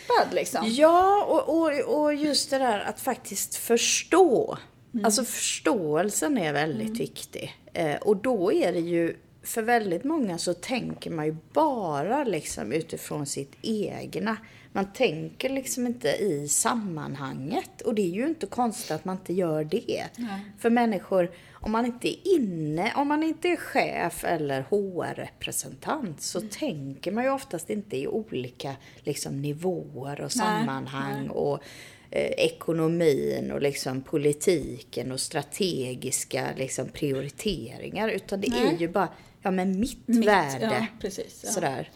peppad. 0.09 0.34
Liksom. 0.34 0.64
Ja, 0.66 1.24
och, 1.24 1.59
och, 1.59 2.02
och 2.02 2.14
just 2.14 2.50
det 2.50 2.59
där 2.59 2.80
att 2.80 3.00
faktiskt 3.00 3.54
förstå. 3.54 4.59
Mm. 4.94 5.04
Alltså 5.04 5.24
förståelsen 5.24 6.38
är 6.38 6.52
väldigt 6.52 7.00
viktig. 7.00 7.56
Eh, 7.72 7.96
och 7.96 8.16
då 8.16 8.52
är 8.52 8.72
det 8.72 8.80
ju, 8.80 9.16
för 9.42 9.62
väldigt 9.62 10.04
många 10.04 10.38
så 10.38 10.54
tänker 10.54 11.11
man 11.11 11.26
ju 11.26 11.36
bara 11.52 12.24
liksom 12.24 12.72
utifrån 12.72 13.26
sitt 13.26 13.52
egna. 13.62 14.36
Man 14.78 14.92
tänker 14.92 15.48
liksom 15.48 15.86
inte 15.86 16.08
i 16.08 16.48
sammanhanget. 16.48 17.80
Och 17.80 17.94
det 17.94 18.02
är 18.02 18.14
ju 18.14 18.26
inte 18.26 18.46
konstigt 18.46 18.90
att 18.90 19.04
man 19.04 19.16
inte 19.16 19.32
gör 19.32 19.64
det. 19.64 20.04
Nej. 20.16 20.40
För 20.58 20.70
människor, 20.70 21.30
om 21.52 21.72
man 21.72 21.86
inte 21.86 22.08
är 22.08 22.34
inne, 22.36 22.92
om 22.96 23.08
man 23.08 23.22
inte 23.22 23.48
är 23.48 23.56
chef 23.56 24.24
eller 24.24 24.62
HR-representant 24.62 26.20
så 26.22 26.38
Mm. 26.38 26.50
tänker 26.50 27.12
man 27.12 27.24
ju 27.24 27.30
oftast 27.30 27.70
inte 27.70 27.96
i 27.96 28.06
olika 28.08 28.76
liksom, 28.98 29.42
nivåer 29.42 30.20
och 30.20 30.32
sammanhang 30.32 31.20
nej. 31.20 31.30
och 31.30 31.62
eh, 32.10 32.30
ekonomin 32.30 33.52
och 33.52 33.62
liksom 33.62 34.02
politiken 34.02 35.12
och 35.12 35.20
strategiska 35.20 36.46
liksom, 36.56 36.88
prioriteringar. 36.88 38.08
Utan 38.08 38.40
det 38.40 38.46
är 38.48 38.64
Nej. 38.64 38.76
ju 38.78 38.88
bara, 38.88 39.08
ja 39.42 39.50
men 39.50 39.80
mitt, 39.80 40.08
Mitt, 40.08 40.26
värde. 40.28 40.64
Ja, 40.80 40.86
precis. 41.00 41.42
Ja. 41.44 41.50
Sådär. 41.50 41.90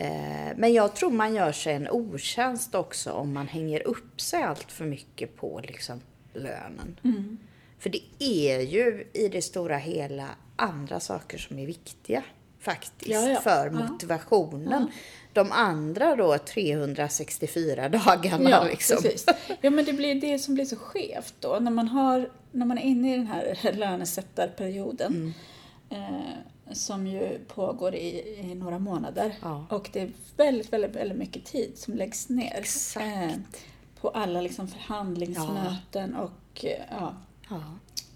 Eh, 0.00 0.56
Men 0.56 0.72
jag 0.72 0.94
tror 0.96 1.10
man 1.10 1.34
gör 1.34 1.52
sig 1.52 1.74
en 1.74 1.90
otjänst 1.90 2.74
också 2.74 3.12
om 3.12 3.32
man 3.32 3.48
hänger 3.48 3.86
upp 3.86 4.20
sig 4.20 4.42
allt 4.42 4.72
för 4.72 4.84
mycket 4.84 5.36
på 5.36 5.60
liksom, 5.64 6.00
lönen. 6.34 7.00
Mm. 7.04 7.38
För 7.78 7.90
det 7.90 8.02
är 8.18 8.60
ju 8.60 9.06
i 9.12 9.28
det 9.28 9.42
stora 9.42 9.76
hela 9.76 10.28
andra 10.56 11.00
saker 11.00 11.38
som 11.38 11.58
är 11.58 11.66
viktiga 11.66 12.22
faktiskt 12.60 13.10
Ja, 13.10 13.28
ja. 13.28 13.40
för 13.40 13.66
Ja. 13.66 13.72
motivationen. 13.88 14.86
De 15.32 15.52
andra 15.52 16.16
då 16.16 16.38
364 16.38 17.88
dagarna 17.88 18.50
Ja, 18.50 18.64
liksom. 18.64 19.02
precis. 19.02 19.26
Ja, 19.60 19.70
men 19.70 19.84
det 19.84 19.92
blir 19.92 20.14
det 20.20 20.38
som 20.38 20.54
blir 20.54 20.64
så 20.64 20.76
skevt 20.76 21.34
då. 21.40 21.58
När 21.60 21.70
man, 21.70 21.88
har, 21.88 22.30
när 22.52 22.66
man 22.66 22.78
är 22.78 22.82
inne 22.82 23.14
i 23.14 23.16
den 23.16 23.26
här 23.26 23.72
lönesättarperioden 23.72 25.12
Mm. 25.90 26.04
eh, 26.14 26.20
som 26.72 27.06
ju 27.06 27.38
pågår 27.48 27.94
i, 27.94 28.38
i 28.40 28.54
några 28.54 28.78
månader. 28.78 29.34
Ja. 29.42 29.66
Och 29.70 29.90
det 29.92 30.00
är 30.00 30.10
väldigt, 30.36 30.72
väldigt, 30.72 30.96
väldigt 30.96 31.18
mycket 31.18 31.44
tid 31.44 31.72
som 31.78 31.94
läggs 31.94 32.28
ner. 32.28 32.64
Eh, 33.00 33.30
på 34.00 34.08
alla 34.08 34.40
liksom 34.40 34.68
förhandlingsmöten 34.68 36.14
och, 36.16 36.64
eh, 36.64 36.80
ja, 36.90 37.14
Ja. 37.50 37.62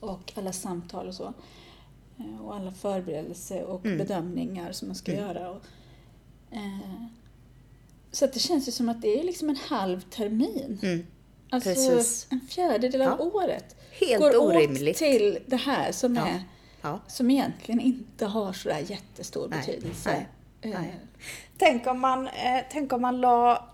och 0.01 0.33
alla 0.35 0.53
samtal 0.53 1.09
och 1.09 1.15
så. 1.15 1.35
Eh, 2.19 2.41
Och 2.45 2.55
alla 2.57 2.73
förberedelser 2.73 3.63
och 3.63 3.85
Mm. 3.87 3.99
bedömningar 3.99 4.73
som 4.73 4.89
man 4.89 4.95
ska 4.95 5.13
göra. 5.15 5.51
Och, 5.51 5.63
eh, 6.51 7.05
så 8.13 8.27
det 8.27 8.39
känns 8.39 8.69
ju 8.69 8.73
som 8.73 8.89
att 8.89 9.03
det 9.03 9.21
är 9.21 9.25
liksom 9.25 9.49
en 9.49 9.57
halv 9.57 10.01
termin. 10.01 10.79
Mm. 10.83 11.07
Alltså 11.51 11.69
Precis. 11.71 12.27
en 12.31 12.41
fjärdedel 12.41 13.03
av 13.03 13.17
Ja. 13.19 13.25
året 13.25 13.77
Helt 14.01 14.23
går 14.23 14.37
orimligt. 14.47 14.97
åt 14.97 14.99
till 14.99 15.39
det 15.47 15.57
här 15.57 15.93
som, 15.93 16.15
Ja. 16.17 16.27
är, 16.29 16.43
Ja. 16.85 17.01
som 17.07 17.31
egentligen 17.31 17.81
inte 17.81 18.27
har 18.27 18.53
sådär 18.53 18.85
jättestor 18.87 19.49
Nej, 19.49 19.59
betydelse. 19.67 20.11
nej, 20.11 20.27
Eh, 20.73 20.81
nej. 20.81 20.95
Tänk 21.59 21.87
om 21.87 22.01
man, 22.01 22.27
eh, 22.29 22.61
tänk 22.73 22.93
om 22.93 23.03
man 23.03 23.21
la 23.21 23.69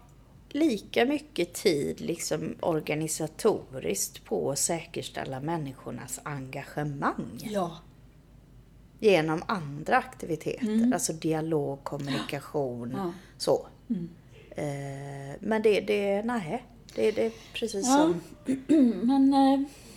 lika 0.48 1.04
mycket 1.04 1.54
tid 1.54 2.00
liksom 2.00 2.54
organisatoriskt 2.60 4.24
på 4.24 4.50
att 4.50 4.58
säkerställa 4.58 5.40
människornas 5.40 6.20
engagemang 6.22 7.38
Ja, 7.38 7.76
genom 8.98 9.42
andra 9.46 9.96
aktiviteter. 9.96 10.90
Alltså 10.94 11.12
dialog, 11.12 11.84
kommunikation, 11.84 12.88
Mm. 12.88 12.96
Ja. 12.98 13.02
Mm. 13.02 13.14
så. 13.38 13.66
Eh, 14.50 15.36
men 15.40 15.62
det, 15.62 15.80
det, 15.80 16.22
nej. 16.22 16.64
Det, 16.94 17.10
det 17.10 17.26
är 17.26 17.32
precis 17.54 17.86
Ja. 17.86 17.96
som... 17.96 18.20
men 19.06 19.34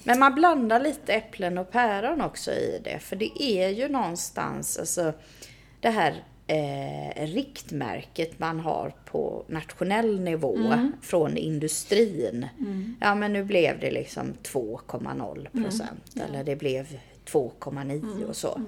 Men 0.05 0.19
man 0.19 0.35
blandar 0.35 0.79
lite 0.79 1.13
äpplen 1.13 1.57
och 1.57 1.71
päron 1.71 2.21
också 2.21 2.51
i 2.51 2.81
det. 2.83 2.99
För 2.99 3.15
det 3.15 3.43
är 3.43 3.69
ju 3.69 3.87
någonstans, 3.87 4.77
alltså 4.77 5.13
det 5.79 5.89
här 5.89 6.23
eh, 6.47 7.25
riktmärket 7.27 8.39
man 8.39 8.59
har 8.59 8.93
på 9.05 9.45
nationell 9.47 10.19
nivå 10.19 10.57
från 11.01 11.37
industrin. 11.37 12.47
Ja 13.01 13.15
men 13.15 13.33
nu 13.33 13.43
blev 13.43 13.79
det 13.79 13.91
liksom 13.91 14.33
2,0 14.43 15.63
procent 15.63 16.15
eller 16.25 16.43
det 16.43 16.55
blev 16.55 16.97
2,9 17.25 18.23
och 18.23 18.35
så. 18.35 18.61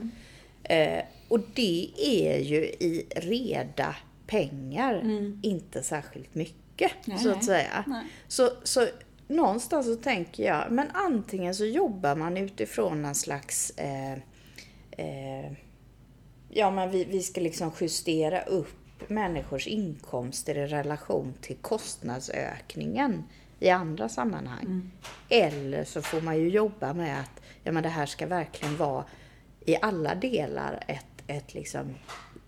Eh, 0.64 1.04
och 1.28 1.40
det 1.54 1.90
är 1.98 2.40
ju 2.40 2.58
i 2.66 3.06
reda 3.16 3.96
pengar 4.28 5.02
inte 5.42 5.84
särskilt 5.84 6.36
mycket 6.36 6.92
Nej, 7.06 7.18
så 7.18 7.32
att 7.32 7.44
säga. 7.44 7.84
Nej. 7.88 8.04
Så, 8.28 8.50
så 8.64 8.88
någonstans 9.28 9.86
så 9.86 9.96
tänker 9.96 10.44
jag, 10.44 10.72
men 10.72 10.88
antingen 10.94 11.56
så 11.56 11.66
jobbar 11.66 12.16
man 12.16 12.38
utifrån 12.38 13.02
någon 13.02 13.16
slags 13.16 13.74
eh, 13.78 14.14
eh, 14.92 15.52
Ja 16.58 16.72
men 16.72 16.92
vi, 16.92 17.04
vi 17.04 17.22
ska 17.22 17.42
liksom 17.42 17.72
justera 17.80 18.42
upp 18.42 19.10
människors 19.10 19.68
inkomster 19.68 20.58
i 20.58 20.68
relation 20.68 21.34
till 21.42 21.56
kostnadsökningen 21.56 23.24
i 23.60 23.70
andra 23.70 24.10
sammanhang. 24.10 24.92
Eller 25.30 25.84
så 25.84 26.02
får 26.02 26.22
man 26.22 26.38
ju 26.38 26.50
jobba 26.50 26.94
med 26.94 27.20
att 27.20 27.42
ja, 27.64 27.72
men 27.72 27.84
det 27.84 27.90
här 27.90 28.06
ska 28.06 28.28
verkligen 28.28 28.78
vara 28.78 29.06
i 29.66 29.78
alla 29.82 30.16
delar 30.16 30.84
ett, 30.88 31.24
ett 31.28 31.54
liksom 31.54 31.96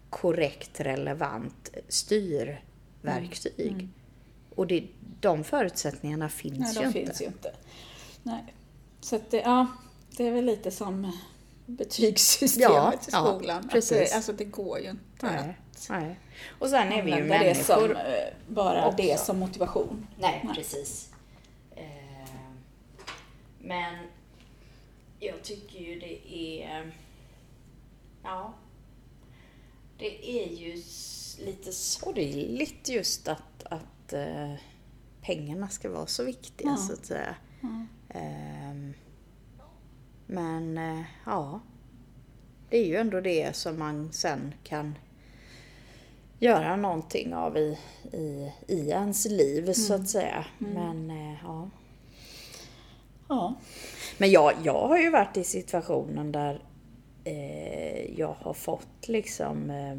korrekt, 0.09 0.80
relevant 0.80 1.69
styrverktyg. 1.88 3.89
Och 4.55 4.67
det, 4.67 4.84
de 5.20 5.43
förutsättningarna 5.43 6.30
finns 6.30 6.59
nej, 6.59 6.74
ju 6.74 6.80
de 6.80 6.86
inte. 6.86 6.99
finns 6.99 7.22
ju 7.22 7.26
inte. 7.26 7.55
Nej. 8.24 8.53
Så 9.01 9.15
att 9.15 9.32
det, 9.32 9.38
ja, 9.38 9.68
det 10.18 10.28
är 10.28 10.32
väl 10.32 10.45
lite 10.45 10.72
som 10.72 11.11
betygssystemet 11.65 12.72
Ja, 12.76 12.93
i 12.93 12.97
ja, 13.11 13.26
skolan. 13.38 13.57
Att 13.65 13.72
precis. 13.72 14.09
det, 14.09 14.15
alltså 14.15 14.34
det 14.34 14.45
går 14.45 14.80
ju 14.80 14.89
inte 14.89 15.03
Nej, 15.22 15.38
att 15.38 15.89
nej. 15.89 16.20
Och 16.59 16.70
sen 16.70 16.91
är 16.91 17.03
vi 17.03 17.11
ju 17.11 17.22
använda 17.22 17.43
det 17.43 17.55
som, 17.55 17.82
människor. 17.82 17.97
eh, 17.97 18.34
bara 18.47 18.86
också. 18.88 18.97
det 18.97 19.20
som 19.20 19.39
motivation. 19.39 20.07
Nej, 20.20 20.41
Nej. 20.45 20.55
precis. 20.55 21.09
Eh, 21.76 22.30
men 23.59 23.95
jag 25.20 25.43
tycker 25.43 25.80
ju 25.80 25.99
det 25.99 26.34
är... 26.36 26.91
Ja. 28.24 28.53
Det 29.97 30.41
är 30.43 30.47
ju 30.57 30.84
lite 31.45 31.72
sorgligt 31.72 32.89
just 32.89 33.28
att, 33.28 33.63
att 33.63 34.13
eh, 34.13 34.53
pengarna 35.28 35.67
ska 35.69 35.89
vara 35.89 36.07
så 36.07 36.23
viktiga 36.23 36.69
Ja. 36.69 36.78
så 36.78 36.93
att 36.93 37.05
säga. 37.05 37.36
Ehm, 38.09 38.93
men 40.25 40.78
eh, 40.78 41.01
ja, 41.25 41.59
det 42.69 42.78
är 42.78 42.86
ju 42.86 42.95
ändå 42.95 43.21
det 43.21 43.55
som 43.55 43.80
man 43.80 44.11
sen 44.11 44.53
kan 44.63 44.97
göra 46.39 46.75
någonting 46.75 47.34
av 47.34 47.57
i, 47.57 47.78
i, 48.13 48.51
i 48.67 48.89
ens 48.89 49.25
liv 49.25 49.73
så 49.73 49.93
att 49.93 50.09
säga. 50.09 50.45
Men 50.57 51.11
eh, 51.11 51.36
ja. 51.43 51.69
Ja. 53.30 53.55
Men 54.17 54.32
jag, 54.32 54.53
jag 54.63 54.88
har 54.88 54.97
ju 54.97 55.09
varit 55.09 55.38
i 55.38 55.43
situationen 55.43 56.32
där 56.32 56.61
eh, 57.23 58.19
jag 58.19 58.36
har 58.39 58.53
fått 58.53 59.07
liksom 59.07 59.69
eh, 59.69 59.97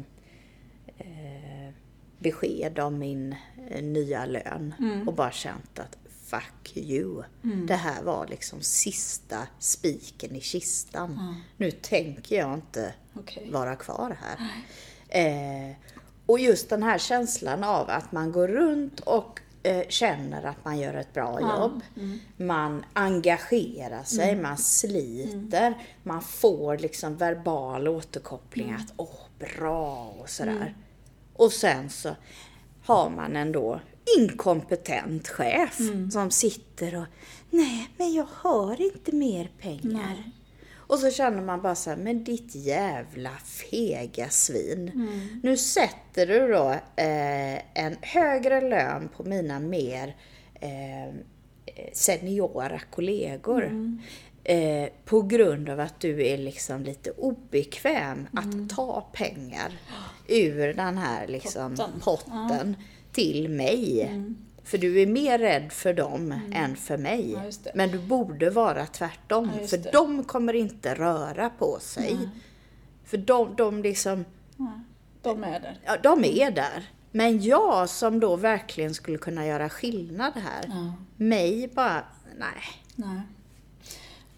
besked 2.19 2.79
om 2.79 2.99
min 2.99 3.35
eh, 3.69 3.83
nya 3.83 4.25
lön 4.25 4.73
och 5.07 5.13
bara 5.13 5.31
känt 5.31 5.79
att 5.79 5.97
fuck 6.25 6.77
you. 6.77 7.23
Det 7.41 7.75
här 7.75 8.03
var 8.03 8.27
liksom 8.27 8.61
sista 8.61 9.47
spiken 9.59 10.35
i 10.35 10.41
kistan. 10.41 11.35
Nu 11.57 11.71
tänker 11.71 12.35
jag 12.37 12.53
inte 12.53 12.93
Okej. 13.13 13.49
vara 13.51 13.75
kvar 13.75 14.17
här. 14.21 14.37
Eh, 15.09 15.75
och 16.25 16.39
just 16.39 16.69
den 16.69 16.83
här 16.83 16.97
känslan 16.97 17.63
av 17.63 17.89
att 17.89 18.11
man 18.11 18.31
går 18.31 18.47
runt 18.47 18.99
och 18.99 19.39
eh, 19.63 19.87
känner 19.89 20.43
att 20.43 20.65
man 20.65 20.79
gör 20.79 20.93
ett 20.93 21.13
bra 21.13 21.41
jobb. 21.41 21.81
Man 22.37 22.85
engagerar 22.93 24.03
sig, 24.03 24.35
man 24.35 24.57
sliter, 24.57 25.73
man 26.03 26.21
får 26.21 26.77
liksom 26.77 27.17
verbal 27.17 27.87
återkoppling 27.87 28.71
att 28.71 28.93
åh, 28.97 29.19
bra 29.39 30.15
och 30.19 30.29
sådär. 30.29 30.75
Och 31.39 31.51
sen 31.51 31.89
så 31.89 32.15
har 32.83 33.09
man 33.09 33.35
en 33.35 33.51
då 33.51 33.79
inkompetent 34.19 35.27
chef 35.27 35.77
som 36.11 36.31
sitter 36.31 36.95
och 36.95 37.05
nej, 37.49 37.89
men 37.97 38.13
jag 38.13 38.27
har 38.31 38.81
inte 38.81 39.11
mer 39.15 39.51
pengar. 39.59 40.23
Och 40.75 40.99
så 40.99 41.11
känner 41.11 41.41
man 41.41 41.61
bara 41.61 41.75
så 41.75 41.89
här, 41.89 41.97
men 41.97 42.23
ditt 42.23 42.55
jävla 42.55 43.31
fega 43.69 44.29
svin. 44.29 44.91
Nu 45.43 45.57
sätter 45.57 46.27
du 46.27 46.47
då 46.47 46.69
eh, 46.95 47.83
en 47.83 47.97
högre 48.01 48.61
lön 48.69 49.09
på 49.17 49.23
mina 49.23 49.59
mer 49.59 50.15
eh, 50.53 51.13
seniora 51.93 52.79
kollegor. 52.91 53.63
Eh, 54.49 54.89
på 55.05 55.21
grund 55.21 55.69
av 55.69 55.79
att 55.79 55.99
du 55.99 56.27
är 56.27 56.37
liksom 56.37 56.83
lite 56.83 57.11
obekväm 57.11 58.27
att 58.33 58.75
ta 58.75 59.01
pengar 59.13 59.71
ur 60.27 60.73
den 60.73 60.97
här 60.97 61.27
liksom 61.27 61.75
Potten. 61.75 61.99
potten, 61.99 62.75
till 63.11 63.49
mig. 63.49 64.11
För 64.63 64.77
du 64.77 65.01
är 65.01 65.07
mer 65.07 65.39
rädd 65.39 65.71
för 65.71 65.93
dem 65.93 66.39
än 66.53 66.75
för 66.75 66.97
mig. 66.97 67.31
Ja. 67.31 67.71
Men 67.75 67.91
du 67.91 67.99
borde 67.99 68.49
vara 68.49 68.85
tvärtom. 68.85 69.51
Ja, 69.61 69.67
för 69.67 69.77
det. 69.77 69.91
de 69.91 70.23
kommer 70.23 70.53
inte 70.53 70.93
röra 70.95 71.49
på 71.49 71.77
sig. 71.79 72.17
För 73.05 73.17
de, 73.17 73.55
de 73.55 73.81
liksom, 73.83 74.25
De 75.21 75.43
är 75.43 75.59
där. 75.59 75.79
ja, 75.85 75.97
de 76.03 76.25
är 76.25 76.51
där. 76.51 76.89
Men 77.11 77.41
jag 77.41 77.89
som 77.89 78.19
då 78.19 78.35
verkligen 78.35 78.93
skulle 78.93 79.17
kunna 79.17 79.45
göra 79.45 79.69
skillnad 79.69 80.33
här. 80.35 80.65
Ja. 80.67 80.93
Mig 81.15 81.71
bara, 81.75 82.03
nej. 82.37 82.63
Nej. 82.95 83.21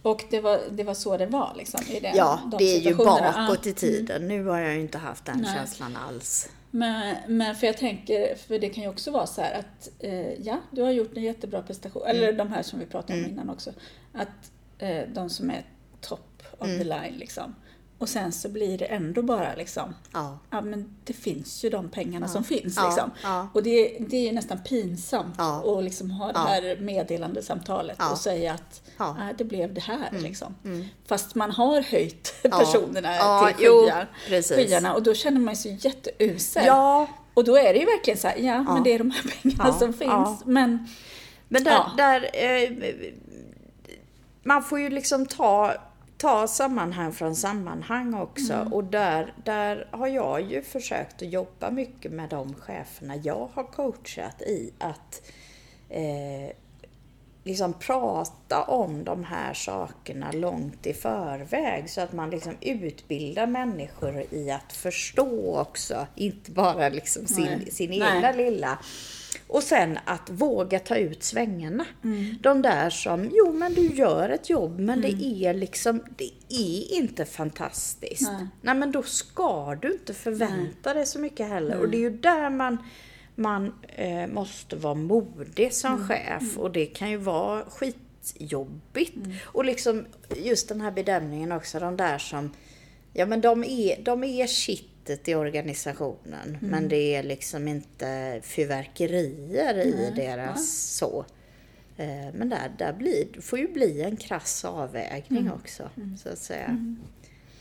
Och 0.01 0.23
det 0.29 0.39
var, 0.39 0.59
det 0.71 0.83
var 0.83 0.93
så 0.93 1.17
det 1.17 1.25
var 1.25 1.53
liksom? 1.57 1.81
I 1.89 1.99
den, 1.99 2.15
Ja, 2.15 2.39
de 2.51 2.57
det 2.57 2.63
är 2.63 2.79
ju 2.79 2.95
bakåt 2.95 3.65
i 3.65 3.69
Ja. 3.69 3.75
tiden. 3.75 4.27
Nu 4.27 4.45
har 4.45 4.59
jag 4.59 4.73
ju 4.75 4.81
inte 4.81 4.97
haft 4.97 5.25
den 5.25 5.37
Nej. 5.37 5.53
känslan 5.55 5.95
alls. 6.07 6.49
Men, 6.71 7.15
men 7.27 7.55
för 7.55 7.67
jag 7.67 7.77
tänker, 7.77 8.35
för 8.35 8.59
det 8.59 8.69
kan 8.69 8.83
ju 8.83 8.89
också 8.89 9.11
vara 9.11 9.27
så 9.27 9.41
här 9.41 9.59
att 9.59 9.89
eh, 9.99 10.33
ja, 10.33 10.57
du 10.71 10.81
har 10.81 10.91
gjort 10.91 11.17
en 11.17 11.23
jättebra 11.23 11.61
prestation, 11.61 12.01
Mm. 12.03 12.17
eller 12.17 12.33
de 12.33 12.51
här 12.51 12.63
som 12.63 12.79
vi 12.79 12.85
pratade 12.85 13.19
om 13.19 13.25
innan 13.29 13.49
också, 13.49 13.71
att 14.13 14.51
eh, 14.79 15.01
de 15.13 15.29
som 15.29 15.49
är 15.49 15.65
top 16.01 16.43
of 16.59 16.67
Mm. 16.67 16.77
the 16.77 16.83
line 16.83 17.15
liksom. 17.19 17.55
Och 18.01 18.09
sen 18.09 18.31
så 18.31 18.49
blir 18.49 18.77
det 18.77 18.85
ändå 18.85 19.21
bara 19.21 19.55
liksom, 19.55 19.95
Ja. 20.13 20.39
ja 20.49 20.61
men 20.61 20.95
det 21.03 21.13
finns 21.13 21.63
ju 21.63 21.69
de 21.69 21.89
pengarna 21.89 22.27
som 22.27 22.43
finns 22.43 22.75
Ja, 22.77 22.85
liksom. 22.89 23.11
ja. 23.23 23.47
Och 23.53 23.63
det, 23.63 23.97
det 24.09 24.17
är 24.17 24.21
ju 24.25 24.31
nästan 24.31 24.59
pinsamt 24.63 25.35
Ja. 25.37 25.77
att 25.77 25.83
liksom 25.83 26.11
ha 26.11 26.25
det 26.27 26.31
Ja. 26.35 26.39
här 26.45 26.77
meddelandesamtalet 26.79 27.95
Ja. 27.99 28.11
och 28.11 28.17
säga 28.17 28.53
att 28.53 28.81
Ja. 28.97 29.05
Mm. 29.11 29.17
"Nej, 29.25 29.33
det 29.37 29.43
blev 29.43 29.73
det 29.73 29.81
här 29.81 30.09
liksom. 30.11 30.55
Fast 31.07 31.35
man 31.35 31.51
har 31.51 31.81
höjt 31.81 32.33
Ja. 32.41 32.59
personerna 32.59 33.15
Ja, 33.15 33.49
till 33.57 33.67
skyar, 33.67 34.07
skyarna 34.55 34.93
och 34.93 35.03
då 35.03 35.13
känner 35.13 35.39
man 35.41 35.55
sig 35.55 35.77
jätteusel. 35.81 36.63
Ja, 36.65 37.07
Och 37.33 37.43
då 37.43 37.57
är 37.57 37.73
det 37.73 37.79
ju 37.79 37.85
verkligen 37.85 38.19
så 38.19 38.27
här, 38.27 38.37
ja, 38.37 38.61
men 38.63 38.83
det 38.83 38.93
är 38.93 38.97
de 38.97 39.11
här 39.11 39.23
pengarna 39.41 39.63
Ja, 39.67 39.73
som 39.79 39.93
finns. 39.93 40.01
ja. 40.11 40.37
Men 40.45 40.87
Men 41.47 41.63
där, 41.63 41.71
Ja. 41.71 41.91
där 41.97 42.29
eh, 42.33 42.69
man 44.43 44.63
får 44.63 44.79
ju 44.79 44.89
liksom 44.89 45.25
ta, 45.25 45.73
ta 46.21 46.47
sammanhang 46.47 47.13
från 47.13 47.35
sammanhang 47.35 48.13
också. 48.13 48.53
Mm. 48.53 48.73
Och 48.73 48.83
där, 48.83 49.33
där 49.43 49.87
har 49.91 50.07
jag 50.07 50.41
ju 50.41 50.61
försökt 50.61 51.21
att 51.21 51.31
jobba 51.31 51.71
mycket 51.71 52.11
med 52.11 52.29
de 52.29 52.53
cheferna 52.53 53.15
jag 53.15 53.49
har 53.53 53.63
coachat 53.63 54.41
i 54.41 54.73
att 54.79 55.21
eh, 55.89 56.55
liksom 57.43 57.73
prata 57.73 58.63
om 58.63 59.03
de 59.03 59.23
här 59.23 59.53
sakerna 59.53 60.31
långt 60.31 60.87
i 60.87 60.93
förväg 60.93 61.89
så 61.89 62.01
att 62.01 62.13
man 62.13 62.29
liksom 62.29 62.53
utbildar 62.61 63.47
människor 63.47 64.25
i 64.31 64.51
att 64.51 64.73
förstå 64.73 65.57
också, 65.59 66.07
inte 66.15 66.51
bara 66.51 66.89
liksom 66.89 67.27
sin, 67.27 67.45
Nej. 67.45 67.71
sin 67.71 67.93
egna 67.93 68.31
lilla. 68.31 68.79
Och 69.47 69.63
sen 69.63 69.99
att 70.05 70.29
våga 70.29 70.79
ta 70.79 70.95
ut 70.95 71.23
svängarna. 71.23 71.85
Mm. 72.03 72.35
De 72.41 72.61
där 72.61 72.89
som, 72.89 73.29
jo 73.33 73.53
men 73.53 73.73
du 73.73 73.81
gör 73.87 74.29
ett 74.29 74.49
jobb 74.49 74.79
men 74.79 75.01
det 75.01 75.23
är 75.23 75.53
liksom, 75.53 76.03
det 76.17 76.31
är 76.49 76.93
inte 76.93 77.25
fantastiskt. 77.25 78.31
Nej. 78.31 78.47
Nej, 78.61 78.75
men 78.75 78.91
då 78.91 79.03
ska 79.03 79.75
du 79.81 79.91
inte 79.91 80.13
förvänta 80.13 80.93
dig 80.93 81.05
så 81.05 81.19
mycket 81.19 81.47
heller. 81.47 81.79
Och 81.79 81.89
det 81.89 81.97
är 81.97 82.01
ju 82.01 82.09
där 82.17 82.49
man, 82.49 82.77
man 83.35 83.73
eh, 83.95 84.27
måste 84.27 84.75
vara 84.75 84.93
modig 84.95 85.73
som 85.73 85.93
Mm. 85.93 86.07
chef 86.07 86.57
och 86.57 86.71
det 86.71 86.85
kan 86.85 87.09
ju 87.09 87.17
vara 87.17 87.63
skitjobbigt. 87.69 89.17
Och 89.43 89.65
liksom 89.65 90.05
just 90.35 90.67
den 90.69 90.81
här 90.81 90.91
bedömningen 90.91 91.51
också, 91.51 91.79
de 91.79 91.97
där 91.97 92.17
som, 92.17 92.51
ja 93.13 93.25
men 93.25 93.41
de 93.41 93.63
är, 93.63 94.01
de 94.03 94.23
är 94.23 94.47
kittet 95.05 95.27
i 95.27 95.35
organisationen 95.35 96.57
men 96.61 96.87
det 96.87 97.15
är 97.15 97.23
liksom 97.23 97.67
inte 97.67 98.41
fyrverkerier 98.43 99.77
i 99.77 100.11
deras 100.15 100.77
så. 100.97 101.25
Eh, 101.97 102.33
Men 102.33 102.49
där, 102.49 102.71
där 102.77 102.93
blir, 102.93 103.25
det 103.33 103.41
får 103.41 103.59
ju 103.59 103.67
bli 103.67 104.01
en 104.01 104.17
krass 104.17 104.65
avvägning 104.65 105.51
också, 105.51 105.89
så 106.23 106.29
att 106.29 106.37
säga. 106.37 106.95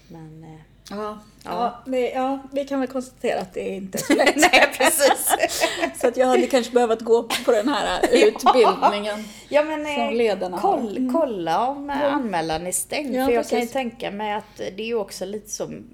Men, 0.08 0.44
eh, 0.44 0.60
ja, 0.90 1.18
ja. 1.44 1.82
det, 1.86 2.10
ja, 2.10 2.38
vi 2.52 2.64
kan 2.64 2.80
väl 2.80 2.88
konstatera 2.88 3.40
att 3.40 3.54
det 3.54 3.68
inte 3.68 3.98
är 3.98 4.02
så 4.02 4.14
lätt. 4.24 4.36
nej, 4.36 4.68
precis. 4.78 5.34
så 6.00 6.08
att 6.08 6.16
jag 6.16 6.26
hade 6.26 6.46
kanske 6.46 6.72
behövt 6.72 7.00
gå 7.00 7.22
på 7.22 7.52
den 7.52 7.68
här 7.68 8.00
utbildningen. 8.12 9.24
Ja, 9.48 9.62
men 9.62 9.86
eh, 9.86 9.94
Som 9.94 10.16
ledarna 10.16 10.58
koll, 10.58 11.10
kolla 11.12 11.66
om 11.66 11.90
eh, 11.90 12.14
anmälan 12.14 12.66
är 12.66 12.72
stängd. 12.72 13.14
Ja, 13.14 13.26
för 13.26 13.32
jag 13.32 13.48
kan 13.48 13.58
ju 13.58 13.62
precis. 13.62 13.72
tänka 13.72 14.10
mig 14.10 14.32
att 14.32 14.56
det 14.56 14.90
är 14.90 14.94
också 14.94 15.24
lite 15.24 15.50
som... 15.50 15.84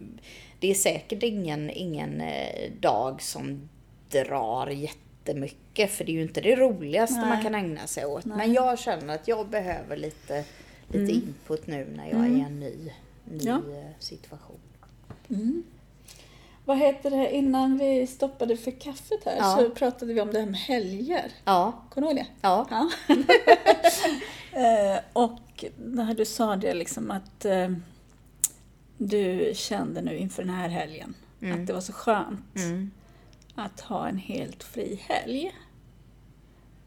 Det 0.66 0.70
är 0.70 0.74
säkert 0.74 1.22
ingen, 1.22 1.70
ingen 1.70 2.20
eh, 2.20 2.70
dag 2.80 3.22
som 3.22 3.68
drar 4.10 4.66
jättemycket. 4.66 5.90
För 5.90 6.04
det 6.04 6.12
är 6.12 6.14
ju 6.14 6.22
inte 6.22 6.40
det 6.40 6.56
roligaste 6.56 7.20
Nej. 7.20 7.28
man 7.28 7.42
kan 7.42 7.54
ägna 7.54 7.86
sig 7.86 8.06
åt. 8.06 8.24
Men 8.24 8.52
jag 8.52 8.78
känner 8.78 9.14
att 9.14 9.28
jag 9.28 9.48
behöver 9.48 9.96
lite, 9.96 10.44
lite 10.88 11.12
input 11.12 11.66
nu 11.66 11.86
när 11.96 12.10
jag 12.10 12.20
är 12.24 12.28
i 12.30 12.40
en 12.40 12.60
ny, 12.60 12.92
ny 13.24 13.38
Ja. 13.44 13.54
eh, 13.54 13.90
situation. 13.98 14.58
Vad 16.64 16.78
heter 16.78 17.10
det, 17.10 17.34
innan 17.34 17.78
vi 17.78 18.06
stoppade 18.06 18.56
för 18.56 18.70
kaffet 18.80 19.24
här 19.24 19.36
Ja. 19.36 19.56
så 19.58 19.70
pratade 19.70 20.12
vi 20.14 20.20
om 20.20 20.32
det 20.32 20.38
här 20.40 20.46
med 20.46 20.60
helger. 20.60 21.32
Ja, 21.44 21.72
Kommer 21.90 22.06
du 22.06 22.12
ihåg 22.12 22.24
det? 22.24 22.30
ja. 22.40 22.66
Ja. 22.70 22.90
eh, 24.94 25.00
och 25.12 25.64
när 25.76 26.14
du 26.14 26.24
sa 26.24 26.56
det 26.56 26.74
liksom 26.74 27.10
att 27.10 27.44
du 28.99 29.53
kände 29.55 30.03
nu 30.03 30.16
inför 30.16 30.42
den 30.42 30.55
här 30.55 30.68
helgen 30.68 31.14
att 31.55 31.66
det 31.66 31.72
var 31.72 31.80
så 31.80 31.92
skönt 31.92 32.57
Mm. 32.57 32.90
att 33.55 33.80
ha 33.80 34.09
en 34.09 34.18
helt 34.18 34.62
fri 34.64 35.01
helg. 35.09 35.53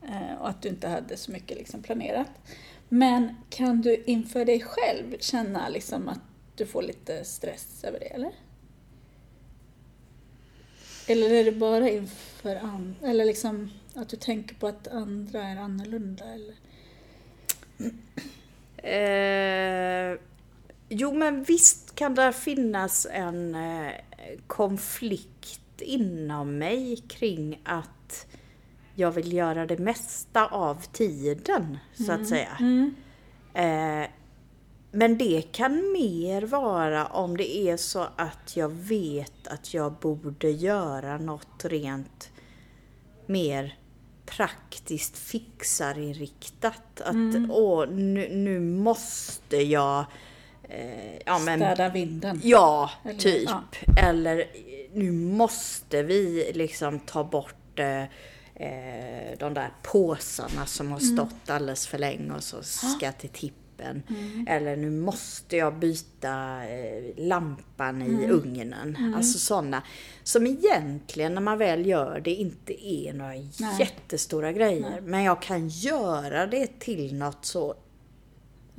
Eh, 0.07 0.41
och 0.41 0.49
att 0.49 0.61
du 0.61 0.69
inte 0.69 0.87
hade 0.87 1.17
så 1.17 1.31
mycket 1.31 1.57
liksom 1.57 1.81
planerat. 1.83 2.27
Men 2.89 3.35
kan 3.49 3.81
du 3.81 4.03
inför 4.03 4.45
dig 4.45 4.61
själv 4.61 5.15
känna 5.19 5.69
liksom 5.69 6.07
att 6.07 6.19
du 6.55 6.65
får 6.65 6.81
lite 6.81 7.25
stress 7.25 7.83
över 7.83 7.99
det, 7.99 8.05
eller? 8.05 8.31
Eller 11.07 11.29
är 11.31 11.43
det 11.43 11.51
bara 11.51 11.89
inför 11.89 12.55
andra? 12.55 13.07
Eller 13.09 13.25
liksom 13.25 13.71
att 13.95 14.09
du 14.09 14.17
tänker 14.17 14.55
på 14.55 14.67
att 14.67 14.87
andra 14.87 15.43
är 15.43 15.57
annorlunda? 15.57 16.25
Eller? 16.25 16.55
Eh, 18.83 20.17
jo, 20.89 21.13
men 21.13 21.43
visst 21.43 21.88
kan 21.99 22.15
det 22.15 22.33
finnas 22.33 23.07
en 23.11 23.55
eh, 23.55 23.91
konflikt 24.47 25.81
inom 25.81 26.57
mig 26.57 26.97
kring 27.07 27.61
att 27.63 28.27
jag 28.95 29.11
vill 29.11 29.33
göra 29.33 29.65
det 29.65 29.77
mesta 29.77 30.47
av 30.47 30.75
tiden, 30.91 31.77
så 31.93 32.11
att 32.11 32.27
säga. 32.27 32.57
Eh, 33.53 34.09
men 34.91 35.17
det 35.17 35.41
kan 35.51 35.91
mer 35.91 36.41
vara 36.41 37.05
om 37.05 37.37
det 37.37 37.57
är 37.57 37.77
så 37.77 38.07
att 38.15 38.57
jag 38.57 38.69
vet 38.69 39.47
att 39.47 39.73
jag 39.73 39.93
borde 39.93 40.49
göra 40.49 41.17
något 41.17 41.65
rent 41.65 42.31
mer 43.25 43.77
praktiskt 44.25 45.17
fixarinriktat. 45.17 47.01
Att 47.01 47.49
åh, 47.49 47.89
nu, 47.89 48.29
nu 48.35 48.59
måste 48.59 49.57
jag 49.57 50.05
eh, 50.69 51.15
ja, 51.25 51.39
men, 51.39 51.59
Städa 51.59 51.89
vinden? 51.89 52.41
Ja, 52.43 52.91
Eller- 53.05 53.19
typ. 53.19 53.49
ja. 53.49 53.63
Eller 54.03 54.45
nu 54.93 55.11
måste 55.11 56.03
vi 56.03 56.51
liksom 56.55 56.99
ta 56.99 57.23
bort 57.23 57.79
eh, 57.79 58.01
eh 58.55 59.37
de 59.39 59.53
där 59.53 59.73
påsarna 59.83 60.65
som 60.65 60.91
har 60.91 60.99
stått 60.99 61.49
alldeles 61.49 61.87
för 61.87 61.97
länge 61.97 62.33
och 62.33 62.43
så 62.43 62.63
ska 62.63 63.11
till 63.11 63.29
tippen. 63.29 64.03
Eller 64.47 64.75
nu 64.75 64.89
måste 64.89 65.57
jag 65.57 65.75
byta 65.75 66.63
eh, 66.69 67.03
lampan 67.17 68.01
i 68.01 68.27
ugnen. 68.29 69.13
Alltså 69.15 69.39
sådana 69.39 69.83
som 70.23 70.47
egentligen 70.47 71.33
när 71.33 71.41
man 71.41 71.57
väl 71.57 71.85
gör 71.85 72.19
det 72.19 72.33
inte 72.33 72.87
är 72.87 73.13
några 73.13 73.35
jättestora 73.79 74.51
grejer. 74.51 75.01
Men 75.01 75.23
jag 75.23 75.41
kan 75.41 75.67
göra 75.69 76.47
det 76.47 76.79
till 76.79 77.15
något 77.15 77.45
så 77.45 77.75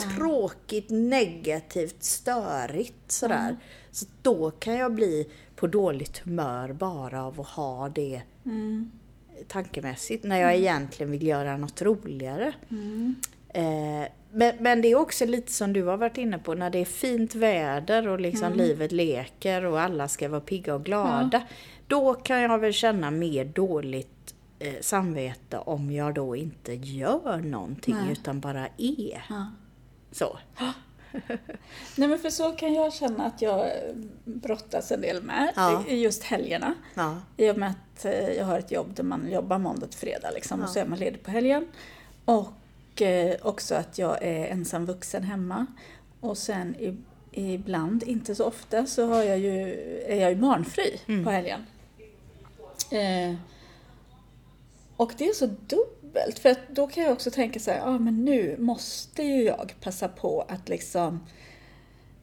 tråkigt, 0.00 0.90
negativt, 0.90 2.02
störigt 2.02 3.12
sådär. 3.12 3.56
Så 3.90 4.06
då 4.22 4.50
kan 4.50 4.74
jag 4.74 4.94
bli 4.94 5.30
på 5.56 5.66
dåligt 5.66 6.18
humör 6.18 6.72
bara 6.72 7.24
av 7.24 7.40
att 7.40 7.46
ha 7.46 7.88
det 7.88 8.22
tankemässigt 9.48 10.24
när 10.24 10.40
jag 10.40 10.56
egentligen 10.56 11.12
vill 11.12 11.26
göra 11.26 11.56
något 11.56 11.82
roligare. 11.82 12.52
Eh, 13.48 14.08
men, 14.32 14.54
men 14.60 14.82
det 14.82 14.88
är 14.88 14.94
också 14.94 15.26
lite 15.26 15.52
som 15.52 15.72
du 15.72 15.82
har 15.82 15.96
varit 15.96 16.18
inne 16.18 16.38
på, 16.38 16.54
när 16.54 16.70
det 16.70 16.78
är 16.78 16.84
fint 16.84 17.34
väder 17.34 18.08
och 18.08 18.20
liksom 18.20 18.52
livet 18.52 18.92
leker 18.92 19.64
och 19.64 19.80
alla 19.80 20.08
ska 20.08 20.28
vara 20.28 20.40
pigga 20.40 20.74
och 20.74 20.84
glada. 20.84 21.42
Då 21.86 22.14
kan 22.14 22.40
jag 22.40 22.58
väl 22.58 22.72
känna 22.72 23.10
mer 23.10 23.44
dåligt 23.44 24.34
eh, 24.58 24.74
samvete 24.80 25.58
om 25.58 25.90
jag 25.90 26.14
då 26.14 26.36
inte 26.36 26.74
gör 26.74 27.36
någonting 27.36 27.94
Nej. 27.94 28.12
utan 28.12 28.40
bara 28.40 28.66
är. 28.76 29.24
Ja. 29.28 29.46
Så. 30.12 30.38
Nej 31.96 32.08
men 32.08 32.18
för 32.18 32.30
så 32.30 32.52
kan 32.52 32.74
jag 32.74 32.92
känna 32.94 33.26
att 33.26 33.42
jag 33.42 33.70
brottas 34.24 34.92
en 34.92 35.00
del 35.00 35.22
med 35.22 35.52
Ja. 35.56 35.84
just 35.88 36.22
helgerna. 36.22 36.74
Ja. 36.94 37.16
I 37.36 37.50
och 37.50 37.58
med 37.58 37.70
att 37.70 38.04
eh, 38.04 38.12
jag 38.30 38.44
har 38.44 38.58
ett 38.58 38.70
jobb 38.70 38.94
där 38.94 39.02
man 39.02 39.30
jobbar 39.32 39.58
måndag 39.58 39.86
till 39.86 39.98
fredag 39.98 40.30
liksom, 40.30 40.62
och 40.62 40.68
så 40.68 40.78
är 40.78 40.84
man 40.86 40.98
ledig 40.98 41.22
på 41.22 41.30
helgen. 41.30 41.66
Och 42.24 43.02
eh, 43.02 43.36
också 43.42 43.74
att 43.74 43.98
jag 43.98 44.22
är 44.22 44.46
ensam 44.46 44.86
vuxen 44.86 45.22
hemma. 45.22 45.66
Och 46.20 46.38
sen 46.38 46.74
i, 46.76 46.96
ibland, 47.32 48.02
inte 48.02 48.34
så 48.34 48.44
ofta, 48.44 48.86
så 48.86 49.06
har 49.06 49.22
jag 49.22 49.38
ju, 49.38 49.72
är 50.06 50.20
jag 50.20 50.30
ju 50.30 50.36
barnfri 50.36 51.00
på 51.24 51.30
helgen. 51.30 51.66
Eh, 52.90 53.36
och 54.96 55.12
det 55.18 55.28
är 55.28 55.32
så 55.34 55.46
dubbelt, 56.10 56.38
för 56.38 56.48
att 56.48 56.68
då 56.68 56.86
kan 56.86 57.02
jag 57.02 57.12
också 57.12 57.30
tänka 57.30 57.60
så 57.60 57.70
här, 57.70 57.78
ja 57.78 57.84
ah, 57.84 57.98
men 57.98 58.24
nu 58.24 58.56
måste 58.58 59.22
ju 59.22 59.42
jag 59.42 59.74
passa 59.80 60.08
på 60.08 60.44
att 60.48 60.68
liksom 60.68 61.20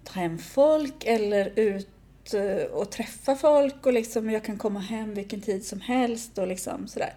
ta 0.04 0.20
hem 0.20 0.38
folk 0.38 1.06
eller 1.06 1.60
ut 1.60 2.34
eh, 2.34 2.72
och 2.72 2.92
träffa 2.92 3.36
folk 3.36 3.86
och 3.86 3.94
liksom 3.94 4.30
jag 4.30 4.44
kan 4.44 4.58
komma 4.58 4.80
hem 4.80 5.14
vilken 5.14 5.42
tid 5.42 5.66
som 5.66 5.82
helst 5.82 6.38
och 6.38 6.48
liksom 6.48 6.88
sådär. 6.88 7.14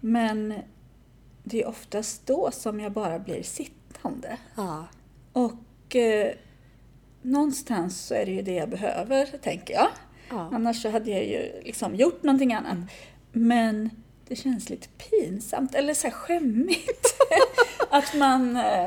Men 0.00 0.54
det 1.44 1.62
är 1.62 1.68
oftast 1.68 2.26
då 2.26 2.50
som 2.52 2.80
jag 2.80 2.92
bara 2.92 3.18
blir 3.18 3.42
sittande. 3.42 4.36
Ja. 4.56 4.86
Och 5.32 5.96
eh, 5.96 6.32
någonstans 7.22 8.06
så 8.06 8.14
är 8.14 8.26
det 8.26 8.32
ju 8.32 8.42
det 8.42 8.54
jag 8.54 8.68
behöver, 8.68 9.26
tänker 9.26 9.74
jag. 9.74 9.88
Ja. 10.30 10.50
Annars 10.52 10.82
så 10.82 10.90
hade 10.90 11.10
jag 11.10 11.24
ju 11.24 11.62
liksom 11.64 11.94
gjort 11.94 12.22
någonting 12.22 12.54
annat. 12.54 12.78
Men 13.32 13.90
det 14.28 14.36
känns 14.36 14.70
lite 14.70 14.88
pinsamt, 14.88 15.74
eller 15.74 15.94
så 15.94 16.06
här 16.06 16.14
skämmigt. 16.14 17.14
att 17.90 18.14
man... 18.14 18.56
Eh, 18.56 18.84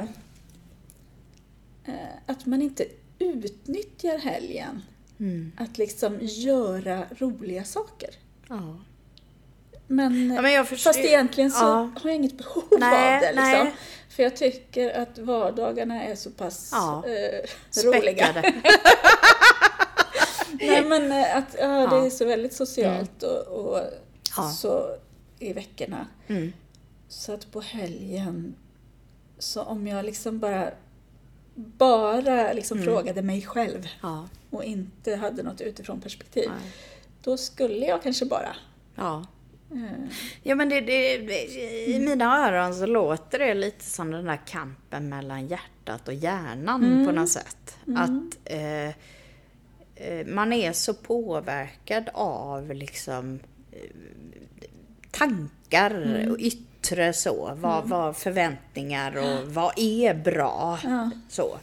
eh, 1.85 2.15
att 2.25 2.45
man 2.45 2.61
inte 2.61 2.85
utnyttjar 3.19 4.17
helgen. 4.17 4.81
Mm. 5.19 5.51
Att 5.57 5.77
liksom 5.77 6.17
göra 6.21 7.05
roliga 7.17 7.63
saker. 7.63 8.09
Ja. 8.49 8.77
Men, 9.87 10.31
Ja, 10.31 10.41
men 10.41 10.65
fast 10.65 10.99
egentligen 10.99 11.51
så 11.51 11.65
Ja. 11.65 11.91
har 12.01 12.09
jag 12.09 12.15
inget 12.15 12.37
behov 12.37 12.63
Nej, 12.79 13.15
av 13.15 13.21
det. 13.21 13.27
Liksom. 13.27 13.51
nej. 13.51 13.75
För 14.09 14.23
jag 14.23 14.35
tycker 14.35 15.01
att 15.01 15.17
vardagarna 15.17 16.03
är 16.03 16.15
så 16.15 16.29
pass 16.31 16.69
Ja. 16.71 17.03
eh, 17.07 17.83
roliga. 17.83 18.27
Nej 20.51 20.85
men 20.85 21.11
eh, 21.11 21.37
att 21.37 21.55
ja, 21.59 21.87
det 21.87 22.05
är 22.05 22.09
så 22.09 22.25
väldigt 22.25 22.53
socialt 22.53 23.23
och, 23.23 23.47
och 23.47 23.81
så 24.61 24.97
i 25.39 25.53
veckorna. 25.53 26.07
Mm. 26.27 26.53
Så 27.07 27.33
att 27.33 27.51
på 27.51 27.61
helgen, 27.61 28.55
så 29.39 29.61
om 29.61 29.87
jag 29.87 30.05
liksom 30.05 30.39
bara, 30.39 30.71
bara 31.55 32.53
liksom 32.53 32.77
Mm. 32.77 32.85
frågade 32.89 33.21
mig 33.21 33.41
själv 33.41 33.87
Ja. 34.01 34.27
och 34.49 34.63
inte 34.63 35.15
hade 35.15 35.43
något 35.43 35.61
utifrån 35.61 36.01
perspektiv, 36.01 36.49
Nej. 36.49 36.71
då 37.23 37.37
skulle 37.37 37.85
jag 37.85 38.03
kanske 38.03 38.25
bara 38.25 38.55
Ja. 38.95 39.25
eh, 39.71 40.05
Ja 40.43 40.55
men 40.55 40.69
det, 40.69 40.81
det, 40.81 41.45
i 41.87 41.99
mina 41.99 42.47
öron 42.47 42.75
så 42.75 42.85
låter 42.85 43.39
det 43.39 43.53
lite 43.53 43.85
som 43.85 44.11
den 44.11 44.25
där 44.25 44.39
kampen 44.47 45.09
mellan 45.09 45.47
hjärtat 45.47 46.07
och 46.07 46.13
hjärnan 46.13 47.05
på 47.05 47.11
något 47.11 47.29
sätt. 47.29 47.77
Att 47.97 48.37
eh, 48.45 48.87
eh, 49.95 50.25
man 50.27 50.53
är 50.53 50.73
så 50.73 50.93
påverkad 50.93 52.09
av 52.13 52.73
liksom 52.73 53.39
tankar 55.15 56.27
och 56.29 56.37
yttre 56.39 57.13
så. 57.13 57.53
Vad, 57.55 57.89
vad 57.89 58.17
förväntningar 58.17 59.17
och 59.17 59.47
vad 59.53 59.73
är 59.79 60.13
bra. 60.13 60.79
Ja. 60.83 61.09
Så. 61.29 61.57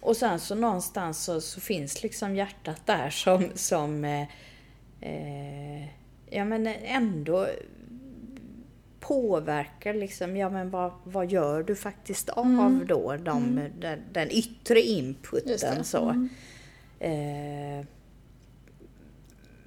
Och 0.00 0.16
sen 0.16 0.40
så 0.40 0.54
någonstans 0.54 1.24
så, 1.24 1.40
så 1.40 1.60
finns 1.60 2.02
liksom 2.02 2.36
hjärtat 2.36 2.86
där 2.86 3.10
som, 3.10 3.44
som 3.54 4.04
eh, 4.04 4.26
eh, 5.00 5.84
ja 6.30 6.44
men 6.44 6.66
ändå 6.66 7.46
påverkar 9.00 9.94
liksom, 9.94 10.36
ja 10.36 10.50
men 10.50 10.70
vad, 10.70 10.92
vad 11.04 11.30
gör 11.30 11.62
du 11.62 11.76
faktiskt 11.76 12.28
av 12.28 12.84
då 12.88 13.16
de, 13.16 13.60
den, 13.78 14.00
den 14.12 14.30
yttre 14.30 14.80
inputen 14.80 15.84
så. 15.84 16.08
Mm. 16.08 16.28
Eh, 17.00 17.86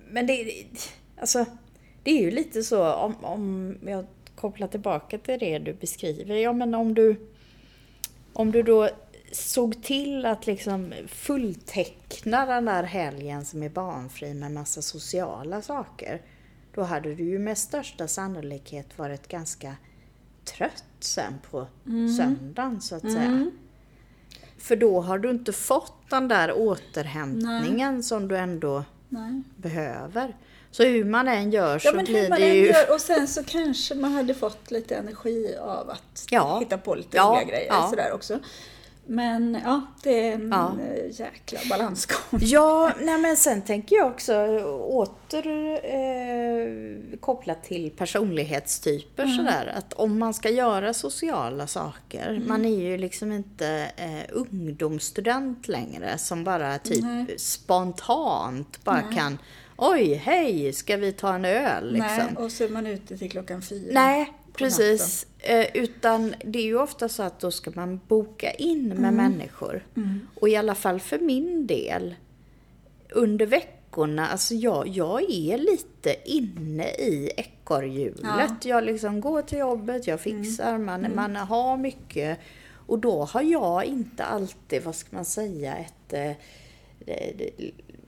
men 0.09 0.27
det, 0.27 0.65
alltså, 1.19 1.45
det 2.03 2.11
är 2.11 2.21
ju 2.21 2.31
lite 2.31 2.63
så 2.63 2.93
om, 2.93 3.15
om 3.21 3.75
jag 3.85 4.05
kopplar 4.35 4.67
tillbaka 4.67 5.17
till 5.17 5.39
det 5.39 5.59
du 5.59 5.73
beskriver. 5.73 6.35
Ja 6.35 6.53
men 6.53 6.73
om 6.73 6.93
du, 6.93 7.15
om 8.33 8.51
du 8.51 8.63
då 8.63 8.89
såg 9.31 9.83
till 9.83 10.25
att 10.25 10.47
liksom 10.47 10.93
fullteckna 11.07 12.45
den 12.45 12.65
där 12.65 12.83
helgen 12.83 13.45
som 13.45 13.63
är 13.63 13.69
barnfri 13.69 14.33
med 14.33 14.51
massa 14.51 14.81
sociala 14.81 15.61
saker. 15.61 16.21
Då 16.75 16.81
hade 16.81 17.15
du 17.15 17.23
ju 17.23 17.39
med 17.39 17.57
största 17.57 18.07
sannolikhet 18.07 18.97
varit 18.97 19.27
ganska 19.27 19.75
trött 20.45 20.83
sen 20.99 21.33
på 21.51 21.67
söndagen 22.17 22.81
så 22.81 22.95
att 22.95 23.11
säga. 23.11 23.51
För 24.57 24.75
då 24.75 25.01
har 25.01 25.17
du 25.17 25.29
inte 25.29 25.53
fått 25.53 26.09
den 26.09 26.27
där 26.27 26.53
återhämtningen 26.57 28.03
som 28.03 28.27
du 28.27 28.37
ändå 28.37 28.83
nej. 29.09 29.41
behöver. 29.57 30.35
Så 30.73 30.83
hur 30.83 31.05
man 31.05 31.27
än 31.27 31.51
gör 31.51 31.79
så 31.79 31.87
Ja 31.87 31.93
men 31.93 32.05
blir 32.05 32.21
hur 32.21 32.29
man 32.29 32.39
det 32.39 32.49
än 32.49 32.55
ju... 32.55 32.65
gör, 32.67 32.93
och 32.93 33.01
sen 33.01 33.27
så 33.27 33.43
kanske 33.43 33.95
man 33.95 34.11
hade 34.13 34.33
fått 34.33 34.71
lite 34.71 34.95
energi 34.95 35.55
av 35.61 35.89
att 35.89 36.25
Ja. 36.29 36.59
hitta 36.59 36.77
på 36.77 36.95
lite 36.95 37.17
Ja, 37.17 37.23
roliga 37.23 37.43
grejer 37.57 37.67
ja. 37.69 37.87
sådär 37.89 38.11
också. 38.13 38.39
Men 39.05 39.57
ja, 39.65 39.81
det 40.03 40.27
är 40.29 40.33
en 40.33 40.49
Ja. 40.51 40.71
jäkla 41.11 41.59
balansgång. 41.69 42.17
Ja, 42.41 42.91
nej 43.01 43.17
men 43.17 43.37
sen 43.37 43.61
tänker 43.61 43.95
jag 43.95 44.07
också 44.07 44.33
åter 44.79 45.47
eh, 45.85 47.19
kopplat 47.19 47.63
till 47.63 47.91
personlighetstyper 47.91 49.27
sådär. 49.27 49.73
Att 49.77 49.93
om 49.93 50.19
man 50.19 50.33
ska 50.33 50.49
göra 50.49 50.93
sociala 50.93 51.67
saker, 51.67 52.41
man 52.47 52.65
är 52.65 52.79
ju 52.81 52.97
liksom 52.97 53.31
inte 53.31 53.91
eh, 53.97 54.29
ungdomsstudent 54.37 55.67
längre 55.67 56.17
som 56.17 56.43
bara 56.43 56.77
typ 56.79 57.03
Nej. 57.03 57.25
spontant 57.39 58.83
bara 58.83 59.01
kan 59.01 59.37
Oj, 59.77 60.13
hej, 60.13 60.73
ska 60.73 60.97
vi 60.97 61.11
ta 61.11 61.33
en 61.35 61.45
öl? 61.45 61.93
Liksom. 61.93 62.17
Nej, 62.17 62.35
och 62.37 62.51
så 62.51 62.63
är 62.63 62.69
man 62.69 62.87
ute 62.87 63.17
till 63.17 63.31
klockan 63.31 63.61
fyra. 63.61 63.89
Nej, 63.93 64.33
precis. 64.53 65.27
Eh, 65.39 65.65
utan 65.73 66.35
det 66.45 66.59
är 66.59 66.63
ju 66.63 66.77
ofta 66.79 67.09
så 67.09 67.23
att 67.23 67.39
då 67.39 67.51
ska 67.51 67.71
man 67.75 67.99
boka 68.07 68.51
in 68.51 68.87
med 68.87 68.97
Mm. 68.97 69.15
människor. 69.15 69.87
Och 70.35 70.49
i 70.49 70.55
alla 70.55 70.75
fall 70.75 70.99
för 70.99 71.19
min 71.19 71.67
del, 71.67 72.15
under 73.09 73.45
veckorna, 73.45 74.27
alltså 74.27 74.53
jag, 74.55 74.87
jag 74.87 75.21
är 75.31 75.57
lite 75.57 76.15
inne 76.25 76.87
i 76.87 77.31
ekorrhjulet. 77.37 78.19
Ja. 78.23 78.41
Mm. 78.41 78.55
Jag 78.63 78.83
liksom 78.83 79.21
går 79.21 79.41
till 79.41 79.57
jobbet, 79.57 80.07
jag 80.07 80.19
fixar, 80.21 80.77
man, 80.77 81.07
man 81.15 81.35
har 81.35 81.77
mycket. 81.77 82.39
Och 82.87 82.99
då 82.99 83.23
har 83.23 83.41
jag 83.41 83.85
inte 83.85 84.23
alltid, 84.23 84.83
vad 84.83 84.95
ska 84.95 85.15
man 85.15 85.25
säga, 85.25 85.75
ett 85.75 86.13
eh, 86.13 86.31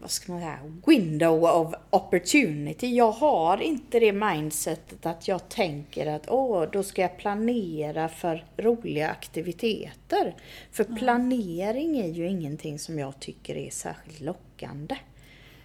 vad 0.05 0.11
ska 0.11 0.31
man 0.31 0.41
säga, 0.41 0.59
window 0.85 1.43
of 1.43 1.73
opportunity. 1.89 2.95
Jag 2.95 3.11
har 3.11 3.61
inte 3.61 3.99
det 3.99 4.11
mindsetet 4.11 5.05
att 5.05 5.27
jag 5.27 5.49
tänker 5.49 6.07
att 6.07 6.29
åh, 6.29 6.65
då 6.71 6.83
ska 6.83 7.01
jag 7.01 7.17
planera 7.17 8.09
för 8.09 8.45
roliga 8.57 9.09
aktiviteter. 9.09 10.35
För 10.71 10.83
planering 10.83 11.99
är 11.99 12.07
ju 12.07 12.27
ingenting 12.27 12.79
som 12.79 12.99
jag 12.99 13.19
tycker 13.19 13.55
är 13.55 13.69
särskilt 13.69 14.19
lockande. 14.19 14.97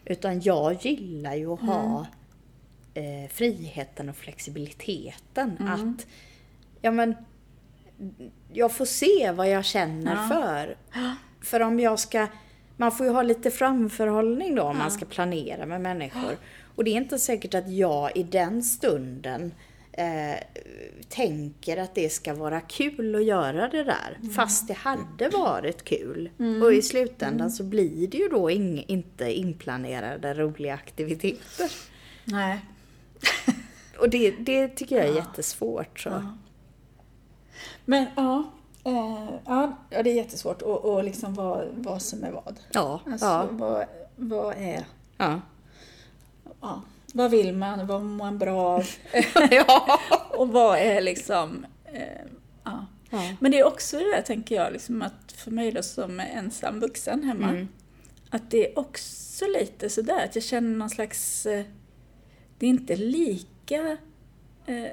Utan 0.04 0.40
jag 0.40 0.84
gillar 0.84 1.34
ju 1.34 1.52
att 1.52 1.60
ha 1.60 2.06
eh, 2.94 3.30
friheten 3.30 4.08
och 4.08 4.16
flexibiliteten. 4.16 5.68
Att, 5.68 6.06
ja 6.80 6.90
men, 6.90 7.14
jag 8.52 8.72
får 8.72 8.84
se 8.84 9.32
vad 9.32 9.50
jag 9.50 9.64
känner 9.64 10.28
för. 10.28 10.76
För 11.42 11.60
om 11.60 11.80
jag 11.80 11.98
ska, 11.98 12.26
man 12.80 12.92
får 12.92 13.06
ju 13.06 13.12
ha 13.12 13.22
lite 13.22 13.50
framförhållning 13.50 14.54
då 14.54 14.62
om 14.62 14.78
man 14.78 14.90
ska 14.90 15.04
planera 15.04 15.66
med 15.66 15.80
människor. 15.80 16.36
Och 16.74 16.84
det 16.84 16.90
är 16.90 16.96
inte 16.96 17.18
säkert 17.18 17.54
att 17.54 17.70
jag 17.70 18.16
i 18.16 18.22
den 18.22 18.62
stunden 18.62 19.54
eh, 19.92 20.40
tänker 21.08 21.76
att 21.76 21.94
det 21.94 22.12
ska 22.12 22.34
vara 22.34 22.60
kul 22.60 23.14
att 23.14 23.24
göra 23.24 23.68
det 23.68 23.84
där. 23.84 24.18
Fast 24.36 24.68
det 24.68 24.74
hade 24.74 25.28
varit 25.28 25.84
kul. 25.84 26.30
Och 26.62 26.72
i 26.72 26.82
slutändan 26.82 27.50
så 27.50 27.64
blir 27.64 28.08
det 28.08 28.18
ju 28.18 28.28
då 28.28 28.50
ing, 28.50 28.84
inte 28.88 29.32
inplanerade 29.32 30.34
roliga 30.34 30.74
aktiviteter. 30.74 31.70
Nej. 32.24 32.58
Och 33.98 34.10
det, 34.10 34.30
det 34.30 34.68
tycker 34.68 34.96
jag 34.96 35.06
är 35.06 35.14
jättesvårt. 35.14 36.00
Så. 36.00 36.22
Men 37.84 38.06
ja, 38.16 38.52
eh, 38.84 39.28
ja, 39.46 39.76
ja, 39.90 40.02
det 40.02 40.10
är 40.10 40.14
jättesvårt 40.14 40.62
och, 40.62 40.84
och 40.84 41.04
liksom 41.04 41.34
vad, 41.34 41.68
vad 41.74 42.02
som 42.02 42.24
är 42.24 42.30
vad. 42.30 42.60
Ja, 42.72 43.00
Alltså, 43.06 43.26
ja, 43.26 43.48
vad, 43.50 43.84
vad 44.16 44.54
är... 44.58 44.84
ja. 45.16 45.40
Ja, 46.60 46.82
vad 47.14 47.30
vill 47.30 47.52
man? 47.56 47.86
Vad 47.86 48.02
mår 48.02 48.16
man 48.24 48.38
bra 48.38 48.60
av? 48.66 48.84
ja. 49.50 49.98
och 50.36 50.48
vad 50.48 50.78
är 50.78 51.00
liksom... 51.00 51.66
Eh, 51.84 52.02
ja. 52.64 52.86
Ja. 53.10 53.32
Men 53.40 53.52
det 53.52 53.58
är 53.58 53.66
också 53.66 53.98
det 53.98 54.04
där, 54.16 54.22
tänker 54.22 54.54
jag, 54.54 54.72
liksom 54.72 55.02
att 55.02 55.32
för 55.32 55.50
mig 55.50 55.72
då 55.72 55.82
som 55.82 56.20
ensam 56.20 56.80
vuxen 56.80 57.22
hemma, 57.22 57.48
Mm. 57.48 57.68
att 58.30 58.50
det 58.50 58.66
är 58.72 58.78
också 58.78 59.44
lite 59.46 59.90
sådär 59.90 60.24
att 60.24 60.34
jag 60.34 60.44
känner 60.44 60.76
någon 60.78 60.90
slags... 60.90 61.46
Eh, 61.46 61.64
det 62.58 62.66
är 62.66 62.70
inte 62.70 62.96
lika 62.96 63.96
eh, 64.66 64.92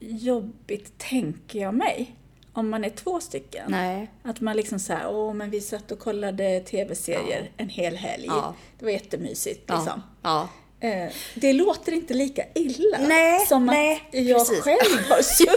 jobbigt, 0.00 0.98
tänker 0.98 1.58
jag 1.58 1.74
mig, 1.74 2.16
om 2.52 2.68
man 2.70 2.84
är 2.84 2.90
två 2.90 3.20
stycken. 3.20 3.64
Nej. 3.70 4.10
Att 4.24 4.40
man 4.40 4.56
liksom 4.56 4.78
såhär, 4.78 5.08
åh 5.08 5.34
men 5.34 5.50
vi 5.50 5.60
satt 5.60 5.90
och 5.92 5.98
kollade 5.98 6.60
tv-serier 6.60 7.50
en 7.56 7.68
hel 7.68 7.96
helg. 7.96 8.24
Ja. 8.28 8.54
Det 8.78 8.84
var 8.84 8.92
jättemysigt 8.92 9.64
Ja. 9.66 9.74
liksom. 9.76 10.02
Ja. 10.22 10.48
Eh, 10.80 11.12
det 11.34 11.52
låter 11.52 11.92
inte 11.92 12.14
lika 12.14 12.42
illa 12.54 12.98
Nej, 13.00 13.46
som 13.46 13.66
nej, 13.66 14.08
att 14.12 14.14
jag 14.26 14.38
precis. 14.48 14.60
själv 14.64 15.08
har 15.08 15.22
suttit. 15.22 15.56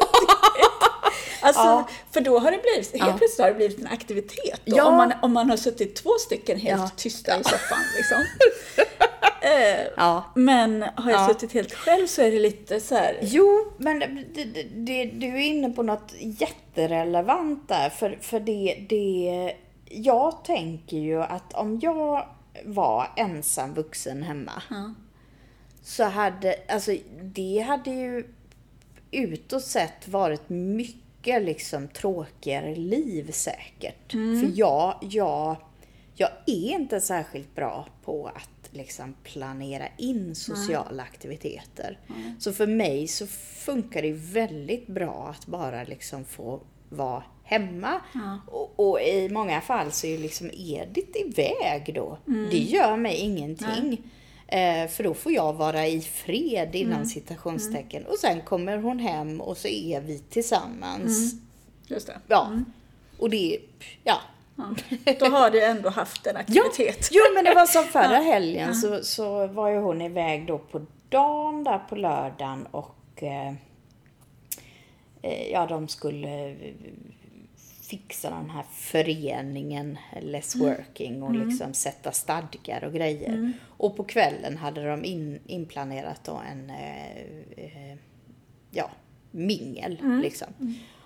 Alltså, 1.41 1.61
Ja. 1.61 1.89
för 2.11 2.21
då 2.21 2.39
har 2.39 2.51
det 2.51 2.57
blivit, 2.61 2.91
helt 2.91 3.11
Ja. 3.11 3.17
plötsligt 3.17 3.39
har 3.39 3.47
det 3.47 3.53
blivit 3.55 3.79
en 3.79 3.87
aktivitet 3.87 4.59
då, 4.65 4.77
Ja. 4.77 4.83
om, 4.85 4.95
man, 4.95 5.13
om 5.21 5.33
man 5.33 5.49
har 5.49 5.57
suttit 5.57 5.95
två 5.95 6.09
stycken 6.19 6.59
helt 6.59 6.81
Ja. 6.81 6.89
tysta 6.97 7.39
i 7.39 7.43
soffan 7.43 7.79
liksom. 7.97 8.17
eh, 9.43 9.87
Ja. 9.97 10.23
men 10.35 10.81
har 10.95 11.11
jag 11.11 11.21
Ja. 11.21 11.27
suttit 11.27 11.53
helt 11.53 11.73
själv 11.73 12.07
så 12.07 12.21
är 12.21 12.31
det 12.31 12.39
lite 12.39 12.79
så 12.79 12.95
här. 12.95 13.17
Jo, 13.21 13.71
men 13.77 13.99
det, 13.99 14.43
det, 14.43 14.63
det, 14.63 15.05
du 15.05 15.27
är 15.27 15.41
inne 15.41 15.69
på 15.69 15.83
något 15.83 16.13
jätterelevant 16.19 17.67
där. 17.67 17.89
För, 17.89 18.17
för 18.21 18.39
det, 18.39 18.85
det... 18.89 19.53
Jag 19.89 20.43
tänker 20.45 20.97
ju 20.97 21.21
att 21.23 21.53
om 21.53 21.79
jag 21.79 22.25
var 22.65 23.07
ensam 23.17 23.73
vuxen 23.73 24.23
hemma 24.23 24.63
Ja. 24.69 24.93
så 25.83 26.03
hade, 26.03 26.55
alltså 26.67 26.95
det 27.21 27.59
hade 27.59 27.89
ju 27.91 28.27
utåt 29.11 29.63
sett 29.63 30.07
varit 30.07 30.49
mycket 30.49 31.41
liksom 31.43 31.87
tråkigare 31.87 32.75
liv 32.75 33.31
säkert. 33.31 34.11
För 34.11 34.49
jag, 34.59 34.95
jag, 35.01 35.55
jag 36.15 36.29
är 36.45 36.71
inte 36.71 37.01
särskilt 37.01 37.55
bra 37.55 37.87
på 38.05 38.27
att 38.35 38.49
liksom 38.73 39.15
planera 39.23 39.87
in 39.97 40.35
sociala 40.35 41.03
aktiviteter. 41.03 41.99
Så 42.39 42.53
för 42.53 42.67
mig 42.67 43.07
så 43.07 43.27
funkar 43.65 44.01
det 44.01 44.11
väldigt 44.13 44.87
bra 44.87 45.35
att 45.37 45.45
bara 45.45 45.83
liksom 45.83 46.25
få 46.25 46.61
vara 46.89 47.23
hemma. 47.43 48.01
Och, 48.47 48.73
och 48.79 49.01
i 49.01 49.29
många 49.29 49.61
fall 49.61 49.91
så 49.91 50.07
är 50.07 50.17
liksom 50.17 50.49
Edith 50.53 51.19
iväg 51.19 51.91
då. 51.95 52.17
Det 52.51 52.57
gör 52.57 52.97
mig 52.97 53.15
ingenting. 53.15 54.01
Eh, 54.47 54.87
för 54.87 55.03
då 55.03 55.13
får 55.13 55.31
jag 55.31 55.53
vara 55.53 55.87
i 55.87 56.01
fred 56.01 56.75
inom 56.75 57.05
citationstecken. 57.05 58.05
Och 58.05 58.17
sen 58.19 58.41
kommer 58.41 58.77
hon 58.77 58.99
hem 58.99 59.41
och 59.41 59.57
så 59.57 59.67
är 59.67 60.01
vi 60.01 60.19
tillsammans. 60.19 61.35
Just 61.87 62.07
det. 62.07 62.19
Ja. 62.27 62.59
Och 63.19 63.29
det, 63.29 63.59
ja. 64.03 64.21
Då 65.19 65.25
har 65.25 65.49
du 65.51 65.63
ändå 65.63 65.89
haft 65.89 66.27
en 66.27 66.35
Ja, 66.35 66.39
aktivitet. 66.65 67.09
jo 67.11 67.21
men 67.35 67.43
det 67.45 67.53
var 67.53 67.65
som 67.65 67.83
förra 67.83 68.17
helgen 68.17 68.75
så, 68.75 69.03
så 69.03 69.47
var 69.47 69.69
ju 69.69 69.77
hon 69.77 70.01
iväg 70.01 70.47
då 70.47 70.57
på 70.57 70.85
dagen 71.09 71.63
där 71.63 71.79
på 71.79 71.95
lördagen 71.95 72.65
och 72.71 73.23
eh, 73.23 73.53
eh, 75.21 75.51
ja 75.51 75.65
de 75.65 75.87
skulle 75.87 76.55
fixa 77.81 78.29
den 78.29 78.49
här 78.49 78.63
föreningen 78.71 79.97
Less 80.21 80.55
Working 80.55 81.23
och 81.23 81.35
liksom 81.35 81.73
sätta 81.73 82.11
stadgar 82.11 82.83
och 82.83 82.93
grejer. 82.93 83.51
Och 83.67 83.97
på 83.97 84.03
kvällen 84.03 84.57
hade 84.57 84.85
de 84.87 85.05
in, 85.05 85.39
inplanerat 85.47 86.23
då 86.23 86.41
en 86.51 86.69
eh, 86.69 87.17
eh, 87.57 87.97
ja, 88.71 88.89
mingel 89.31 89.97
liksom. 90.23 90.47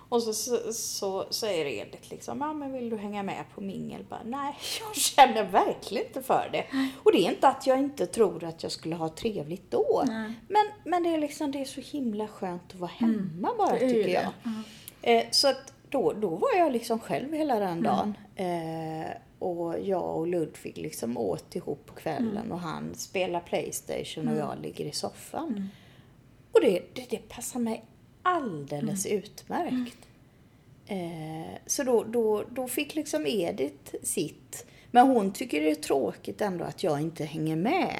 Och 0.08 0.22
så, 0.22 0.32
så, 0.32 0.58
så 0.72 1.26
säger 1.30 1.66
Edith 1.66 2.10
liksom, 2.10 2.40
ja 2.40 2.52
men 2.52 2.72
vill 2.72 2.90
du 2.90 2.96
hänga 2.96 3.22
med 3.22 3.44
på 3.54 3.60
mingel? 3.60 4.04
Bara, 4.08 4.22
Nej, 4.24 4.54
jag 4.80 4.96
känner 4.96 5.44
verkligen 5.44 6.06
inte 6.06 6.22
för 6.22 6.48
det. 6.52 6.64
Och 7.02 7.12
det 7.12 7.18
är 7.26 7.30
inte 7.30 7.48
att 7.48 7.66
jag 7.66 7.78
inte 7.78 8.06
tror 8.06 8.44
att 8.44 8.62
jag 8.62 8.72
skulle 8.72 8.94
ha 8.94 9.08
trevligt 9.08 9.70
då. 9.70 10.02
Men, 10.48 10.66
men 10.84 11.02
det 11.02 11.08
är 11.14 11.18
liksom, 11.18 11.50
det 11.52 11.60
är 11.60 11.64
så 11.64 11.80
himla 11.80 12.28
skönt 12.28 12.62
att 12.72 12.74
vara 12.80 12.90
hemma 12.90 13.52
bara 13.58 13.72
Det 13.72 13.84
är 13.84 13.88
ju 13.88 13.94
tycker 13.94 14.14
jag. 14.14 14.32
det. 15.02 15.18
Eh, 15.18 15.24
så 15.30 15.48
att 15.48 15.72
då, 15.88 16.12
då 16.12 16.28
var 16.28 16.54
jag 16.56 16.72
liksom 16.72 16.98
själv 17.00 17.32
hela 17.32 17.58
den 17.58 17.82
dagen. 17.82 18.14
Eh, 18.36 19.10
och 19.38 19.74
jag 19.82 20.16
och 20.16 20.26
Ludvig 20.26 20.78
liksom 20.78 21.16
åt 21.18 21.56
ihop 21.56 21.86
på 21.86 21.94
kvällen 21.94 22.52
och 22.52 22.60
han 22.60 22.94
spelar 22.94 23.40
Playstation 23.40 24.28
och 24.28 24.38
jag 24.38 24.54
ligger 24.62 24.84
i 24.84 24.92
soffan. 24.92 25.68
Och 26.52 26.60
det, 26.60 26.82
det, 26.94 27.06
det 27.10 27.28
passar 27.28 27.60
mig 27.60 27.84
alldeles 28.22 29.06
utmärkt. 29.06 29.98
Eh, 30.86 31.58
så 31.66 31.82
då, 31.82 32.04
då, 32.04 32.44
då 32.50 32.68
fick 32.68 32.94
liksom 32.94 33.26
Edith 33.26 33.94
sitt. 34.02 34.66
Men 34.90 35.06
hon 35.06 35.32
tycker 35.32 35.60
det 35.60 35.70
är 35.70 35.74
tråkigt 35.74 36.40
ändå 36.40 36.64
att 36.64 36.82
jag 36.82 37.00
inte 37.00 37.24
hänger 37.24 37.56
med. 37.56 37.96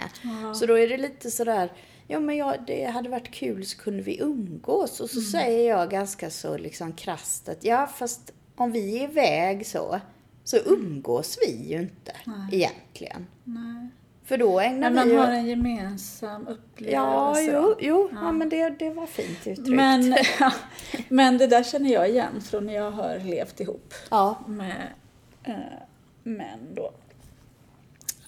Så 0.54 0.66
då 0.66 0.78
är 0.78 0.88
det 0.88 0.96
lite 0.96 1.30
sådär, 1.30 1.72
ja 2.06 2.20
men 2.20 2.36
jag, 2.36 2.54
det 2.66 2.84
hade 2.84 3.08
varit 3.08 3.30
kul 3.30 3.66
så 3.66 3.78
kunde 3.78 4.02
vi 4.02 4.20
umgås. 4.20 5.00
Och 5.00 5.10
så 5.10 5.20
säger 5.20 5.68
jag 5.68 5.90
ganska 5.90 6.30
så 6.30 6.58
liksom 6.58 6.92
krasst 6.92 7.48
att 7.48 7.64
ja 7.64 7.86
fast 7.86 8.32
om 8.56 8.72
vi 8.72 8.98
är 8.98 9.04
iväg 9.10 9.66
så, 9.66 10.00
så 10.44 10.56
umgås 10.56 11.38
vi 11.46 11.68
ju 11.68 11.78
inte 11.80 12.12
egentligen. 12.52 13.26
Nej. 13.44 13.88
För 14.28 14.38
då 14.38 14.60
ägnar 14.60 14.90
Men 14.90 14.94
man 14.94 15.08
vi 15.08 15.12
ju... 15.12 15.18
har 15.18 15.30
en 15.30 15.46
gemensam 15.46 16.48
upplevelse. 16.48 16.94
Ja, 16.96 17.40
jo, 17.40 17.76
jo 17.80 18.08
ja. 18.12 18.32
men 18.32 18.48
det, 18.48 18.68
det 18.78 18.90
var 18.90 19.06
fint 19.06 19.46
uttryckt. 19.46 19.68
Men, 19.68 20.16
men 21.08 21.38
det 21.38 21.46
där 21.46 21.62
känner 21.62 21.92
jag 21.92 22.08
igen 22.08 22.40
från 22.40 22.66
när 22.66 22.74
jag 22.74 22.90
har 22.90 23.18
levt 23.18 23.60
ihop 23.60 23.94
Ja, 24.10 24.38
med 24.46 24.88
eh, 25.44 25.54
män 26.22 26.74
då. 26.74 26.92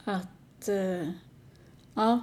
Att, 0.04 0.68
eh, 0.68 1.08
ja, 1.94 2.20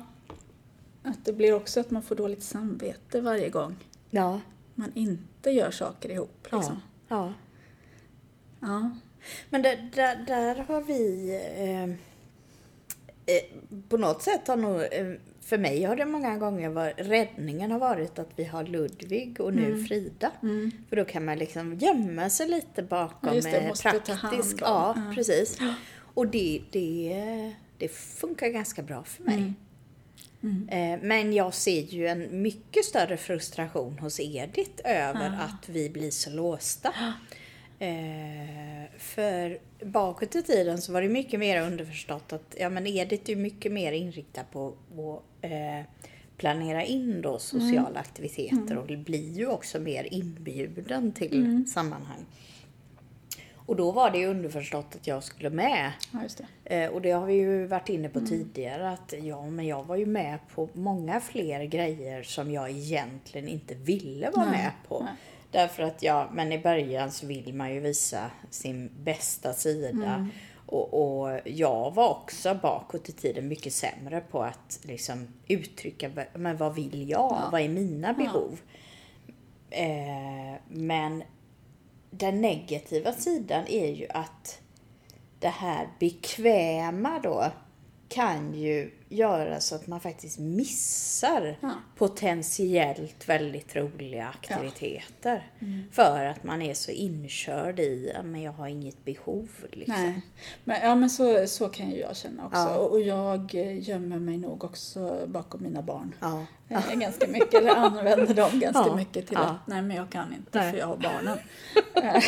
att 1.04 1.26
det 1.26 1.34
blir 1.34 1.54
också 1.54 1.80
att 1.80 1.92
man 1.92 2.02
får 2.02 2.16
dåligt 2.16 2.44
samvete 2.44 3.22
varje 3.22 3.50
gång 3.50 3.76
ja, 4.10 4.42
man 4.76 4.92
inte 4.96 5.52
gör 5.52 5.72
saker 5.72 6.10
ihop. 6.12 6.48
ja. 6.52 6.58
Liksom. 6.58 6.82
ja. 7.08 7.34
Ja. 8.60 8.92
Men 9.50 9.62
där, 9.62 9.90
där, 9.96 10.16
där 10.28 10.56
har 10.56 10.82
vi... 10.82 11.30
Eh, 11.58 11.96
på 13.90 13.98
något 13.98 14.22
sätt 14.22 14.48
har 14.48 14.56
nog... 14.58 14.82
Eh, 14.82 15.14
för 15.42 15.58
mig 15.58 15.84
har 15.84 15.96
det 15.96 16.06
många 16.06 16.38
gånger 16.38 16.70
varit... 16.70 16.96
Räddningen 16.98 17.72
har 17.72 17.80
varit 17.80 18.20
att 18.20 18.30
vi 18.36 18.44
har 18.44 18.64
Ludvig 18.64 19.42
och 19.42 19.54
nu 19.54 19.84
Frida. 19.84 20.32
För 20.90 20.96
då 20.96 21.06
kan 21.06 21.26
man 21.26 21.38
liksom 21.38 21.76
gömma 21.78 22.30
sig 22.30 22.48
lite 22.48 22.84
bakom 22.84 23.36
just 23.36 23.52
det, 23.52 23.58
eh, 23.58 23.74
ta 23.74 23.90
praktisk... 23.90 24.62
hand 24.62 24.96
om. 24.96 25.04
Ja, 25.06 25.14
precis. 25.16 25.58
Och 26.14 26.28
det, 26.28 26.62
det, 26.72 27.54
det 27.78 27.88
funkar 27.92 28.48
ganska 28.48 28.82
bra 28.82 29.04
för 29.04 29.24
mig. 29.24 29.54
Eh, 30.70 31.00
Men 31.02 31.34
jag 31.34 31.54
ser 31.54 31.82
ju 31.82 32.08
en 32.08 32.42
mycket 32.42 32.86
större 32.86 33.18
frustration 33.18 34.00
hos 34.00 34.20
Edith 34.20 34.82
över 34.84 35.28
att 35.28 35.70
vi 35.70 35.90
blir 35.90 36.12
så 36.12 36.30
låsta. 36.30 36.94
Eh, 37.80 38.98
för 38.98 39.60
bakåt 39.86 40.36
i 40.36 40.44
tiden 40.44 40.82
så 40.82 40.94
var 40.94 41.02
det 41.02 41.10
mycket 41.10 41.40
mer 41.40 41.62
underförstått 41.62 42.34
att 42.34 42.56
ja, 42.60 42.70
men 42.70 42.88
Edith 42.88 43.32
är 43.32 43.36
mycket 43.36 43.72
mer 43.72 43.92
inriktad 43.92 44.44
på 44.44 44.68
att 44.68 45.24
eh, 45.42 45.82
planera 46.38 46.84
in 46.84 47.22
då 47.22 47.40
sociala 47.40 48.00
aktiviteter 48.00 48.78
och 48.78 48.86
blir 48.86 49.38
ju 49.38 49.48
också 49.48 49.80
mer 49.80 50.14
inbjuden 50.14 51.12
till 51.12 51.68
sammanhang. 51.68 52.26
Och 53.56 53.76
då 53.76 53.92
var 53.92 54.12
det 54.12 54.18
ju 54.18 54.28
underförstått 54.28 54.96
att 54.96 55.08
jag 55.08 55.24
skulle 55.24 55.50
med. 55.50 55.92
Ja, 56.14 56.20
det. 56.64 56.84
Eh, 56.84 56.90
och 56.92 57.02
det 57.02 57.12
har 57.12 57.26
vi 57.26 57.34
ju 57.34 57.66
varit 57.66 57.90
inne 57.90 58.10
på 58.10 58.20
tidigare 58.20 58.90
att 58.90 59.14
ja, 59.22 59.46
men 59.46 59.66
jag 59.68 59.84
var 59.84 59.96
ju 59.96 60.06
med 60.06 60.40
på 60.56 60.70
många 60.74 61.20
fler 61.20 61.64
grejer 61.64 62.24
som 62.24 62.52
jag 62.52 62.70
egentligen 62.70 63.48
inte 63.48 63.76
ville 63.76 64.30
vara 64.30 64.46
Nej, 64.46 64.62
med 64.62 64.72
på. 64.88 65.04
nej. 65.04 65.14
Därför 65.52 65.84
att 65.84 66.04
ja, 66.04 66.30
men 66.34 66.52
i 66.52 66.60
början 66.60 67.12
så 67.12 67.28
vill 67.28 67.54
man 67.54 67.74
ju 67.74 67.80
visa 67.80 68.32
sin 68.50 68.92
bästa 69.04 69.54
sida. 69.54 70.28
Och, 70.66 70.94
och 70.94 71.40
jag 71.46 71.92
var 71.92 72.10
också 72.10 72.60
bakåt 72.62 73.10
i 73.10 73.12
tiden 73.12 73.48
mycket 73.48 73.74
sämre 73.74 74.22
på 74.22 74.44
att 74.44 74.80
liksom 74.84 75.28
uttrycka, 75.48 76.12
men 76.34 76.58
vad 76.58 76.76
vill 76.76 77.10
jag? 77.10 77.42
Vad 77.52 77.62
är 77.62 77.70
mina 77.70 78.14
behov? 78.14 78.60
Eh, 79.70 80.60
men 80.68 81.24
den 82.10 82.42
negativa 82.42 83.14
sidan 83.14 83.68
är 83.68 83.88
ju 83.88 84.08
att 84.10 84.62
det 85.40 85.48
här 85.48 85.88
bekväma 86.00 87.20
då 87.24 87.52
kan 88.10 88.54
ju 88.54 88.92
göra 89.10 89.60
så 89.60 89.76
att 89.76 89.88
man 89.88 90.00
faktiskt 90.00 90.40
missar 90.40 91.58
Ja. 91.62 91.72
potentiellt 91.98 93.30
väldigt 93.30 93.76
roliga 93.76 94.28
aktiviteter. 94.28 95.52
För 95.92 96.26
att 96.26 96.44
man 96.44 96.62
är 96.62 96.74
så 96.74 96.92
inkörd 96.92 97.80
i, 97.80 98.12
ja, 98.16 98.24
men 98.24 98.42
jag 98.42 98.52
har 98.52 98.68
inget 98.68 99.06
behov 99.06 99.50
liksom. 99.72 99.96
Nej, 100.04 100.22
men, 100.64 100.82
ja, 100.82 100.96
men 100.96 101.10
så, 101.10 101.48
så 101.48 101.70
kan 101.70 101.90
ju 101.92 101.98
jag 102.00 102.16
känna 102.18 102.46
också. 102.46 102.58
Ja. 102.60 102.76
Och, 102.78 103.02
jag 103.02 103.56
eh, 103.56 103.90
gömmer 103.90 104.20
mig 104.20 104.38
nog 104.38 104.64
också 104.64 105.20
bakom 105.28 105.64
mina 105.64 105.82
barn. 105.82 106.16
Ja. 106.20 106.46
Eh, 106.70 106.94
Ganska 106.96 107.28
mycket, 107.28 107.54
eller 107.54 107.76
använder 107.76 108.34
dem 108.34 108.60
ganska 108.60 108.84
Ja, 108.88 108.96
mycket 108.96 109.28
till 109.28 109.38
ja. 109.40 109.46
att 109.46 109.68
nej 109.68 109.82
men 109.82 109.98
jag 109.98 110.10
kan 110.10 110.34
inte 110.34 110.60
Nej. 110.60 110.72
för 110.72 110.80
jag 110.80 110.88
har 110.88 110.98
barnen. 110.98 111.38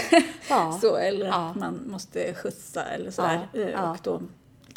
Ja. 0.50 0.78
så, 0.82 0.96
eller 0.96 1.26
Ja. 1.26 1.50
att 1.50 1.56
man 1.56 1.84
måste 1.92 2.34
skjutsa 2.34 2.84
eller 2.86 3.12
sådär. 3.12 3.48
Ja, 3.54 3.60
eh, 3.62 3.70
ja. 3.70 3.92
Och 3.92 3.98
då 4.04 4.22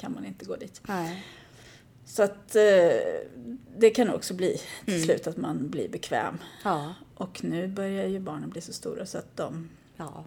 kan 0.02 0.12
man 0.14 0.24
inte 0.24 0.44
gå 0.44 0.56
dit. 0.56 0.80
Nej. 0.88 1.24
Så 2.04 2.22
att 2.22 2.56
eh, 2.56 2.62
det 3.76 3.90
kan 3.90 4.10
också 4.14 4.34
bli 4.34 4.60
till 4.84 4.94
Mm. 4.94 5.04
slut 5.06 5.26
att 5.26 5.36
man 5.36 5.70
blir 5.70 5.88
bekväm. 5.88 6.38
Ja. 6.64 6.94
Och 7.14 7.44
nu 7.44 7.68
börjar 7.68 8.06
ju 8.06 8.18
barnen 8.20 8.50
bli 8.50 8.60
så 8.60 8.72
stora 8.72 9.06
så 9.06 9.18
att 9.18 9.36
de 9.36 9.68
Ja. 9.96 10.24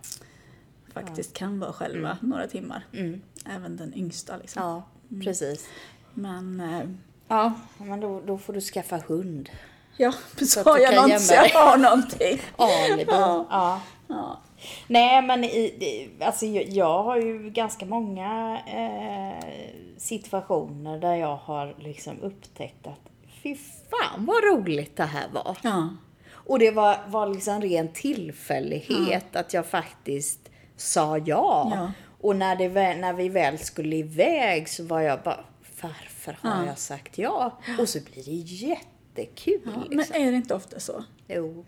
faktiskt 0.93 1.34
kan 1.34 1.59
vara 1.59 1.73
själva 1.73 2.17
några 2.21 2.47
timmar. 2.47 2.86
Mm. 2.93 3.21
Även 3.45 3.78
den 3.78 3.93
yngsta 3.93 4.38
liksom. 4.38 4.61
Ja, 4.63 4.84
precis. 5.26 5.67
Men 6.13 6.59
eh, 6.59 6.89
ja, 7.28 7.53
Men 7.78 7.99
då, 7.99 8.21
då 8.26 8.38
får 8.38 8.53
du 8.53 8.61
skaffa 8.61 8.97
hund. 9.07 9.49
ja, 9.97 10.13
så 10.47 10.59
jag 10.65 11.09
dig. 11.28 11.51
Jag 11.53 11.59
har 11.59 11.78
någonting. 11.78 12.41
Alibi. 12.57 13.05
Ja. 13.11 13.82
ja. 14.07 14.41
Ja. 14.66 14.84
Nej, 14.88 15.22
men 15.22 15.43
i, 15.43 16.09
alltså, 16.20 16.45
jag, 16.45 17.03
har 17.03 17.18
ju 17.18 17.49
ganska 17.49 17.86
många 17.86 18.59
eh, 18.68 19.49
situationer 19.97 20.99
där 20.99 21.16
jag 21.16 21.36
har 21.36 21.76
liksom 21.80 22.22
upptäckt 22.22 22.88
att 22.88 22.99
fy 23.43 23.55
fan 23.89 24.26
vad 24.26 24.43
roligt 24.43 24.97
det 24.97 25.03
här 25.03 25.28
var. 25.34 25.57
Ja. 25.63 25.89
Och 26.32 26.59
det 26.59 26.72
var, 26.72 26.97
var 27.07 27.28
liksom 27.28 27.61
ren 27.61 27.88
tillfällighet 27.93 29.36
att 29.36 29.53
jag 29.53 29.66
faktiskt 29.66 30.39
sa 30.76 31.18
ja. 31.18 31.72
Ja. 31.76 31.91
Och 32.22 32.36
när, 32.36 32.55
det, 32.55 32.95
när 32.95 33.13
vi 33.13 33.30
väl 33.30 33.57
skulle 33.57 33.95
iväg 33.95 34.70
så 34.70 34.84
var 34.84 34.99
jag 35.01 35.22
bara, 35.22 35.39
varför 35.82 36.38
har 36.41 36.61
Ja. 36.63 36.66
jag 36.68 36.78
sagt 36.78 37.18
ja? 37.18 37.59
Och 37.80 37.89
så 37.89 37.99
blir 37.99 38.24
det 38.26 38.32
jättekul. 38.66 39.61
Ja, 39.66 39.72
liksom. 39.89 40.13
Men 40.18 40.22
är 40.28 40.32
det 40.32 40.38
inte 40.38 40.55
ofta 40.55 40.80
så? 40.80 41.03
Jo. 41.28 41.66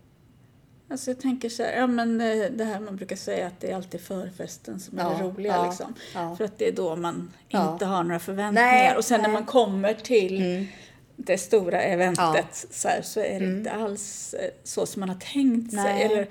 Alltså 0.90 1.12
jag 1.12 1.20
tänker 1.20 1.50
så 1.50 1.64
här, 1.64 1.78
ja 1.78 1.88
men 1.88 2.22
eh, 2.22 2.46
det 2.52 2.64
här 2.64 2.80
man 2.80 2.96
brukar 2.96 3.16
säga 3.16 3.48
att 3.48 3.60
det 3.60 3.72
är 3.72 3.76
alltid 3.76 4.02
förfesten 4.02 4.80
som 4.80 5.00
är 5.00 5.04
Ja, 5.04 5.10
det 5.10 5.24
roliga 5.24 5.56
ja, 5.56 5.66
liksom. 5.66 5.94
ja. 6.14 6.36
För 6.36 6.46
att 6.46 6.58
det 6.58 6.68
är 6.68 6.72
då 6.72 6.96
man 6.96 7.34
inte 7.50 7.86
har 7.86 8.04
några 8.04 8.20
förväntningar. 8.20 8.72
Nej, 8.72 8.96
och 8.96 9.06
sen 9.06 9.22
när 9.22 9.28
nej. 9.28 9.34
man 9.34 9.46
kommer 9.46 9.94
till 9.94 10.68
det 11.16 11.38
stora 11.38 11.82
eventet. 11.82 12.26
Mm. 12.26 12.48
så, 12.72 12.88
här, 12.88 13.02
så 13.02 13.20
är 13.20 13.40
det 13.40 13.46
inte 13.46 13.72
alls 13.72 14.34
eh, 14.34 14.50
så 14.64 14.86
som 14.86 15.00
man 15.00 15.10
har 15.10 15.20
tänkt 15.34 15.72
sig. 15.72 15.84
Nej. 15.84 16.04
Eller, 16.04 16.28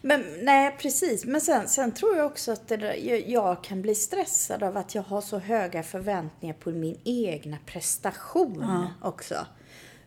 Men, 0.00 0.24
nej, 0.42 0.76
precis. 0.78 1.24
Men 1.24 1.40
sen, 1.40 1.68
sen 1.68 1.92
tror 1.92 2.16
jag 2.16 2.26
också 2.26 2.52
att 2.52 2.68
där, 2.68 2.94
jag, 2.94 3.28
jag 3.28 3.64
kan 3.64 3.82
bli 3.82 3.94
stressad 3.94 4.62
av 4.62 4.76
att 4.76 4.94
jag 4.94 5.02
har 5.02 5.20
så 5.20 5.38
höga 5.38 5.82
förväntningar 5.82 6.54
på 6.54 6.70
min 6.70 6.98
egna 7.04 7.56
prestation 7.66 8.86
också. 9.02 9.46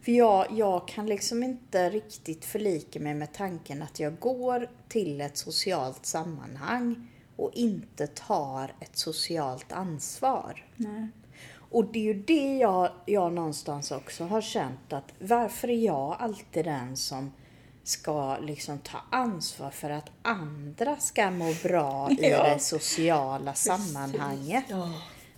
För 0.08 0.12
jag, 0.12 0.45
jag 0.51 0.88
kan 0.88 1.05
liksom 1.05 1.43
inte 1.43 1.89
riktigt 1.89 2.45
förlika 2.45 2.99
mig 2.99 3.14
med 3.14 3.34
tanken 3.34 3.82
att 3.82 3.99
jag 3.99 4.20
går 4.20 4.70
till 4.88 5.22
ett 5.22 5.38
socialt 5.38 6.05
sammanhang 6.05 7.08
och 7.36 7.51
inte 7.53 8.08
tar 8.08 8.74
ett 8.80 8.97
socialt 8.97 9.72
ansvar. 9.72 10.66
nej. 10.76 11.08
Och 11.72 11.86
det 11.86 11.99
är 11.99 12.03
ju 12.03 12.14
det 12.14 12.58
jag, 12.58 12.89
jag 13.05 13.34
någonstans 13.34 13.91
också 13.91 14.24
har 14.24 14.41
känt 14.41 14.93
att 14.93 15.14
varför 15.20 15.68
är 15.70 15.86
jag 15.86 16.16
alltid 16.20 16.66
den 16.66 16.97
som 16.97 17.32
ska 17.84 18.38
liksom 18.38 18.80
ta 18.80 18.97
ansvar 19.12 19.70
för 19.70 19.89
att 19.89 20.12
andra 20.22 20.95
ska 20.97 21.32
må 21.32 21.53
bra 21.64 22.12
i 22.12 22.30
Ja. 22.30 22.43
det 22.53 22.60
sociala 22.60 23.53
sammanhanget. 23.53 24.66
Ja. 24.68 24.93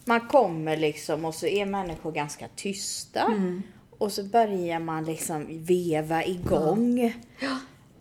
Man 0.05 0.27
kommer 0.27 0.77
liksom 0.77 1.25
och 1.25 1.35
så 1.35 1.45
är 1.47 1.65
människor 1.65 2.11
ganska 2.11 2.47
tysta. 2.55 3.21
Mm. 3.21 3.63
Och 3.99 4.11
så 4.11 4.23
börjar 4.23 4.79
man 4.79 5.05
liksom 5.05 5.63
veva 5.63 6.25
igång. 6.25 7.13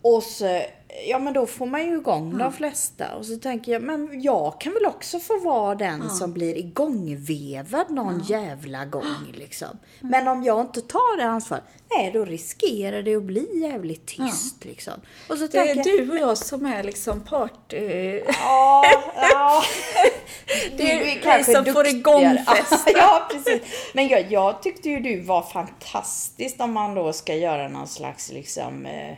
Och 0.01 0.23
så, 0.23 0.61
ja 1.07 1.19
men 1.19 1.33
då 1.33 1.45
får 1.45 1.65
man 1.65 1.85
ju 1.85 1.97
igång 1.97 2.37
de 2.37 2.53
flesta. 2.53 3.15
Och 3.15 3.25
så 3.25 3.35
tänker 3.35 3.71
jag, 3.71 3.81
men 3.81 4.21
jag 4.21 4.61
kan 4.61 4.73
väl 4.73 4.85
också 4.85 5.19
få 5.19 5.39
vara 5.39 5.75
den 5.75 6.09
som 6.09 6.33
blir 6.33 6.57
igångvevad 6.57 7.89
någon 7.91 8.19
jävla 8.19 8.85
gång 8.85 9.15
liksom. 9.33 9.67
Men 9.99 10.27
om 10.27 10.43
jag 10.43 10.61
inte 10.61 10.81
tar 10.81 11.17
det 11.17 11.23
ansvaret, 11.25 11.63
nej 11.97 12.11
då 12.13 12.25
riskerar 12.25 13.01
det 13.01 13.15
att 13.15 13.23
bli 13.23 13.61
jävligt 13.61 14.07
tyst 14.07 14.65
liksom. 14.65 14.93
Och 15.29 15.37
så 15.37 15.47
Det 15.47 15.47
tänker 15.47 15.79
är 15.79 15.97
du 16.05 16.11
och 16.11 16.17
jag 16.17 16.37
som 16.37 16.65
är 16.65 16.83
liksom 16.83 17.19
part... 17.19 17.73
Eh, 17.73 17.81
Ja, 18.27 18.83
ja. 19.15 19.63
Det 20.77 20.91
är 20.91 21.37
du 21.37 21.53
som 21.53 21.65
får 21.73 21.87
igång 21.87 22.37
festen. 22.47 22.93
Ja, 22.97 23.29
precis. 23.31 23.61
Men 23.93 24.07
jag, 24.07 24.31
jag 24.31 24.61
tyckte 24.63 24.89
ju 24.89 24.99
du 24.99 25.21
var 25.21 25.41
fantastisk 25.41 26.55
om 26.59 26.73
man 26.73 26.95
då 26.95 27.13
ska 27.13 27.35
göra 27.35 27.67
någon 27.67 27.87
slags 27.87 28.31
liksom 28.31 28.85
eh, 28.85 29.17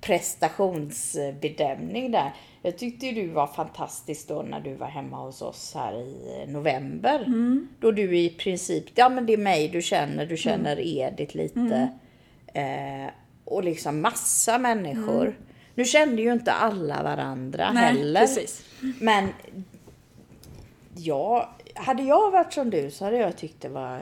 prestationsbedömning 0.00 2.10
där. 2.10 2.32
Jag 2.62 2.78
tyckte 2.78 3.10
du 3.10 3.26
var 3.26 3.46
fantastisk 3.46 4.28
då 4.28 4.42
när 4.42 4.60
du 4.60 4.74
var 4.74 4.86
hemma 4.86 5.16
hos 5.16 5.42
oss 5.42 5.72
här 5.74 5.92
i 5.94 6.42
eh, 6.42 6.48
november. 6.52 7.24
Mm. 7.26 7.68
Då 7.80 7.90
du 7.90 8.18
i 8.18 8.30
princip, 8.30 8.84
ja 8.94 9.08
men 9.08 9.26
det 9.26 9.32
är 9.32 9.36
mig 9.36 9.68
du 9.68 9.82
känner, 9.82 10.26
du 10.26 10.36
känner 10.36 10.72
Mm. 10.72 10.84
Edith 10.86 11.36
lite. 11.36 11.88
Eh, 12.54 13.10
och 13.44 13.64
liksom 13.64 14.00
massa 14.00 14.58
människor. 14.58 15.38
Nu 15.74 15.84
kände 15.84 16.22
ju 16.22 16.32
inte 16.32 16.52
alla 16.52 17.02
varandra 17.02 17.64
Mm. 17.64 17.74
Nej, 17.74 17.84
heller. 17.84 18.20
precis. 18.20 18.64
Men 19.00 19.28
jag, 20.96 21.48
hade 21.74 22.02
jag 22.02 22.30
varit 22.30 22.52
som 22.52 22.70
du 22.70 22.90
så 22.90 23.04
hade 23.04 23.16
jag 23.16 23.36
tyckt 23.36 23.60
det 23.60 23.68
var 23.68 24.00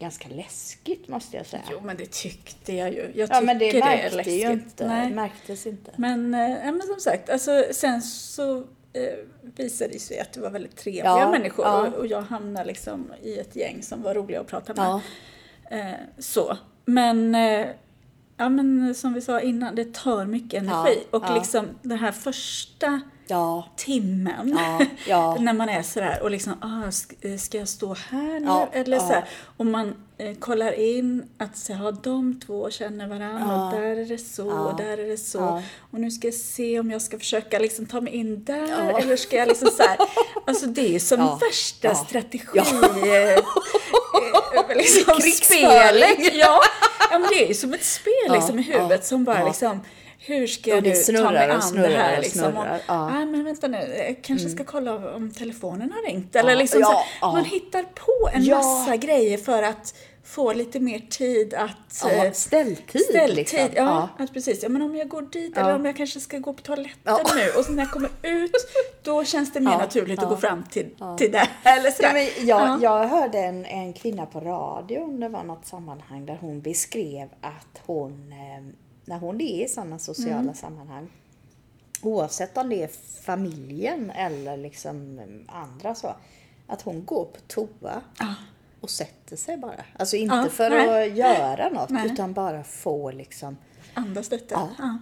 ganska 0.00 0.28
läskigt 0.28 1.08
måste 1.08 1.36
jag 1.36 1.46
säga. 1.46 1.62
Jo, 1.70 1.80
men 1.84 1.96
det 1.96 2.10
tyckte 2.12 2.72
jag 2.72 2.92
ju. 2.92 3.12
Jag 3.14 3.30
ja 3.32 3.40
men 3.40 3.58
det 3.58 3.70
tycker 3.70 3.88
är 3.88 4.10
läskigt. 4.10 4.44
ju 4.44 4.52
inte. 4.52 4.86
Nej. 4.88 5.08
Det 5.08 5.14
märktes 5.14 5.66
inte. 5.66 5.90
Men, 5.96 6.34
eh, 6.34 6.64
men 6.64 6.82
som 6.82 7.00
sagt, 7.00 7.30
alltså, 7.30 7.64
sen 7.72 8.02
så 8.02 8.58
eh, 8.92 9.18
visade 9.42 9.92
det 9.92 9.98
sig 9.98 10.20
att 10.20 10.32
det 10.32 10.40
var 10.40 10.50
väldigt 10.50 10.76
trevliga 10.76 11.04
Ja, 11.04 11.30
människor 11.30 11.64
ja. 11.64 11.86
och, 11.86 11.94
och 11.94 12.06
jag 12.06 12.22
hamnade 12.22 12.66
liksom 12.66 13.12
i 13.22 13.38
ett 13.38 13.56
gäng 13.56 13.82
som 13.82 14.02
var 14.02 14.14
roliga 14.14 14.40
att 14.40 14.46
prata 14.46 14.74
med. 14.74 14.84
Ja. 14.84 15.00
Eh, 15.76 15.94
så. 16.18 16.56
Men, 16.84 17.34
eh, 17.34 17.66
ja, 18.36 18.48
men 18.48 18.94
som 18.94 19.12
vi 19.12 19.20
sa 19.20 19.40
innan, 19.40 19.74
det 19.74 19.94
tar 19.94 20.24
mycket 20.24 20.62
energi. 20.62 20.98
och 21.10 21.34
liksom 21.34 21.68
den 21.82 21.98
här 21.98 22.12
första 22.12 23.00
Ja. 23.30 23.68
timmen 23.76 24.58
Ja, 24.58 24.86
ja. 25.06 25.36
när 25.40 25.52
man 25.52 25.68
är 25.68 25.82
sådär 25.82 26.18
och 26.22 26.30
liksom, 26.30 26.52
ah, 26.60 26.88
sk- 26.90 27.36
ska 27.38 27.58
jag 27.58 27.68
stå 27.68 27.94
här 28.10 28.40
nu? 28.40 28.78
Eller 28.80 28.98
sådär. 28.98 29.24
Och 29.56 29.66
man 29.66 29.94
eh, 30.18 30.34
kollar 30.38 30.72
in 30.72 31.28
att 31.38 31.56
så, 31.58 31.72
ja, 31.72 31.90
de 31.90 32.40
två 32.46 32.70
känner 32.70 33.06
varandra 33.08 33.64
och 33.66 33.72
där 33.72 33.82
är 33.82 34.04
det 34.04 34.18
så 34.18 34.50
och 34.50 34.76
där 34.76 34.98
är 34.98 35.08
det 35.08 35.16
så. 35.16 35.62
Och 35.90 36.00
nu 36.00 36.10
ska 36.10 36.26
jag 36.26 36.34
se 36.34 36.80
om 36.80 36.90
jag 36.90 37.02
ska 37.02 37.18
försöka 37.18 37.58
liksom 37.58 37.86
ta 37.86 38.00
mig 38.00 38.12
in 38.14 38.44
där 38.44 38.98
eller 39.02 39.16
ska 39.16 39.36
jag 39.36 39.48
liksom 39.48 39.68
så. 39.70 39.82
Alltså 40.46 40.66
det 40.66 40.94
är 40.94 40.98
som 40.98 41.38
värsta 41.40 41.94
strategi. 41.94 42.58
Eh, 42.58 43.34
eh, 43.34 44.76
liksom 44.76 45.14
Krigsföring. 45.20 46.30
Ja. 46.32 46.60
ja, 47.10 47.18
men 47.18 47.28
det 47.30 47.44
är 47.44 47.48
ju 47.48 47.54
som 47.54 47.74
ett 47.74 47.84
spel 47.84 48.32
liksom 48.32 48.58
i 48.58 48.62
huvudet 48.62 49.04
som 49.06 49.24
bara 49.24 49.44
liksom 49.44 49.80
hur 50.22 50.46
ska 50.46 50.70
jag 50.70 50.76
Och 50.78 50.82
nu 50.84 50.92
ta 51.18 51.30
mig 51.30 51.50
an 51.50 51.62
snurrar 51.62 51.88
det 51.88 51.96
här 51.96 52.16
och 52.16 52.22
liksom? 52.22 52.40
snurrar, 52.52 52.74
Och, 52.76 52.80
ja. 52.86 53.08
Mm. 53.10 53.22
ah, 53.22 53.26
men 53.26 53.44
vänta 53.44 53.68
nu, 53.68 53.78
jag 54.06 54.18
kanske 54.22 54.48
ska 54.48 54.64
kolla 54.64 55.14
om 55.14 55.30
telefonen 55.32 55.92
har 55.92 56.02
ringt. 56.10 56.36
Eller 56.36 56.50
Ja, 56.50 56.58
liksom 56.58 56.80
ja, 56.80 57.04
så 57.20 57.26
här. 57.26 57.32
Man 57.32 57.44
hittar 57.44 57.82
på 57.82 58.28
en 58.32 58.46
massa 58.48 58.96
grejer 58.96 59.38
för 59.38 59.62
att 59.62 59.94
få 60.24 60.52
lite 60.52 60.80
mer 60.80 60.98
tid 60.98 61.54
att... 61.54 62.04
Ja, 62.04 62.10
eh, 62.24 62.32
ställtid, 62.32 63.00
ställtid 63.02 63.36
liksom. 63.36 63.58
ja, 63.58 63.68
Ja. 63.74 64.08
Att 64.24 64.32
precis. 64.32 64.62
Ja, 64.62 64.68
men 64.68 64.82
om 64.82 64.96
jag 64.96 65.08
går 65.08 65.22
dit 65.22 65.52
Ja. 65.56 65.62
eller 65.62 65.74
om 65.74 65.84
jag 65.86 65.96
kanske 65.96 66.20
ska 66.20 66.38
gå 66.38 66.52
på 66.52 66.62
toaletten 66.62 67.14
nu 67.36 67.50
och 67.58 67.64
sen 67.64 67.76
när 67.76 67.82
jag 67.82 67.92
kommer 67.92 68.10
ut, 68.22 68.52
då 69.02 69.24
känns 69.24 69.52
det 69.52 69.60
mer 69.60 69.78
naturligt 69.78 70.18
att 70.22 70.28
gå 70.28 70.36
fram 70.36 70.62
till, 70.70 70.90
till 71.18 71.32
det. 71.32 71.48
Eller 71.70 71.90
sådär. 71.90 72.10
men 72.12 72.46
jag, 72.48 72.60
Ja. 72.68 72.78
jag 72.82 73.08
hörde 73.08 73.38
en, 73.38 73.64
en 73.66 73.92
kvinna 73.92 74.26
på 74.26 74.40
radion, 74.40 75.20
det 75.20 75.28
var 75.28 75.42
något 75.44 75.66
sammanhang 75.66 76.26
där 76.26 76.38
hon 76.40 76.60
beskrev 76.60 77.28
att 77.40 77.80
hon, 77.86 78.32
eh, 78.32 78.74
när 79.10 79.18
hon 79.18 79.40
är 79.40 79.64
i 79.64 79.68
sådana 79.68 79.98
sociala 79.98 80.38
Mm. 80.40 80.54
sammanhang, 80.54 81.10
oavsett 82.02 82.56
om 82.58 82.68
det 82.68 82.82
är 82.82 82.90
familjen 83.22 84.10
eller 84.10 84.56
liksom 84.56 85.20
andra 85.48 85.94
så, 85.94 86.14
att 86.66 86.82
hon 86.82 87.04
går 87.04 87.24
på 87.24 87.40
toa 87.46 88.00
och 88.80 88.90
sätter 88.90 89.36
sig 89.36 89.56
bara. 89.56 89.84
Alltså 89.98 90.16
inte 90.16 90.34
Ja, 90.34 90.48
för 90.48 90.70
nej. 90.70 91.10
att 91.10 91.16
göra 91.16 91.68
något 91.68 91.90
Nej. 91.90 92.06
utan 92.12 92.32
bara 92.32 92.64
få 92.64 93.10
liksom, 93.10 93.56
Andas 93.94 94.30
lite. 94.30 94.54
Ja. 94.54 94.68
Ja. 94.78 94.98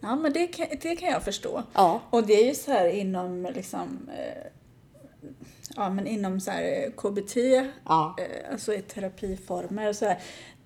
Ja, 0.00 0.16
men 0.16 0.32
det 0.32 0.46
kan, 0.46 0.66
det 0.82 0.96
kan 0.96 1.08
jag 1.08 1.22
förstå. 1.22 1.62
ja, 1.72 2.00
Och 2.10 2.26
det 2.26 2.32
är 2.32 2.44
ju 2.48 2.54
så 2.54 2.70
här 2.72 2.88
inom 2.88 3.48
liksom, 3.54 4.08
eh, 4.18 4.46
ja 5.76 5.90
men 5.90 6.06
inom 6.06 6.40
så 6.40 6.50
här 6.50 6.62
eh, 6.62 6.90
KBT, 6.92 7.36
ja, 7.84 8.16
eh, 8.18 8.52
alltså 8.52 8.74
i 8.74 8.82
terapiformer 8.82 9.92
så 9.92 10.04
här, 10.04 10.18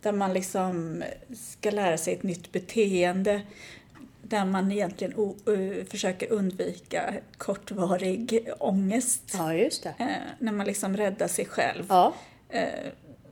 där 0.03 0.13
man 0.13 0.33
liksom 0.33 1.03
ska 1.37 1.71
lära 1.71 1.99
sig 1.99 2.15
ett 2.15 2.23
nytt 2.23 2.53
beteende 2.53 3.41
där 4.23 4.45
man 4.45 4.73
egentligen 4.73 5.35
försöker 5.91 6.33
undvika 6.33 7.15
kortvarig 7.39 8.49
ångest. 8.59 9.23
ja 9.39 9.55
just 9.55 9.83
det. 9.83 9.95
Eh, 9.99 10.07
när 10.39 10.53
man 10.53 10.67
liksom 10.67 10.97
räddar 10.97 11.29
sig 11.29 11.45
själv. 11.47 11.85
Ja, 11.89 12.15
Eh, 12.53 12.69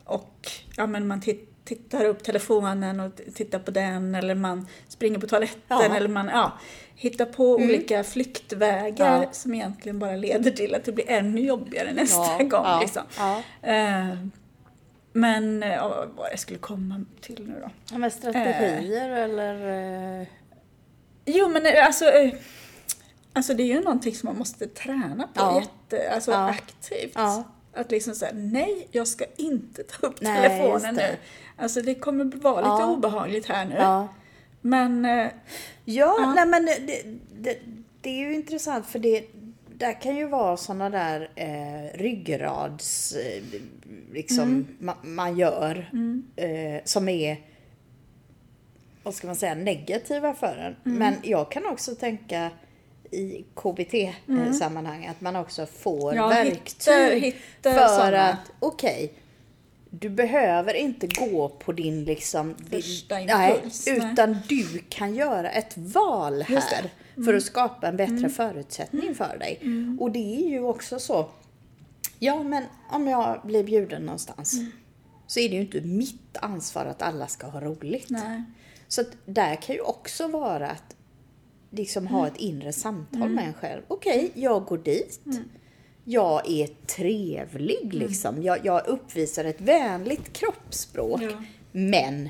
och 0.04 0.50
ja, 0.76 0.86
men 0.86 1.06
man 1.06 1.20
tit- 1.20 1.48
tittar 1.64 2.04
upp 2.04 2.22
telefonen 2.22 3.00
och 3.00 3.12
tittar 3.34 3.58
på 3.58 3.70
den 3.70 4.14
eller 4.14 4.34
man 4.34 4.66
springer 4.88 5.18
på 5.18 5.26
toaletten 5.26 5.60
Ja. 5.68 5.84
Mm. 5.84 5.96
eller 5.96 6.08
man 6.08 6.28
ja, 6.28 6.52
hittar 6.94 7.24
på 7.24 7.44
olika 7.54 8.04
flyktvägar 8.04 9.22
Ja. 9.22 9.28
som 9.32 9.54
egentligen 9.54 9.98
bara 9.98 10.16
leder 10.16 10.50
till 10.50 10.74
att 10.74 10.84
det 10.84 10.92
blir 10.92 11.10
ännu 11.10 11.40
jobbigare 11.40 11.92
nästa 11.92 12.42
gång. 12.42 12.80
Liksom. 12.80 13.02
Eh, 13.62 14.08
men 15.20 15.62
eh, 15.62 15.68
ja, 15.74 16.06
vad 16.16 16.30
jag 16.32 16.38
skulle 16.38 16.58
komma 16.58 17.04
till 17.20 17.46
nu 17.48 17.54
då. 17.62 17.70
Ja, 17.92 17.98
men 17.98 18.10
strategier 18.10 19.10
eller... 19.10 20.20
eh, 20.20 20.26
Jo 21.24 21.48
men 21.48 21.66
eh, 21.66 21.86
alltså, 21.86 22.04
eh, 22.04 22.34
alltså 23.32 23.54
det 23.54 23.62
är 23.62 23.66
ju 23.66 23.80
någonting 23.80 24.14
som 24.14 24.26
man 24.26 24.38
måste 24.38 24.66
träna 24.66 25.24
på 25.34 25.40
Ja. 25.40 25.60
jätte, 25.60 26.10
alltså 26.14 26.30
Ja. 26.30 26.48
aktivt. 26.50 27.12
Ja. 27.14 27.44
Att 27.74 27.90
liksom 27.90 28.14
säga 28.14 28.32
nej, 28.34 28.88
jag 28.92 29.08
ska 29.08 29.24
inte 29.36 29.82
ta 29.82 30.06
upp 30.06 30.20
Nej, 30.20 30.48
telefonen 30.48 30.94
nu. 30.94 31.16
Alltså 31.56 31.82
det 31.82 31.94
kommer 31.94 32.24
vara 32.24 32.74
lite 32.74 32.84
obehagligt 32.86 33.46
här 33.46 33.64
nu. 33.64 33.74
Ja. 33.78 34.08
Men 34.60 35.04
eh, 35.04 35.26
Ja. 35.84 36.32
nej 36.36 36.46
men 36.46 36.64
det, 36.66 37.02
det, 37.38 37.58
det 38.00 38.10
är 38.10 38.16
ju 38.28 38.34
intressant 38.34 38.86
för 38.86 38.98
det 38.98 39.24
där 39.78 40.00
kan 40.00 40.16
ju 40.16 40.26
vara 40.28 40.56
sådana 40.56 40.90
där 40.90 41.30
eh, 41.34 41.98
ryggrads 41.98 43.12
eh, 43.12 43.42
liksom 44.12 44.66
ma, 44.78 44.94
man 45.02 45.38
gör 45.38 45.90
eh, 46.36 46.80
som 46.84 47.08
är 47.08 47.36
vad 49.02 49.14
ska 49.14 49.26
man 49.26 49.36
säga 49.36 49.54
negativa 49.54 50.34
för 50.34 50.56
en. 50.56 50.76
Men 50.96 51.14
jag 51.22 51.50
kan 51.50 51.66
också 51.66 51.94
tänka 51.94 52.50
i 53.10 53.44
KBT-sammanhang 53.54 55.06
att 55.06 55.20
man 55.20 55.36
också 55.36 55.66
får 55.66 56.14
Ja, 56.14 56.28
verktyg 56.28 56.94
hittar- 56.94 57.20
hittar 57.20 57.74
för 57.74 57.88
såna. 58.04 58.28
att 58.28 58.50
okej 58.58 59.12
du 59.90 60.08
behöver 60.08 60.74
inte 60.74 61.06
gå 61.06 61.48
på 61.48 61.72
din 61.72 62.04
liksom 62.04 62.54
din- 62.58 62.82
Första 62.82 63.14
nej, 63.18 63.54
impuls, 63.56 63.86
nej. 63.86 63.96
utan 64.12 64.36
du 64.48 64.82
kan 64.88 65.14
göra 65.14 65.50
ett 65.50 65.76
val 65.76 66.42
här. 66.42 66.78
Mm. 66.78 66.90
För 67.24 67.34
att 67.34 67.42
skapa 67.42 67.88
en 67.88 67.96
bättre 67.96 68.28
förutsättning 68.28 69.14
för 69.14 69.38
dig. 69.38 69.60
Och 70.00 70.10
det 70.10 70.44
är 70.44 70.48
ju 70.48 70.60
också 70.60 70.98
så. 70.98 71.28
Ja, 72.18 72.42
men 72.42 72.64
om 72.90 73.06
jag 73.08 73.40
blir 73.44 73.64
bjuden 73.64 74.02
någonstans 74.02 74.54
Mm. 74.58 74.70
så 75.26 75.40
är 75.40 75.48
det 75.48 75.54
ju 75.54 75.60
inte 75.60 75.80
mitt 75.80 76.36
ansvar 76.36 76.84
att 76.86 77.02
alla 77.02 77.26
ska 77.26 77.46
ha 77.46 77.60
roligt. 77.60 78.10
nej. 78.10 78.42
Så 78.88 79.00
att 79.00 79.08
där 79.24 79.54
kan 79.56 79.74
ju 79.74 79.80
också 79.80 80.28
vara 80.28 80.70
att 80.70 80.96
liksom 81.70 82.06
ha 82.06 82.26
ett 82.26 82.36
inre 82.36 82.72
samtal 82.72 83.28
med 83.28 83.46
en 83.46 83.54
själv. 83.54 83.82
Okej, 83.88 84.30
jag 84.34 84.64
går 84.64 84.78
dit. 84.78 85.20
Jag 86.04 86.50
är 86.50 86.66
trevlig 86.86 87.94
liksom. 87.94 88.42
Jag, 88.42 88.66
jag 88.66 88.86
uppvisar 88.86 89.44
ett 89.44 89.60
vänligt 89.60 90.32
kroppsspråk. 90.32 91.22
Ja. 91.22 91.42
Men 91.72 92.28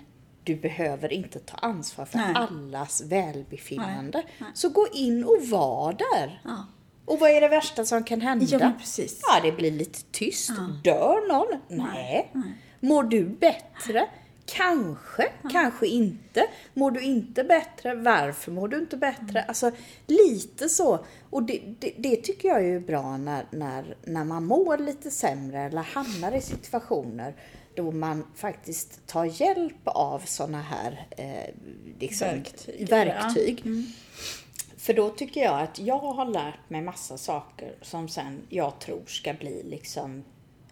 du 0.49 0.57
behöver 0.57 1.13
inte 1.13 1.39
ta 1.39 1.57
ansvar 1.57 2.05
för 2.05 2.19
Nej. 2.19 2.35
allas 2.35 3.01
välbefinnande. 3.01 4.19
Nej, 4.19 4.35
nej. 4.39 4.51
Så 4.55 4.69
gå 4.69 4.87
in 4.93 5.25
och 5.25 5.43
var 5.43 5.93
där. 5.93 6.41
Ja. 6.45 6.67
Och 7.05 7.19
vad 7.19 7.31
är 7.31 7.41
det 7.41 7.49
värsta 7.49 7.85
som 7.85 8.05
kan 8.05 8.21
hända? 8.21 8.47
Ja, 8.51 8.73
precis. 8.79 9.21
Ja, 9.23 9.41
det 9.43 9.53
blir 9.53 9.71
lite 9.71 9.99
tyst. 10.11 10.51
Dör 10.85 11.29
någon? 11.29 11.61
Nej. 11.69 12.33
Mår 12.81 13.03
du 13.03 13.25
bättre? 13.25 14.09
Kanske, 14.47 15.29
kanske 15.53 15.87
inte. 15.87 16.47
Mår 16.75 16.91
du 16.91 17.01
inte 17.01 17.45
bättre? 17.45 17.95
Varför 17.95 18.53
mår 18.53 18.69
du 18.69 18.79
inte 18.79 18.97
bättre? 18.97 19.43
Alltså 19.43 19.71
lite 20.07 20.69
så. 20.69 21.05
Och 21.31 21.43
det, 21.43 21.63
det, 21.79 21.95
det 21.99 22.17
tycker 22.17 22.49
jag 22.49 22.65
är 22.65 22.81
bra 22.81 23.17
när, 23.17 23.47
när, 23.51 23.97
när 24.05 24.25
man 24.25 24.45
mår 24.45 24.79
lite 24.79 25.11
sämre 25.11 25.61
eller 25.61 25.83
hamnar 25.83 26.33
i 26.33 26.41
situationer 26.41 27.35
då 27.79 27.91
man 27.91 28.25
faktiskt 28.35 29.07
tar 29.07 29.25
hjälp 29.25 29.83
av 29.85 30.19
sådana 30.25 30.63
här 30.63 31.07
eh, 31.11 31.55
liksom, 31.99 32.29
Verktyg, 32.29 32.89
verktyg. 32.89 33.63
ja. 33.65 33.73
För 34.77 34.95
då 34.95 35.11
tycker 35.11 35.41
jag 35.41 35.61
att 35.61 35.79
jag 35.79 35.99
har 35.99 36.25
lärt 36.25 36.71
mig 36.71 36.83
massa 36.83 37.19
saker 37.19 37.75
som 37.83 38.09
sen 38.09 38.41
jag 38.49 38.79
tror 38.79 39.03
ska 39.07 39.33
bli 39.35 39.63
liksom 39.63 40.25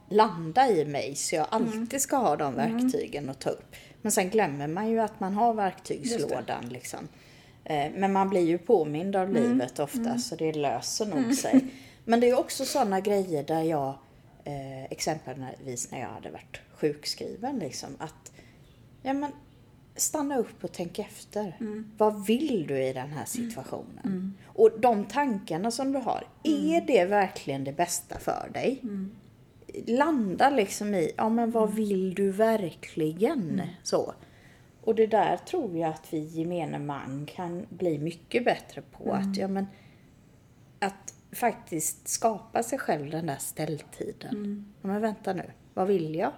landa 0.09 0.69
i 0.69 0.85
mig 0.85 1.15
så 1.15 1.37
jag 1.37 1.47
alltid 1.51 2.01
ska 2.01 2.17
ha 2.17 2.37
de 2.37 2.55
verktygen 2.55 3.31
att 3.31 3.41
ta 3.41 3.51
upp. 3.51 3.77
Men 4.03 4.13
sen 4.13 4.31
glömmer 4.31 4.67
man 4.69 4.89
ju 4.89 5.01
att 5.01 5.21
man 5.21 5.35
har 5.35 5.55
verktygslådan 5.55 6.69
liksom. 6.69 7.09
Eh, 7.65 7.91
Men 7.95 8.13
man 8.13 8.31
blir 8.31 8.47
ju 8.47 8.59
påmind 8.59 9.17
av 9.17 9.31
livet 9.31 9.79
ofta 9.79 10.19
så 10.19 10.37
det 10.37 10.53
löser 10.53 11.07
nog 11.07 11.35
sig. 11.35 11.65
Men 12.05 12.21
det 12.21 12.31
är 12.31 12.39
också 12.39 12.65
sådana 12.65 13.01
grejer 13.01 13.43
där 13.43 13.63
jag 13.63 13.95
eh, 14.45 14.85
exempelvis 14.85 15.91
när 15.91 16.01
jag 16.01 16.09
hade 16.09 16.31
varit 16.31 16.61
sjukskriven 16.77 17.59
liksom 17.59 17.91
att 17.99 18.33
ja 19.03 19.13
men 19.13 19.31
stanna 19.97 20.39
upp 20.39 20.65
och 20.65 20.73
tänk 20.73 20.99
efter. 20.99 21.57
Vad 21.97 22.27
vill 22.27 22.67
du 22.67 22.83
i 22.83 22.93
den 22.93 23.09
här 23.13 23.25
situationen? 23.25 24.35
Och 24.47 24.71
de 24.81 25.05
tankarna 25.05 25.71
som 25.71 25.93
du 25.93 25.99
har, 25.99 26.25
är 26.43 26.87
det 26.87 27.05
verkligen 27.05 27.65
det 27.65 27.73
bästa 27.73 28.19
för 28.19 28.51
dig? 28.53 28.83
Landa 29.87 30.51
liksom 30.51 30.95
i, 30.95 31.13
ja 31.17 31.29
men 31.29 31.51
vad 31.51 31.75
vill 31.75 32.15
du 32.15 32.31
verkligen? 32.31 33.63
Så. 33.83 34.15
Och 34.83 34.95
det 34.95 35.07
där 35.07 35.37
tror 35.37 35.79
jag 35.79 35.91
att 35.91 36.13
vi 36.13 36.19
gemene 36.19 36.79
man 36.79 37.27
kan 37.27 37.67
bli 37.69 37.99
mycket 37.99 38.45
bättre 38.45 38.83
på. 38.83 39.13
Att, 39.13 39.37
ja, 39.37 39.49
men, 39.49 39.67
att 40.79 41.15
faktiskt 41.33 42.09
skapa 42.09 42.63
sig 42.63 42.79
själv 42.79 43.11
den 43.11 43.27
där 43.27 43.37
ställtiden. 43.37 44.65
Ja, 44.83 44.89
men 44.89 45.01
vänta 45.01 45.33
nu, 45.33 45.51
vad 45.77 45.87
vill 45.87 46.15
jag? 46.15 46.33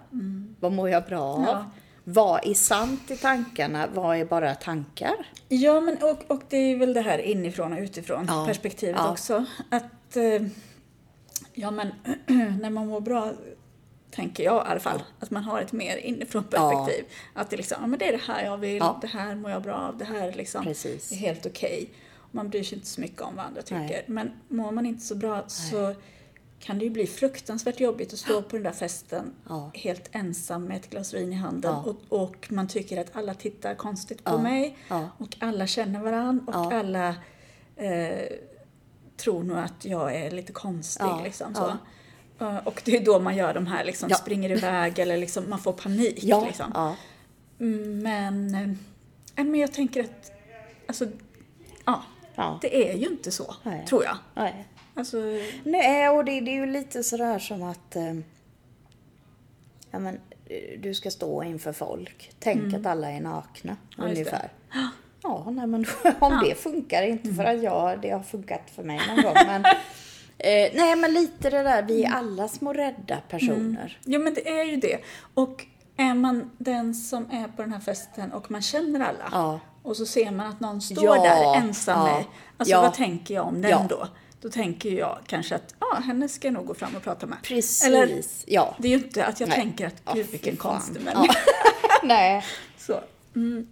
Vad 0.59 0.71
mår 0.71 0.89
jag 0.89 1.05
bra 1.05 1.21
av? 1.21 1.43
Ja. 1.43 1.65
Vad 2.03 2.47
är 2.47 2.53
sant 2.53 3.11
i 3.11 3.17
tankarna? 3.17 3.87
Vad 3.93 4.17
är 4.17 4.25
bara 4.25 4.55
tankar? 4.55 5.15
Ja, 5.49 5.81
men 5.81 5.97
och, 5.97 6.31
och 6.31 6.41
det 6.49 6.57
är 6.57 6.77
väl 6.77 6.93
det 6.93 7.01
här 7.01 7.19
inifrån 7.19 7.73
och 7.73 7.79
utifrån 7.79 8.25
Ja. 8.27 8.45
perspektivet 8.47 8.95
Ja. 8.99 9.11
också. 9.11 9.45
Att, 9.69 10.15
eh, 10.17 10.41
ja 11.53 11.71
men 11.71 11.87
när 12.61 12.69
man 12.69 12.87
mår 12.87 13.01
bra, 13.01 13.31
tänker 14.11 14.43
jag 14.43 14.65
i 14.65 14.69
alla 14.69 14.79
fall, 14.79 15.01
att 15.19 15.31
man 15.31 15.43
har 15.43 15.61
ett 15.61 15.71
mer 15.71 15.97
inifrån 15.97 16.43
perspektiv. 16.43 17.05
Att 17.33 17.49
det 17.49 17.57
liksom, 17.57 17.77
ja 17.81 17.87
men 17.87 17.99
det 17.99 18.07
är 18.07 18.11
det 18.11 18.23
här 18.33 18.45
jag 18.45 18.57
vill, 18.57 18.83
det 19.01 19.07
här 19.07 19.35
mår 19.35 19.51
jag 19.51 19.61
bra 19.61 19.75
av, 19.75 19.97
det 19.97 20.05
här 20.05 20.31
liksom 20.33 20.63
Precis. 20.63 21.11
är 21.11 21.15
helt 21.15 21.45
okej. 21.45 21.89
Man 22.31 22.49
bryr 22.49 22.63
sig 22.63 22.75
inte 22.77 22.87
så 22.89 23.01
mycket 23.01 23.21
om 23.21 23.35
vad 23.35 23.45
andra 23.45 23.61
tycker. 23.61 23.79
Nej. 23.79 24.03
Men 24.07 24.31
mår 24.47 24.71
man 24.71 24.85
inte 24.85 25.05
så 25.05 25.15
bra 25.15 25.43
så 25.47 25.95
kan 26.59 26.77
det 26.79 26.83
ju 26.85 26.89
bli 26.91 27.07
fruktansvärt 27.07 27.79
jobbigt 27.79 28.13
att 28.13 28.19
stå 28.19 28.41
på 28.41 28.55
den 28.55 28.63
där 28.63 28.71
festen 28.71 29.33
Ja. 29.49 29.71
helt 29.73 30.09
ensam 30.11 30.63
med 30.65 30.77
ett 30.77 30.89
glas 30.89 31.13
vin 31.13 31.33
i 31.33 31.35
handen 31.35 31.71
Ja. 31.71 31.91
och, 32.09 32.21
och 32.23 32.47
man 32.51 32.67
tycker 32.67 33.01
att 33.01 33.15
alla 33.15 33.33
tittar 33.33 33.75
konstigt 33.75 34.23
på 34.23 34.31
Ja. 34.31 34.37
mig 34.37 34.77
och 35.17 35.35
alla 35.39 35.67
känner 35.67 35.99
varann 35.99 36.47
och 36.47 36.73
alla 36.73 37.15
eh, 37.75 38.37
tror 39.17 39.43
nog 39.43 39.57
att 39.57 39.85
jag 39.85 40.15
är 40.15 40.31
lite 40.31 40.51
konstig. 40.53 41.05
Liksom, 41.23 41.55
så. 41.55 41.73
Eh, 42.45 42.57
Och 42.57 42.81
det 42.85 42.97
är 42.97 43.05
då 43.05 43.19
man 43.19 43.35
gör 43.35 43.53
de 43.53 43.67
här, 43.67 43.85
liksom, 43.85 44.09
springer 44.09 44.49
iväg 44.49 44.99
eller 44.99 45.17
liksom, 45.17 45.49
man 45.49 45.59
får 45.59 45.73
panik. 45.73 46.23
Liksom. 46.23 46.95
Men, 48.03 48.55
eh, 48.55 49.43
men 49.45 49.55
jag 49.55 49.73
tänker 49.73 50.03
att 50.03 50.31
alltså, 50.87 51.07
ja, 51.85 52.03
ja. 52.35 52.59
det 52.61 52.89
är 52.91 52.97
ju 52.97 53.07
inte 53.07 53.31
så, 53.31 53.55
Nej. 53.63 53.85
tror 53.89 54.03
jag. 54.03 54.17
Nej. 54.35 54.65
Alltså, 54.99 55.17
Nej, 55.63 56.09
och 56.09 56.25
det, 56.25 56.41
det 56.41 56.51
är 56.51 56.55
ju 56.55 56.65
lite 56.65 57.03
sådär 57.03 57.39
som 57.39 57.63
att... 57.63 57.95
Eh, 57.95 58.13
ja, 59.91 59.99
men, 59.99 60.19
du 60.79 60.93
ska 60.93 61.11
stå 61.11 61.43
inför 61.43 61.73
folk. 61.73 62.31
Tänk 62.39 62.73
att 62.73 62.85
alla 62.85 63.11
är 63.11 63.21
nakna, 63.21 63.77
Ja, 63.97 64.03
ungefär. 64.03 64.49
Ja, 65.23 65.45
nej 65.51 65.67
men 65.67 65.85
om 66.19 66.41
det 66.43 66.55
funkar, 66.55 67.03
inte 67.03 67.33
för 67.33 67.43
att 67.43 67.63
jag, 67.63 68.01
det 68.01 68.09
har 68.09 68.23
funkat 68.23 68.61
för 68.75 68.83
mig 68.83 68.99
någon 69.07 69.23
gång, 69.23 69.33
men 69.47 69.65
eh, 70.37 70.71
nej 70.73 70.95
men 70.95 71.13
lite 71.13 71.49
det 71.49 71.63
där, 71.63 71.83
vi 71.83 72.03
är 72.03 72.11
alla 72.11 72.47
små 72.47 72.73
rädda 72.73 73.17
personer. 73.29 73.97
Jo, 74.05 74.21
men 74.21 74.33
det 74.33 74.49
är 74.49 74.63
ju 74.63 74.75
det. 74.75 74.99
Och 75.33 75.65
är 75.97 76.13
man 76.13 76.51
den 76.57 76.95
som 76.95 77.31
är 77.31 77.47
på 77.47 77.61
den 77.61 77.73
här 77.73 77.79
festen 77.79 78.33
och 78.33 78.51
man 78.51 78.61
känner 78.61 78.99
alla 78.99 79.29
Ja. 79.31 79.59
och 79.83 79.97
så 79.97 80.05
ser 80.05 80.31
man 80.31 80.47
att 80.47 80.59
någon 80.59 80.81
står 80.81 81.05
Ja, 81.05 81.23
där 81.23 81.55
ensam 81.55 82.07
ja, 82.07 82.15
med, 82.15 82.25
alltså 82.57 82.75
vad 82.81 82.93
tänker 82.93 83.33
jag 83.33 83.47
om 83.47 83.61
den 83.61 83.87
då? 83.87 84.07
Då 84.41 84.49
tänker 84.49 84.89
jag 84.89 85.17
kanske 85.27 85.55
att, 85.55 85.75
ja, 85.79 85.99
henne 86.05 86.29
ska 86.29 86.47
jag 86.47 86.53
nog 86.53 86.65
gå 86.65 86.73
fram 86.73 86.95
och 86.95 87.03
prata 87.03 87.25
med. 87.25 87.37
Precis, 87.43 87.83
Eller, 87.83 88.21
ja. 88.45 88.75
det 88.79 88.87
är 88.87 88.89
ju 88.89 89.03
inte 89.03 89.25
att 89.25 89.39
jag 89.39 89.49
Nej. 89.49 89.57
tänker 89.57 89.87
att, 89.87 89.93
Ja, 90.05 90.13
gud 90.13 90.25
fy 90.25 90.31
vilken 90.31 90.55
konstig 90.55 91.01
människa. 91.01 91.35
Ja. 91.45 91.51
nej. 92.03 92.45
Så. 92.77 92.99
Mm. 93.35 93.67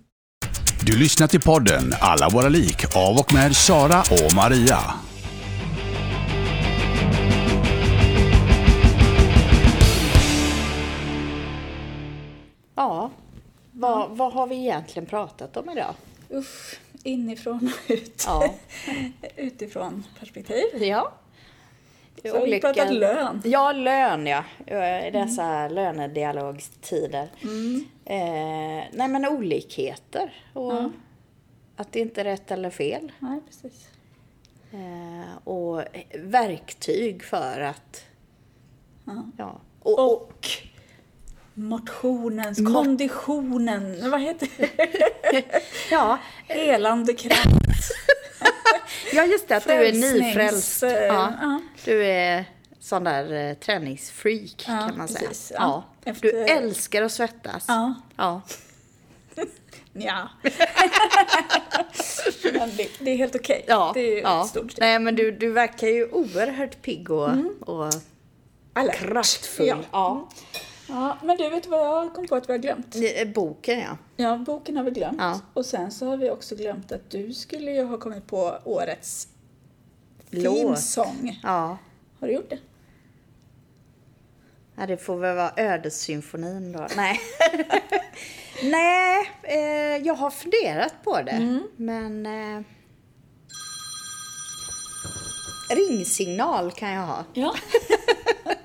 Du 0.86 0.97
lyssnar 0.97 1.28
till 1.28 1.41
podden 1.41 1.93
Alla 2.01 2.30
våra 2.30 2.49
lik 2.49 2.95
av 2.95 3.18
och 3.18 3.34
med 3.34 3.55
Sara 3.55 3.99
och 3.99 4.36
Maria. 4.36 4.80
Ja. 12.76 13.11
Vad, 13.72 14.09
vad 14.09 14.34
har 14.34 14.47
vi 14.47 14.55
egentligen 14.55 15.05
pratat 15.05 15.57
om 15.57 15.70
idag? 15.70 15.93
Usch, 16.34 16.80
inifrån 17.04 17.72
och 17.74 17.91
ut. 17.91 18.24
Ja. 18.28 18.54
Utifrån 19.36 20.04
perspektiv. 20.20 20.66
Ja. 20.80 21.14
Så 22.26 22.45
vi 22.45 22.62
pratat 22.62 22.93
lön. 22.93 23.41
Ja, 23.45 23.72
lön 23.72 24.28
ja. 24.28 24.43
I 25.08 25.12
dessa 25.12 25.68
lönedialogstider. 25.68 27.30
Eh, 28.06 28.84
nej 28.93 29.08
men 29.08 29.26
olikheter. 29.26 30.34
Och 30.54 30.74
att 31.76 31.91
det 31.91 32.00
inte 32.00 32.22
är 32.22 32.26
rätt 32.26 32.52
eller 32.52 32.70
fel. 32.70 33.12
Nej, 33.20 33.39
precis. 33.48 33.89
Eh, 34.72 35.48
och 35.48 35.84
verktyg 36.16 37.24
för 37.24 37.62
att... 37.62 38.04
Ja. 39.06 39.26
Ja. 39.38 39.62
Och, 39.80 40.00
och, 40.00 40.22
Och 40.22 40.48
motionens, 41.58 42.60
Mo- 42.60 42.74
konditionen, 42.74 44.12
vad 44.12 44.22
heter 44.22 44.49
det? 44.58 45.43
ja, 45.91 46.18
Helande 46.47 47.14
kraft. 47.14 47.45
ja, 49.14 49.26
just 49.26 49.47
det. 49.47 49.58
Att 49.58 49.64
du 49.64 49.72
är 49.74 49.93
nyfrälst. 49.93 50.84
eh, 50.84 50.91
Ja. 50.91 51.34
ja. 51.41 51.62
Du 51.86 52.05
är 52.05 52.45
sån 52.80 53.03
där 53.03 53.49
eh, 53.49 53.53
träningsfreak 53.53 54.66
Ja, 54.68 54.88
kan 54.88 54.97
man 54.97 55.08
säga. 55.08 55.28
precis. 55.28 55.51
Ja. 55.55 55.84
Ja. 56.03 56.12
Efter- 56.12 56.32
Du 56.32 56.43
älskar 56.43 57.01
att 57.01 57.12
svettas. 57.12 57.66
Ja. 57.68 57.93
Ja. 58.18 58.41
Ja. 59.99 60.30
Det, 62.78 62.88
det 62.99 63.12
är 63.12 63.16
helt 63.18 63.36
okej. 63.36 63.66
Ja, 63.68 63.91
Det 63.93 63.99
är 63.99 64.16
ju 64.16 64.22
ja. 64.22 64.43
stort. 64.43 64.74
Nej, 64.78 64.99
men 64.99 65.16
du, 65.16 65.32
du 65.32 65.51
verkar 65.51 65.88
ju 65.88 66.10
oerhört 66.12 66.82
pigg 66.82 67.12
och, 67.12 67.30
och 67.62 67.91
Alert. 68.74 68.95
kraftfull. 68.99 69.86
Ja. 69.91 70.30
Ja. 70.90 71.18
men 71.24 71.38
du 71.38 71.50
vet 71.50 71.68
vad 71.68 71.80
jag 71.80 72.14
kom 72.14 72.28
på 72.28 72.36
att 72.36 72.50
vi 72.50 72.54
har 72.54 72.60
glömt? 72.60 72.96
Eh, 72.96 73.28
Boken, 73.28 73.80
ja. 73.80 73.98
Ja, 74.16 74.38
boken 74.38 74.78
har 74.78 74.84
vi 74.84 74.92
glömt. 74.92 75.18
Ja. 75.20 75.42
Och 75.54 75.66
sen 75.66 75.92
så 75.92 76.06
har 76.06 76.18
vi 76.18 76.30
också 76.30 76.56
glömt 76.56 76.92
att 76.92 77.10
du 77.10 77.34
skulle 77.34 77.72
ju 77.72 77.84
ha 77.84 77.98
kommit 77.98 78.28
på 78.28 78.58
årets 78.64 79.28
themesång. 80.32 81.40
Ja. 81.44 81.78
Har 82.20 82.28
du 82.28 82.34
gjort 82.34 82.50
det? 82.50 82.60
ja, 84.76 84.86
det 84.88 84.98
får 84.98 85.16
väl 85.18 85.36
vara 85.36 85.52
ödessymfonin 85.58 86.72
då. 86.72 86.88
Nej. 86.96 87.20
Nej, 88.64 89.32
eh, 89.44 89.98
jag 90.08 90.14
har 90.14 90.30
funderat 90.30 90.94
på 91.04 91.22
det. 91.22 91.60
Men... 91.76 92.26
Eh, 92.26 92.62
ringsignal 95.70 96.72
kan 96.72 96.90
jag 96.92 97.02
ha. 97.02 97.24
Ja. 97.34 97.56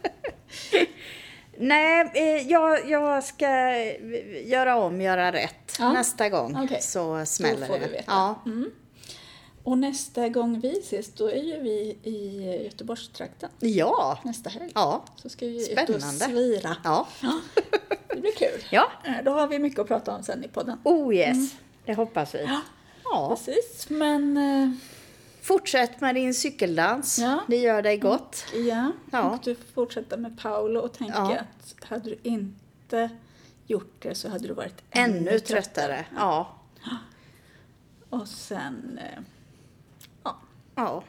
Nej, 1.58 2.10
eh, 2.14 2.50
jag, 2.50 2.90
jag 2.90 3.24
ska 3.24 3.46
eh, 3.48 4.48
göra 4.50 4.76
om, 4.76 5.00
göra 5.00 5.32
rätt 5.32 5.76
Ja. 5.78 5.92
nästa 5.92 6.28
gång. 6.28 6.56
Okej. 6.64 6.82
Så 6.82 7.26
smäller 7.26 7.66
får 7.66 7.74
det. 7.78 7.86
vi 7.86 7.92
veta. 7.92 8.04
Ja. 8.06 8.42
Och 9.64 9.78
nästa 9.78 10.28
gång 10.28 10.60
vi 10.60 10.78
ses, 10.78 11.12
då 11.14 11.26
är 11.30 11.42
ju 11.42 11.60
vi 11.60 11.98
i 12.02 12.42
Göteborgstrakten. 12.64 13.50
ja. 13.60 14.18
Nästa 14.24 14.50
helg. 14.50 14.72
Ja. 14.74 15.04
Så 15.16 15.28
ska 15.28 15.46
vi 15.46 15.72
ut 15.72 15.78
och 15.78 15.84
Spännande. 15.86 16.24
svira. 16.24 16.76
Ja. 16.84 17.06
Det 18.14 18.20
blir 18.20 18.32
kul. 18.32 18.64
Ja. 18.70 18.92
Eh, 19.04 19.24
Då 19.24 19.30
har 19.30 19.46
vi 19.48 19.58
mycket 19.58 19.80
att 19.80 19.88
prata 19.88 20.16
om 20.16 20.22
sen 20.22 20.44
i 20.44 20.48
podden. 20.48 20.78
Oh 20.84 21.14
yes, 21.14 21.54
det 21.86 21.94
hoppas 21.94 22.34
vi. 22.34 22.48
Ja. 23.04 23.28
Precis, 23.36 23.86
men 23.90 24.38
Fortsätt 25.42 26.00
med 26.00 26.14
din 26.14 26.34
cykeldans. 26.34 27.18
Ja. 27.18 27.40
Det 27.48 27.56
gör 27.56 27.82
dig 27.82 27.96
gott. 27.98 28.44
ja, 28.68 28.92
Ja. 29.12 29.22
och 29.22 29.38
du 29.44 29.54
får 29.54 29.64
fortsätta 29.74 30.16
med 30.16 30.38
Paolo 30.40 30.80
och 30.80 30.92
tänka 30.92 31.14
Ja. 31.16 31.38
att 31.38 31.84
hade 31.88 32.10
du 32.10 32.18
inte 32.22 33.10
gjort 33.66 33.94
det 33.98 34.14
så 34.14 34.28
hade 34.28 34.48
du 34.48 34.54
varit 34.54 34.82
ännu, 34.90 35.18
Ännu 35.18 35.38
tröttare. 35.40 36.04
Ja. 36.16 36.56
Och 38.10 38.28
sen, 38.28 38.98
eh, 39.02 39.22
ja, 40.24 40.36
Ja. 40.74 41.04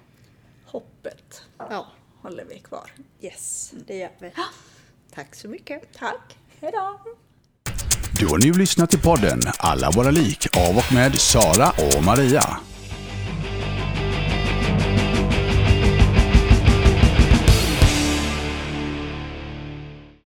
hoppet 0.65 1.41
Ja. 1.57 1.87
håller 2.21 2.45
vi 2.45 2.59
kvar. 2.59 2.91
Yes, 3.21 3.73
det 3.87 3.97
gör 3.97 4.11
vi. 4.19 4.31
Tack 5.13 5.35
så 5.35 5.47
mycket. 5.47 5.93
Tack, 5.99 6.37
hejdå! 6.61 6.99
Du 8.19 8.27
har 8.27 8.37
nu 8.37 8.51
lyssnat 8.53 8.89
till 8.89 9.01
podden 9.01 9.39
Alla 9.59 9.91
våra 9.91 10.11
lik 10.11 10.47
av 10.69 10.77
och 10.77 10.93
med 10.93 11.15
Sara 11.21 11.69
och 11.69 12.03
Maria. 12.03 12.57